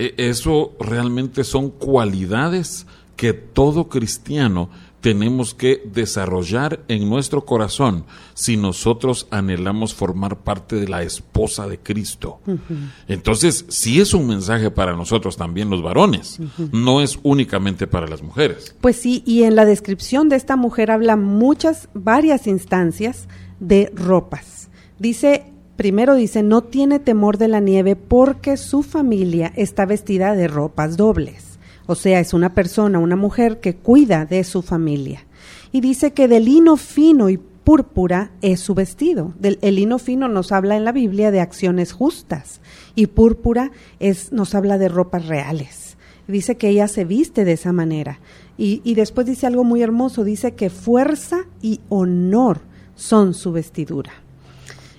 eh, 0.00 0.14
eso 0.16 0.72
realmente 0.80 1.44
son 1.44 1.70
cualidades 1.70 2.88
que 3.14 3.34
todo 3.34 3.88
cristiano 3.88 4.68
tenemos 5.00 5.54
que 5.54 5.82
desarrollar 5.92 6.80
en 6.88 7.08
nuestro 7.08 7.44
corazón 7.44 8.04
si 8.34 8.56
nosotros 8.56 9.26
anhelamos 9.30 9.94
formar 9.94 10.38
parte 10.38 10.76
de 10.76 10.88
la 10.88 11.02
esposa 11.02 11.66
de 11.68 11.78
Cristo. 11.78 12.40
Entonces, 13.06 13.64
sí 13.68 14.00
es 14.00 14.14
un 14.14 14.26
mensaje 14.26 14.70
para 14.70 14.96
nosotros 14.96 15.36
también 15.36 15.70
los 15.70 15.82
varones, 15.82 16.38
no 16.72 17.00
es 17.00 17.18
únicamente 17.22 17.86
para 17.86 18.08
las 18.08 18.22
mujeres. 18.22 18.74
Pues 18.80 18.96
sí, 18.96 19.22
y 19.24 19.44
en 19.44 19.56
la 19.56 19.64
descripción 19.64 20.28
de 20.28 20.36
esta 20.36 20.56
mujer 20.56 20.90
habla 20.90 21.16
muchas, 21.16 21.88
varias 21.94 22.46
instancias 22.46 23.28
de 23.60 23.92
ropas. 23.94 24.68
Dice, 24.98 25.44
primero 25.76 26.14
dice, 26.14 26.42
no 26.42 26.62
tiene 26.62 26.98
temor 26.98 27.38
de 27.38 27.48
la 27.48 27.60
nieve 27.60 27.94
porque 27.94 28.56
su 28.56 28.82
familia 28.82 29.52
está 29.54 29.86
vestida 29.86 30.34
de 30.34 30.48
ropas 30.48 30.96
dobles. 30.96 31.47
O 31.90 31.94
sea, 31.94 32.20
es 32.20 32.34
una 32.34 32.52
persona, 32.52 32.98
una 32.98 33.16
mujer 33.16 33.60
que 33.60 33.74
cuida 33.74 34.26
de 34.26 34.44
su 34.44 34.60
familia. 34.60 35.24
Y 35.72 35.80
dice 35.80 36.12
que 36.12 36.28
de 36.28 36.38
lino 36.38 36.76
fino 36.76 37.30
y 37.30 37.38
púrpura 37.38 38.30
es 38.42 38.60
su 38.60 38.74
vestido. 38.74 39.32
Del, 39.38 39.58
el 39.62 39.76
lino 39.76 39.98
fino 39.98 40.28
nos 40.28 40.52
habla 40.52 40.76
en 40.76 40.84
la 40.84 40.92
Biblia 40.92 41.30
de 41.30 41.40
acciones 41.40 41.94
justas 41.94 42.60
y 42.94 43.06
púrpura 43.06 43.72
es, 44.00 44.32
nos 44.32 44.54
habla 44.54 44.76
de 44.76 44.90
ropas 44.90 45.28
reales. 45.28 45.96
Dice 46.26 46.58
que 46.58 46.68
ella 46.68 46.88
se 46.88 47.06
viste 47.06 47.46
de 47.46 47.52
esa 47.52 47.72
manera. 47.72 48.20
Y, 48.58 48.82
y 48.84 48.94
después 48.94 49.26
dice 49.26 49.46
algo 49.46 49.64
muy 49.64 49.80
hermoso, 49.80 50.24
dice 50.24 50.52
que 50.52 50.68
fuerza 50.68 51.46
y 51.62 51.80
honor 51.88 52.60
son 52.96 53.32
su 53.32 53.50
vestidura. 53.50 54.12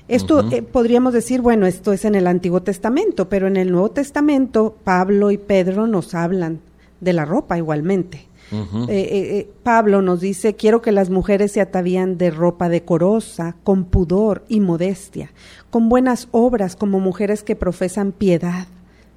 Esto 0.08 0.44
eh, 0.52 0.64
podríamos 0.64 1.14
decir, 1.14 1.42
bueno, 1.42 1.68
esto 1.68 1.94
es 1.94 2.04
en 2.04 2.16
el 2.16 2.26
Antiguo 2.26 2.64
Testamento, 2.64 3.30
pero 3.30 3.46
en 3.46 3.58
el 3.58 3.72
Nuevo 3.72 3.92
Testamento 3.92 4.76
Pablo 4.84 5.30
y 5.30 5.38
Pedro 5.38 5.86
nos 5.86 6.16
hablan 6.16 6.62
de 7.02 7.14
la 7.14 7.26
ropa 7.26 7.58
igualmente. 7.58 8.30
Eh, 8.52 8.58
eh, 8.90 8.90
eh, 8.90 9.50
Pablo 9.64 10.02
nos 10.02 10.22
dice, 10.22 10.56
quiero 10.56 10.82
que 10.82 10.92
las 10.92 11.10
mujeres 11.10 11.52
se 11.52 11.62
atavían 11.62 12.18
de 12.18 12.32
ropa 12.32 12.68
decorosa, 12.68 13.56
con 13.64 13.86
pudor 13.86 14.44
y 14.50 14.60
modestia, 14.60 15.32
con 15.70 15.88
buenas 15.88 16.28
obras 16.32 16.76
como 16.76 17.00
mujeres 17.00 17.44
que 17.44 17.56
profesan 17.56 18.12
piedad, 18.12 18.68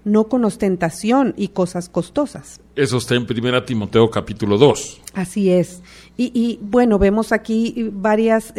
no 0.04 0.28
con 0.28 0.44
ostentación 0.44 1.32
y 1.36 1.48
cosas 1.48 1.88
costosas. 1.88 2.60
Eso 2.76 2.98
está 2.98 3.14
en 3.14 3.22
1 3.22 3.64
Timoteo 3.64 4.10
capítulo 4.10 4.58
2. 4.58 5.00
Así 5.14 5.50
es. 5.50 5.82
Y, 6.16 6.30
y 6.34 6.58
bueno, 6.60 6.98
vemos 6.98 7.32
aquí 7.32 7.90
varias, 7.90 8.52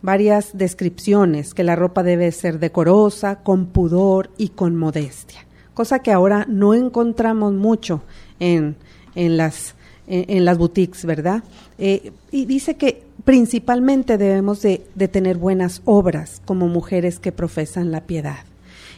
varias 0.00 0.56
descripciones, 0.56 1.52
que 1.52 1.64
la 1.64 1.76
ropa 1.76 2.02
debe 2.02 2.32
ser 2.32 2.58
decorosa, 2.60 3.42
con 3.42 3.66
pudor 3.66 4.30
y 4.38 4.48
con 4.48 4.76
modestia 4.76 5.46
cosa 5.74 6.00
que 6.00 6.12
ahora 6.12 6.44
no 6.48 6.74
encontramos 6.74 7.54
mucho 7.54 8.02
en, 8.42 8.76
en 9.14 9.36
las, 9.36 9.74
en, 10.08 10.44
las 10.44 10.58
boutiques, 10.58 11.04
¿verdad? 11.04 11.44
Eh, 11.78 12.12
y 12.32 12.44
dice 12.44 12.76
que 12.76 13.04
principalmente 13.24 14.18
debemos 14.18 14.60
de, 14.62 14.84
de, 14.96 15.08
tener 15.08 15.38
buenas 15.38 15.80
obras 15.84 16.42
como 16.44 16.66
mujeres 16.66 17.20
que 17.20 17.30
profesan 17.30 17.92
la 17.92 18.02
piedad. 18.02 18.44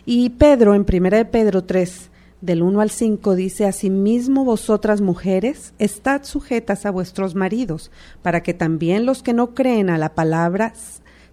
Y 0.07 0.31
Pedro, 0.31 0.75
en 0.75 0.85
primera 0.85 1.19
de 1.19 1.27
Pedro 1.27 1.65
3, 1.65 2.11
del 2.41 2.63
1 2.63 2.81
al 2.81 2.91
5 2.91 3.35
dice, 3.35 3.67
Asimismo 3.67 4.45
vosotras 4.45 5.03
mujeres, 5.03 5.75
estad 5.79 6.25
sujetas 6.25 6.87
a 6.87 6.91
vuestros 6.91 7.35
maridos, 7.35 7.91
para 8.23 8.43
que 8.43 8.55
también 8.55 9.05
los 9.05 9.23
que 9.23 9.35
no 9.35 9.55
creen 9.55 9.91
a 9.91 9.99
la 9.99 10.15
palabra 10.15 10.73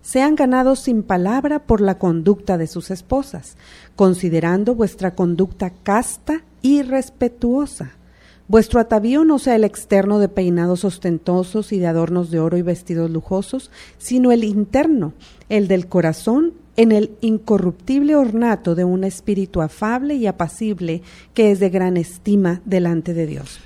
sean 0.01 0.36
ganados 0.36 0.80
sin 0.80 1.03
palabra 1.03 1.59
por 1.59 1.80
la 1.80 1.97
conducta 1.97 2.57
de 2.57 2.68
sus 2.68 2.91
esposas, 2.91 3.55
considerando 3.95 4.76
vuestra 4.76 5.16
conducta 5.16 5.70
casta 5.70 6.43
y 6.62 6.82
respetuosa. 6.82 7.91
Vuestro 8.52 8.82
atavío 8.82 9.24
no 9.24 9.39
sea 9.39 9.56
el 9.56 9.64
externo 9.64 10.20
de 10.20 10.28
peinados 10.28 10.84
ostentosos 10.84 11.72
y 11.72 11.80
de 11.80 11.88
adornos 11.88 12.32
de 12.32 12.41
oro 12.41 12.58
y 12.58 12.62
vestidos 12.62 13.10
lujosos, 13.10 13.72
sino 13.97 14.34
el 14.34 14.43
interno, 14.43 15.14
el 15.47 15.70
del 15.70 15.88
corazón 15.88 16.52
en 16.76 16.91
el 16.91 17.12
incorruptible 17.22 18.14
ornato 18.14 18.76
de 18.76 18.84
un 18.84 19.06
espíritu 19.06 19.62
afable 19.62 20.16
y 20.16 20.28
apacible 20.28 21.02
que 21.34 21.52
es 21.52 21.62
de 21.62 21.70
gran 21.70 21.95
estima 21.95 22.60
delante 22.66 23.14
de 23.14 23.26
Dios. 23.26 23.62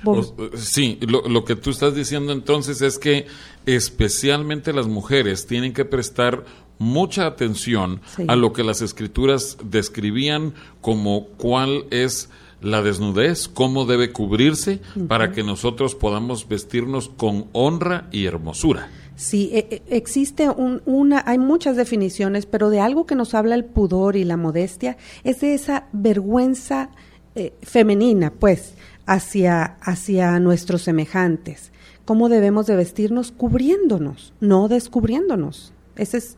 Sí, 0.54 1.00
lo, 1.00 1.44
que 1.44 1.56
tú 1.56 1.70
estás 1.70 1.92
diciendo 1.92 2.32
entonces 2.32 2.80
es 2.80 3.00
que 3.00 3.26
especialmente 3.66 4.72
las 4.72 4.86
mujeres 4.86 5.48
tienen 5.48 5.72
que 5.72 5.84
prestar 5.84 6.44
mucha 6.78 7.26
atención 7.26 8.02
a 8.28 8.36
lo 8.36 8.52
que 8.52 8.62
las 8.62 8.82
escrituras 8.82 9.58
describían 9.64 10.54
como 10.80 11.26
cuál 11.38 11.86
es 11.90 12.30
la 12.60 12.82
desnudez, 12.82 13.48
cómo 13.48 13.84
debe 13.84 14.12
cubrirse 14.12 14.80
para 15.08 15.32
que 15.32 15.42
nosotros 15.42 15.94
podamos 15.94 16.48
vestirnos 16.48 17.08
con 17.08 17.46
honra 17.52 18.08
y 18.10 18.26
hermosura. 18.26 18.88
Sí, 19.16 19.50
e, 19.52 19.82
e, 19.88 19.96
existe 19.96 20.48
una, 20.50 21.22
hay 21.26 21.38
muchas 21.38 21.76
definiciones, 21.76 22.44
pero 22.46 22.68
de 22.68 22.80
algo 22.80 23.06
que 23.06 23.14
nos 23.14 23.34
habla 23.34 23.54
el 23.54 23.64
pudor 23.64 24.16
y 24.16 24.24
la 24.24 24.36
modestia 24.36 24.96
es 25.24 25.40
de 25.40 25.54
esa 25.54 25.86
vergüenza 25.92 26.90
eh, 27.34 27.54
femenina, 27.62 28.30
pues, 28.30 28.74
hacia, 29.06 29.76
hacia 29.80 30.38
nuestros 30.38 30.82
semejantes. 30.82 31.72
¿Cómo 32.04 32.28
debemos 32.28 32.66
de 32.66 32.76
vestirnos? 32.76 33.32
Cubriéndonos, 33.32 34.32
no 34.40 34.68
descubriéndonos. 34.68 35.72
Ese 35.96 36.18
es, 36.18 36.36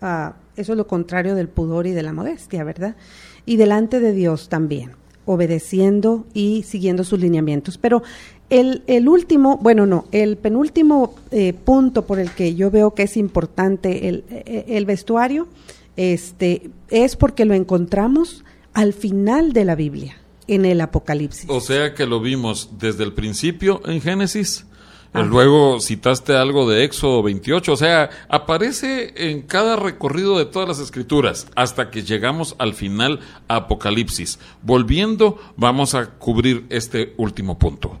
ah, 0.00 0.36
eso 0.56 0.72
es 0.72 0.78
lo 0.78 0.86
contrario 0.86 1.34
del 1.34 1.48
pudor 1.48 1.86
y 1.86 1.92
de 1.92 2.02
la 2.02 2.12
modestia, 2.12 2.62
¿verdad? 2.64 2.96
Y 3.44 3.56
delante 3.56 3.98
de 3.98 4.12
Dios 4.12 4.48
también 4.48 5.01
obedeciendo 5.24 6.26
y 6.34 6.64
siguiendo 6.64 7.04
sus 7.04 7.20
lineamientos. 7.20 7.78
Pero 7.78 8.02
el, 8.50 8.82
el 8.86 9.08
último, 9.08 9.58
bueno, 9.58 9.86
no, 9.86 10.06
el 10.12 10.36
penúltimo 10.36 11.14
eh, 11.30 11.52
punto 11.52 12.06
por 12.06 12.18
el 12.18 12.30
que 12.30 12.54
yo 12.54 12.70
veo 12.70 12.94
que 12.94 13.04
es 13.04 13.16
importante 13.16 14.08
el, 14.08 14.24
eh, 14.30 14.64
el 14.68 14.84
vestuario 14.84 15.48
este, 15.96 16.70
es 16.90 17.16
porque 17.16 17.44
lo 17.44 17.54
encontramos 17.54 18.44
al 18.72 18.92
final 18.92 19.52
de 19.52 19.64
la 19.64 19.74
Biblia, 19.74 20.16
en 20.48 20.64
el 20.64 20.80
Apocalipsis. 20.80 21.48
O 21.48 21.60
sea 21.60 21.94
que 21.94 22.06
lo 22.06 22.20
vimos 22.20 22.70
desde 22.78 23.04
el 23.04 23.12
principio 23.12 23.80
en 23.86 24.00
Génesis 24.00 24.66
Luego 25.14 25.78
citaste 25.80 26.34
algo 26.36 26.68
de 26.68 26.84
Éxodo 26.84 27.22
28, 27.22 27.72
o 27.72 27.76
sea, 27.76 28.08
aparece 28.28 29.12
en 29.30 29.42
cada 29.42 29.76
recorrido 29.76 30.38
de 30.38 30.46
todas 30.46 30.68
las 30.68 30.78
escrituras 30.78 31.48
hasta 31.54 31.90
que 31.90 32.02
llegamos 32.02 32.56
al 32.58 32.72
final 32.72 33.20
a 33.46 33.56
Apocalipsis. 33.56 34.38
Volviendo, 34.62 35.38
vamos 35.56 35.94
a 35.94 36.06
cubrir 36.06 36.64
este 36.70 37.12
último 37.18 37.58
punto. 37.58 38.00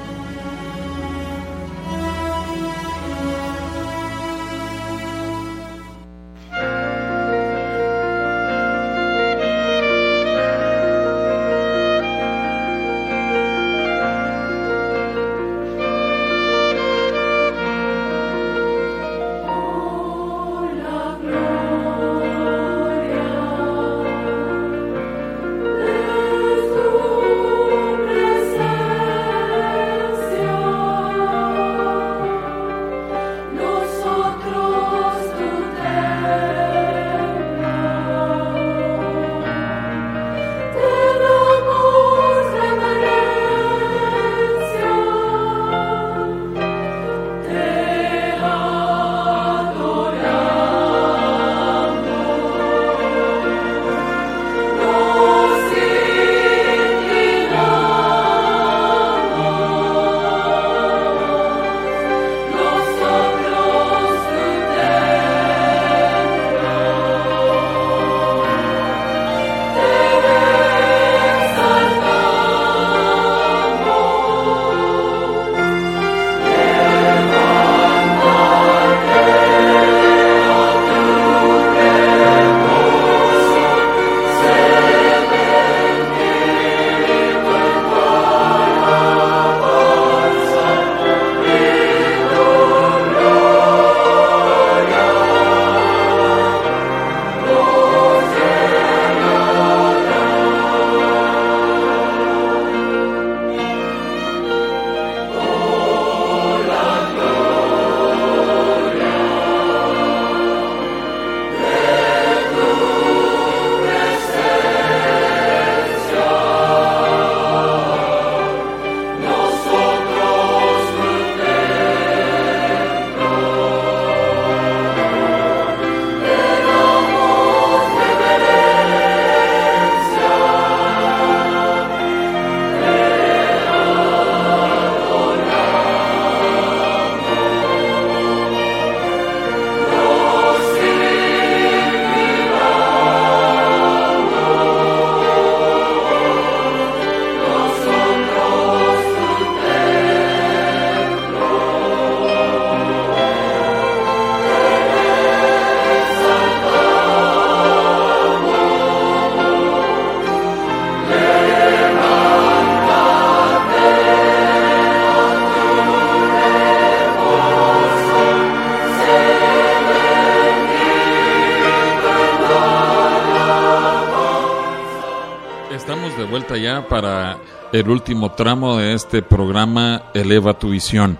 Ya 176.61 176.87
para 176.87 177.37
el 177.71 177.89
último 177.89 178.31
tramo 178.31 178.77
de 178.77 178.93
este 178.93 179.21
programa 179.21 180.03
Eleva 180.13 180.57
tu 180.57 180.69
visión. 180.69 181.17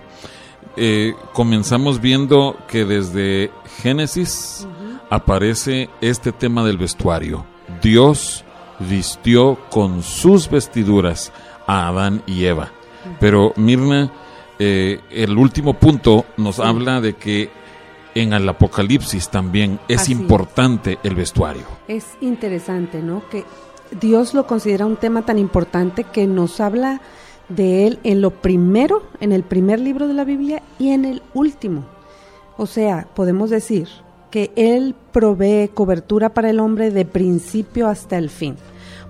Eh, 0.76 1.14
comenzamos 1.32 2.00
viendo 2.00 2.56
que 2.68 2.84
desde 2.84 3.50
Génesis 3.82 4.66
aparece 5.10 5.90
este 6.00 6.32
tema 6.32 6.64
del 6.64 6.78
vestuario. 6.78 7.44
Dios 7.82 8.44
vistió 8.78 9.58
con 9.70 10.02
sus 10.02 10.48
vestiduras 10.48 11.32
a 11.66 11.88
Adán 11.88 12.22
y 12.26 12.44
Eva. 12.44 12.70
Pero 13.20 13.52
Mirna, 13.56 14.10
eh, 14.58 15.00
el 15.10 15.36
último 15.36 15.74
punto 15.74 16.24
nos 16.36 16.60
habla 16.60 17.00
de 17.00 17.14
que 17.14 17.50
en 18.14 18.32
el 18.32 18.48
Apocalipsis 18.48 19.28
también 19.28 19.80
es 19.88 20.08
importante 20.08 20.98
el 21.02 21.14
vestuario. 21.14 21.64
Es 21.88 22.06
interesante, 22.20 23.02
¿no? 23.02 23.22
Que 23.28 23.44
Dios 24.00 24.34
lo 24.34 24.46
considera 24.46 24.86
un 24.86 24.96
tema 24.96 25.22
tan 25.22 25.38
importante 25.38 26.04
que 26.04 26.26
nos 26.26 26.60
habla 26.60 27.00
de 27.48 27.86
él 27.86 27.98
en 28.04 28.20
lo 28.20 28.30
primero, 28.30 29.02
en 29.20 29.32
el 29.32 29.42
primer 29.42 29.80
libro 29.80 30.08
de 30.08 30.14
la 30.14 30.24
Biblia 30.24 30.62
y 30.78 30.90
en 30.90 31.04
el 31.04 31.22
último. 31.34 31.84
O 32.56 32.66
sea, 32.66 33.08
podemos 33.14 33.50
decir 33.50 33.88
que 34.30 34.50
Él 34.56 34.94
provee 35.12 35.68
cobertura 35.72 36.32
para 36.32 36.50
el 36.50 36.58
hombre 36.58 36.90
de 36.90 37.04
principio 37.04 37.86
hasta 37.86 38.16
el 38.18 38.30
fin. 38.30 38.56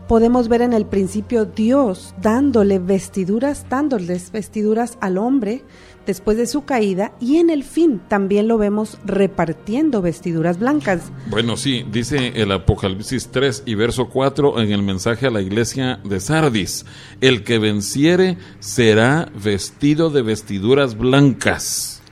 Podemos 0.09 0.49
ver 0.49 0.63
en 0.63 0.73
el 0.73 0.85
principio 0.85 1.45
Dios 1.45 2.15
dándole 2.21 2.81
vestiduras, 2.81 3.67
dándoles 3.71 4.33
vestiduras 4.33 4.99
al 5.01 5.17
hombre 5.17 5.63
después 6.07 6.37
de 6.37 6.47
su 6.47 6.65
caída 6.65 7.13
y 7.21 7.37
en 7.37 7.51
el 7.51 7.65
fin 7.65 8.01
también 8.09 8.49
lo 8.49 8.59
vemos 8.59 8.99
repartiendo 9.05 10.03
vestiduras 10.03 10.59
blancas. 10.59 11.13
Bueno, 11.31 11.57
sí, 11.57 11.85
dice 11.91 12.33
el 12.35 12.53
Apocalipsis 12.53 13.29
3 13.29 13.65
y 13.67 13.75
verso 13.75 14.09
4 14.09 14.61
en 14.61 14.73
el 14.73 14.83
mensaje 14.83 15.27
a 15.27 15.31
la 15.31 15.41
iglesia 15.41 16.01
de 16.05 16.21
Sardis, 16.21 16.87
el 17.21 17.45
que 17.45 17.59
venciere 17.59 18.39
será 18.61 19.31
vestido 19.43 20.11
de 20.11 20.23
vestiduras 20.23 20.97
blancas. 20.97 22.03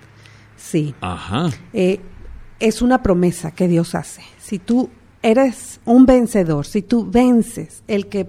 Sí. 0.56 0.94
Ajá. 1.00 1.50
Eh, 1.72 2.00
es 2.60 2.82
una 2.82 3.02
promesa 3.02 3.50
que 3.52 3.66
Dios 3.66 3.94
hace. 3.94 4.22
Si 4.38 4.58
tú 4.58 4.90
eres 5.22 5.80
un 5.84 6.06
vencedor, 6.06 6.66
si 6.66 6.82
tú 6.82 7.10
vences, 7.10 7.82
el 7.88 8.06
que, 8.06 8.28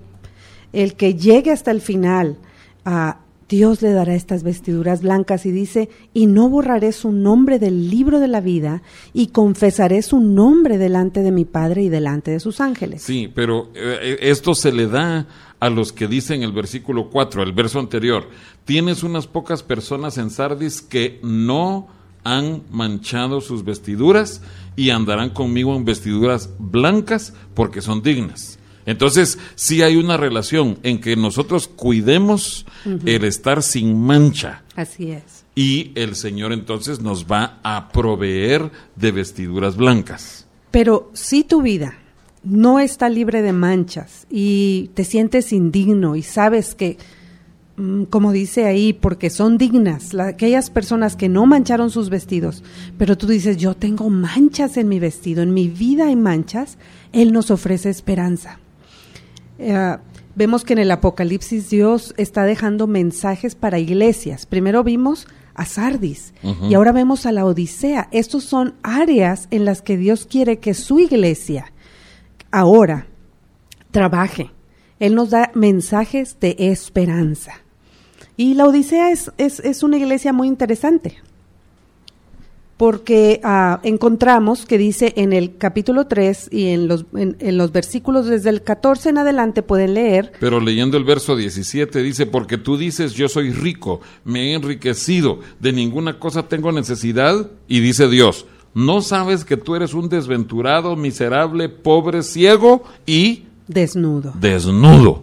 el 0.73 0.95
que 0.95 1.15
llegue 1.15 1.51
hasta 1.51 1.71
el 1.71 1.81
final, 1.81 2.39
a 2.85 3.19
Dios 3.51 3.81
le 3.81 3.91
dará 3.91 4.15
estas 4.15 4.43
vestiduras 4.43 5.01
blancas 5.01 5.45
y 5.45 5.51
dice, 5.51 5.89
y 6.13 6.25
no 6.25 6.47
borraré 6.47 6.93
su 6.93 7.11
nombre 7.11 7.59
del 7.59 7.89
libro 7.89 8.21
de 8.21 8.29
la 8.29 8.39
vida 8.39 8.81
y 9.13 9.27
confesaré 9.27 10.01
su 10.03 10.21
nombre 10.21 10.77
delante 10.77 11.21
de 11.21 11.33
mi 11.33 11.43
Padre 11.43 11.83
y 11.83 11.89
delante 11.89 12.31
de 12.31 12.39
sus 12.39 12.61
ángeles. 12.61 13.01
Sí, 13.01 13.29
pero 13.35 13.69
eh, 13.75 14.19
esto 14.21 14.55
se 14.55 14.71
le 14.71 14.87
da 14.87 15.27
a 15.59 15.69
los 15.69 15.91
que 15.91 16.07
dicen 16.07 16.43
el 16.43 16.53
versículo 16.53 17.09
4, 17.09 17.43
el 17.43 17.51
verso 17.51 17.79
anterior, 17.79 18.29
tienes 18.63 19.03
unas 19.03 19.27
pocas 19.27 19.63
personas 19.63 20.17
en 20.17 20.29
Sardis 20.29 20.81
que 20.81 21.19
no 21.21 21.89
han 22.23 22.63
manchado 22.71 23.41
sus 23.41 23.65
vestiduras 23.65 24.41
y 24.77 24.91
andarán 24.91 25.31
conmigo 25.31 25.75
en 25.75 25.83
vestiduras 25.83 26.51
blancas 26.57 27.33
porque 27.53 27.81
son 27.81 28.01
dignas. 28.01 28.59
Entonces, 28.85 29.37
sí 29.55 29.81
hay 29.81 29.95
una 29.95 30.17
relación 30.17 30.79
en 30.83 30.99
que 30.99 31.15
nosotros 31.15 31.67
cuidemos 31.67 32.65
el 33.05 33.23
estar 33.23 33.63
sin 33.63 33.99
mancha. 33.99 34.63
Así 34.75 35.11
es. 35.11 35.45
Y 35.55 35.91
el 35.95 36.15
Señor 36.15 36.53
entonces 36.53 37.01
nos 37.01 37.25
va 37.25 37.59
a 37.63 37.89
proveer 37.89 38.71
de 38.95 39.11
vestiduras 39.11 39.75
blancas. 39.75 40.47
Pero 40.71 41.11
si 41.13 41.43
tu 41.43 41.61
vida 41.61 41.97
no 42.43 42.79
está 42.79 43.09
libre 43.09 43.41
de 43.41 43.53
manchas 43.53 44.25
y 44.29 44.89
te 44.93 45.03
sientes 45.03 45.51
indigno 45.51 46.15
y 46.15 46.23
sabes 46.23 46.73
que 46.73 46.97
Mm, 47.81 48.03
como 48.03 48.31
dice 48.31 48.65
ahí, 48.65 48.93
porque 48.93 49.31
son 49.31 49.57
dignas, 49.57 50.13
aquellas 50.13 50.69
personas 50.69 51.15
que 51.15 51.29
no 51.29 51.47
mancharon 51.47 51.89
sus 51.89 52.11
vestidos, 52.11 52.63
pero 52.97 53.17
tú 53.17 53.25
dices, 53.25 53.57
yo 53.57 53.73
tengo 53.73 54.07
manchas 54.09 54.77
en 54.77 54.87
mi 54.87 54.99
vestido, 54.99 55.41
en 55.41 55.53
mi 55.53 55.67
vida 55.67 56.05
hay 56.05 56.15
manchas, 56.15 56.77
Él 57.11 57.33
nos 57.33 57.49
ofrece 57.49 57.89
esperanza. 57.89 58.59
Eh, 59.61 59.97
vemos 60.35 60.63
que 60.63 60.73
en 60.73 60.79
el 60.79 60.91
Apocalipsis 60.91 61.69
Dios 61.69 62.13
está 62.17 62.43
dejando 62.43 62.87
mensajes 62.87 63.55
para 63.55 63.79
iglesias. 63.79 64.45
Primero 64.45 64.83
vimos 64.83 65.27
a 65.53 65.65
Sardis 65.65 66.33
y 66.67 66.73
ahora 66.73 66.91
vemos 66.91 67.25
a 67.25 67.31
la 67.31 67.45
Odisea. 67.45 68.07
Estos 68.11 68.43
son 68.45 68.75
áreas 68.83 69.47
en 69.51 69.65
las 69.65 69.81
que 69.81 69.97
Dios 69.97 70.25
quiere 70.25 70.59
que 70.59 70.73
su 70.73 70.99
iglesia 70.99 71.71
ahora 72.51 73.07
trabaje 73.91 74.51
él 75.01 75.15
nos 75.15 75.31
da 75.31 75.51
mensajes 75.55 76.39
de 76.39 76.55
esperanza. 76.59 77.53
Y 78.37 78.53
la 78.53 78.67
Odisea 78.67 79.09
es, 79.09 79.31
es, 79.37 79.81
una 79.81 79.97
iglesia 79.97 80.31
muy 80.31 80.47
interesante, 80.47 81.17
porque 82.81 83.39
ah, 83.43 83.79
encontramos 83.83 84.65
que 84.65 84.79
dice 84.79 85.13
en 85.15 85.33
el 85.33 85.55
capítulo 85.55 86.07
3 86.07 86.49
y 86.51 86.69
en 86.69 86.87
los, 86.87 87.05
en, 87.13 87.55
los 87.55 87.71
versículos 87.71 88.25
desde 88.25 88.49
el 88.49 88.63
14 88.63 89.09
en 89.09 89.19
adelante 89.19 89.61
pueden 89.61 89.93
leer. 89.93 90.31
Pero 90.39 90.59
leyendo 90.59 90.97
el 90.97 91.03
verso 91.03 91.35
17 91.35 92.01
dice, 92.01 92.25
porque 92.25 92.57
tú 92.57 92.77
dices, 92.77 93.13
yo 93.13 93.29
soy 93.29 93.51
rico, 93.51 94.01
me 94.25 94.49
he 94.49 94.53
enriquecido, 94.55 95.41
de 95.59 95.73
ninguna 95.73 96.17
cosa 96.17 96.47
tengo 96.47 96.71
necesidad, 96.71 97.51
y 97.67 97.81
dice 97.81 98.09
Dios, 98.09 98.47
¿no 98.73 99.01
sabes 99.01 99.45
que 99.45 99.57
tú 99.57 99.75
eres 99.75 99.93
un 99.93 100.09
desventurado, 100.09 100.95
miserable, 100.95 101.69
pobre, 101.69 102.23
ciego 102.23 102.81
y 103.05 103.43
Desnudo. 103.67 104.33
Desnudo. 104.39 105.21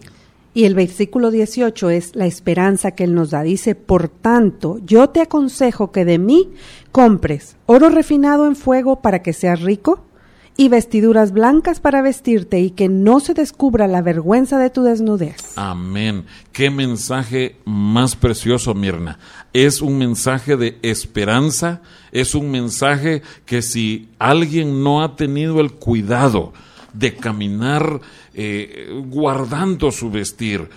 Y 0.59 0.65
el 0.65 0.75
versículo 0.75 1.31
18 1.31 1.89
es 1.89 2.17
la 2.17 2.25
esperanza 2.25 2.91
que 2.91 3.05
Él 3.05 3.15
nos 3.15 3.29
da. 3.29 3.43
Dice, 3.43 3.75
por 3.75 4.09
tanto, 4.09 4.77
yo 4.83 5.07
te 5.07 5.21
aconsejo 5.21 5.93
que 5.93 6.03
de 6.03 6.19
mí 6.19 6.49
compres 6.91 7.55
oro 7.65 7.87
refinado 7.87 8.45
en 8.45 8.57
fuego 8.57 9.01
para 9.01 9.21
que 9.21 9.31
seas 9.31 9.61
rico 9.61 10.03
y 10.57 10.67
vestiduras 10.67 11.31
blancas 11.31 11.79
para 11.79 12.01
vestirte 12.01 12.59
y 12.59 12.71
que 12.71 12.89
no 12.89 13.21
se 13.21 13.33
descubra 13.33 13.87
la 13.87 14.01
vergüenza 14.01 14.57
de 14.57 14.69
tu 14.69 14.83
desnudez. 14.83 15.53
Amén. 15.55 16.25
Qué 16.51 16.69
mensaje 16.69 17.55
más 17.63 18.17
precioso, 18.17 18.73
Mirna. 18.73 19.17
Es 19.53 19.81
un 19.81 19.97
mensaje 19.97 20.57
de 20.57 20.77
esperanza, 20.81 21.81
es 22.11 22.35
un 22.35 22.51
mensaje 22.51 23.21
que 23.45 23.61
si 23.61 24.09
alguien 24.19 24.83
no 24.83 25.03
ha 25.03 25.15
tenido 25.15 25.61
el 25.61 25.71
cuidado, 25.71 26.51
de 26.93 27.15
caminar 27.15 28.01
eh, 28.41 28.87
guardando 29.07 29.91
su 29.91 30.09
vestir 30.09 30.69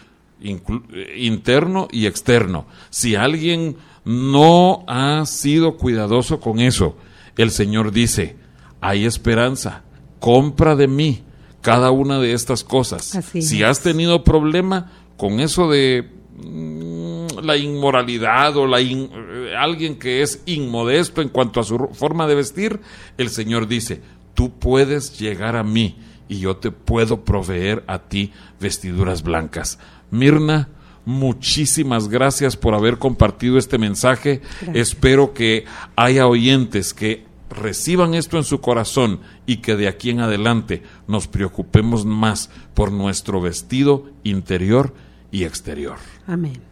interno 1.14 1.86
y 1.92 2.06
externo. 2.06 2.66
Si 2.90 3.14
alguien 3.14 3.76
no 4.04 4.82
ha 4.88 5.24
sido 5.26 5.76
cuidadoso 5.76 6.40
con 6.40 6.58
eso, 6.58 6.96
el 7.36 7.52
Señor 7.52 7.92
dice, 7.92 8.34
hay 8.80 9.04
esperanza, 9.04 9.84
compra 10.18 10.74
de 10.74 10.88
mí 10.88 11.22
cada 11.60 11.92
una 11.92 12.18
de 12.18 12.32
estas 12.32 12.64
cosas. 12.64 13.16
si 13.32 13.62
has 13.62 13.80
tenido 13.80 14.24
problema 14.24 14.90
con 15.16 15.38
eso 15.38 15.70
de 15.70 16.10
mm, 16.44 17.44
la 17.44 17.56
inmoralidad 17.56 18.56
o 18.56 18.66
la 18.66 18.80
eh, 18.80 19.54
alguien 19.56 20.00
que 20.00 20.22
es 20.22 20.42
inmodesto 20.46 21.22
en 21.22 21.28
cuanto 21.28 21.60
a 21.60 21.64
su 21.64 21.78
forma 21.92 22.26
de 22.26 22.34
vestir, 22.34 22.80
el 23.18 23.30
Señor 23.30 23.68
dice, 23.68 24.00
tú 24.34 24.50
puedes 24.50 25.16
llegar 25.16 25.54
a 25.54 25.62
mí 25.62 25.94
y 26.32 26.38
yo 26.38 26.56
te 26.56 26.70
puedo 26.70 27.26
proveer 27.26 27.84
a 27.86 27.98
ti 27.98 28.32
vestiduras 28.58 29.22
blancas. 29.22 29.78
Mirna, 30.10 30.70
muchísimas 31.04 32.08
gracias 32.08 32.56
por 32.56 32.74
haber 32.74 32.98
compartido 32.98 33.58
este 33.58 33.76
mensaje. 33.76 34.40
Espero 34.72 35.34
que 35.34 35.66
haya 35.94 36.26
oyentes 36.26 36.94
que 36.94 37.26
reciban 37.50 38.14
esto 38.14 38.38
en 38.38 38.44
su 38.44 38.62
corazón 38.62 39.20
y 39.44 39.58
que 39.58 39.76
de 39.76 39.88
aquí 39.88 40.08
en 40.08 40.20
adelante 40.20 40.82
nos 41.06 41.28
preocupemos 41.28 42.06
más 42.06 42.48
por 42.72 42.92
nuestro 42.92 43.42
vestido 43.42 44.06
interior 44.24 44.94
y 45.30 45.44
exterior. 45.44 45.98
Amén. 46.26 46.71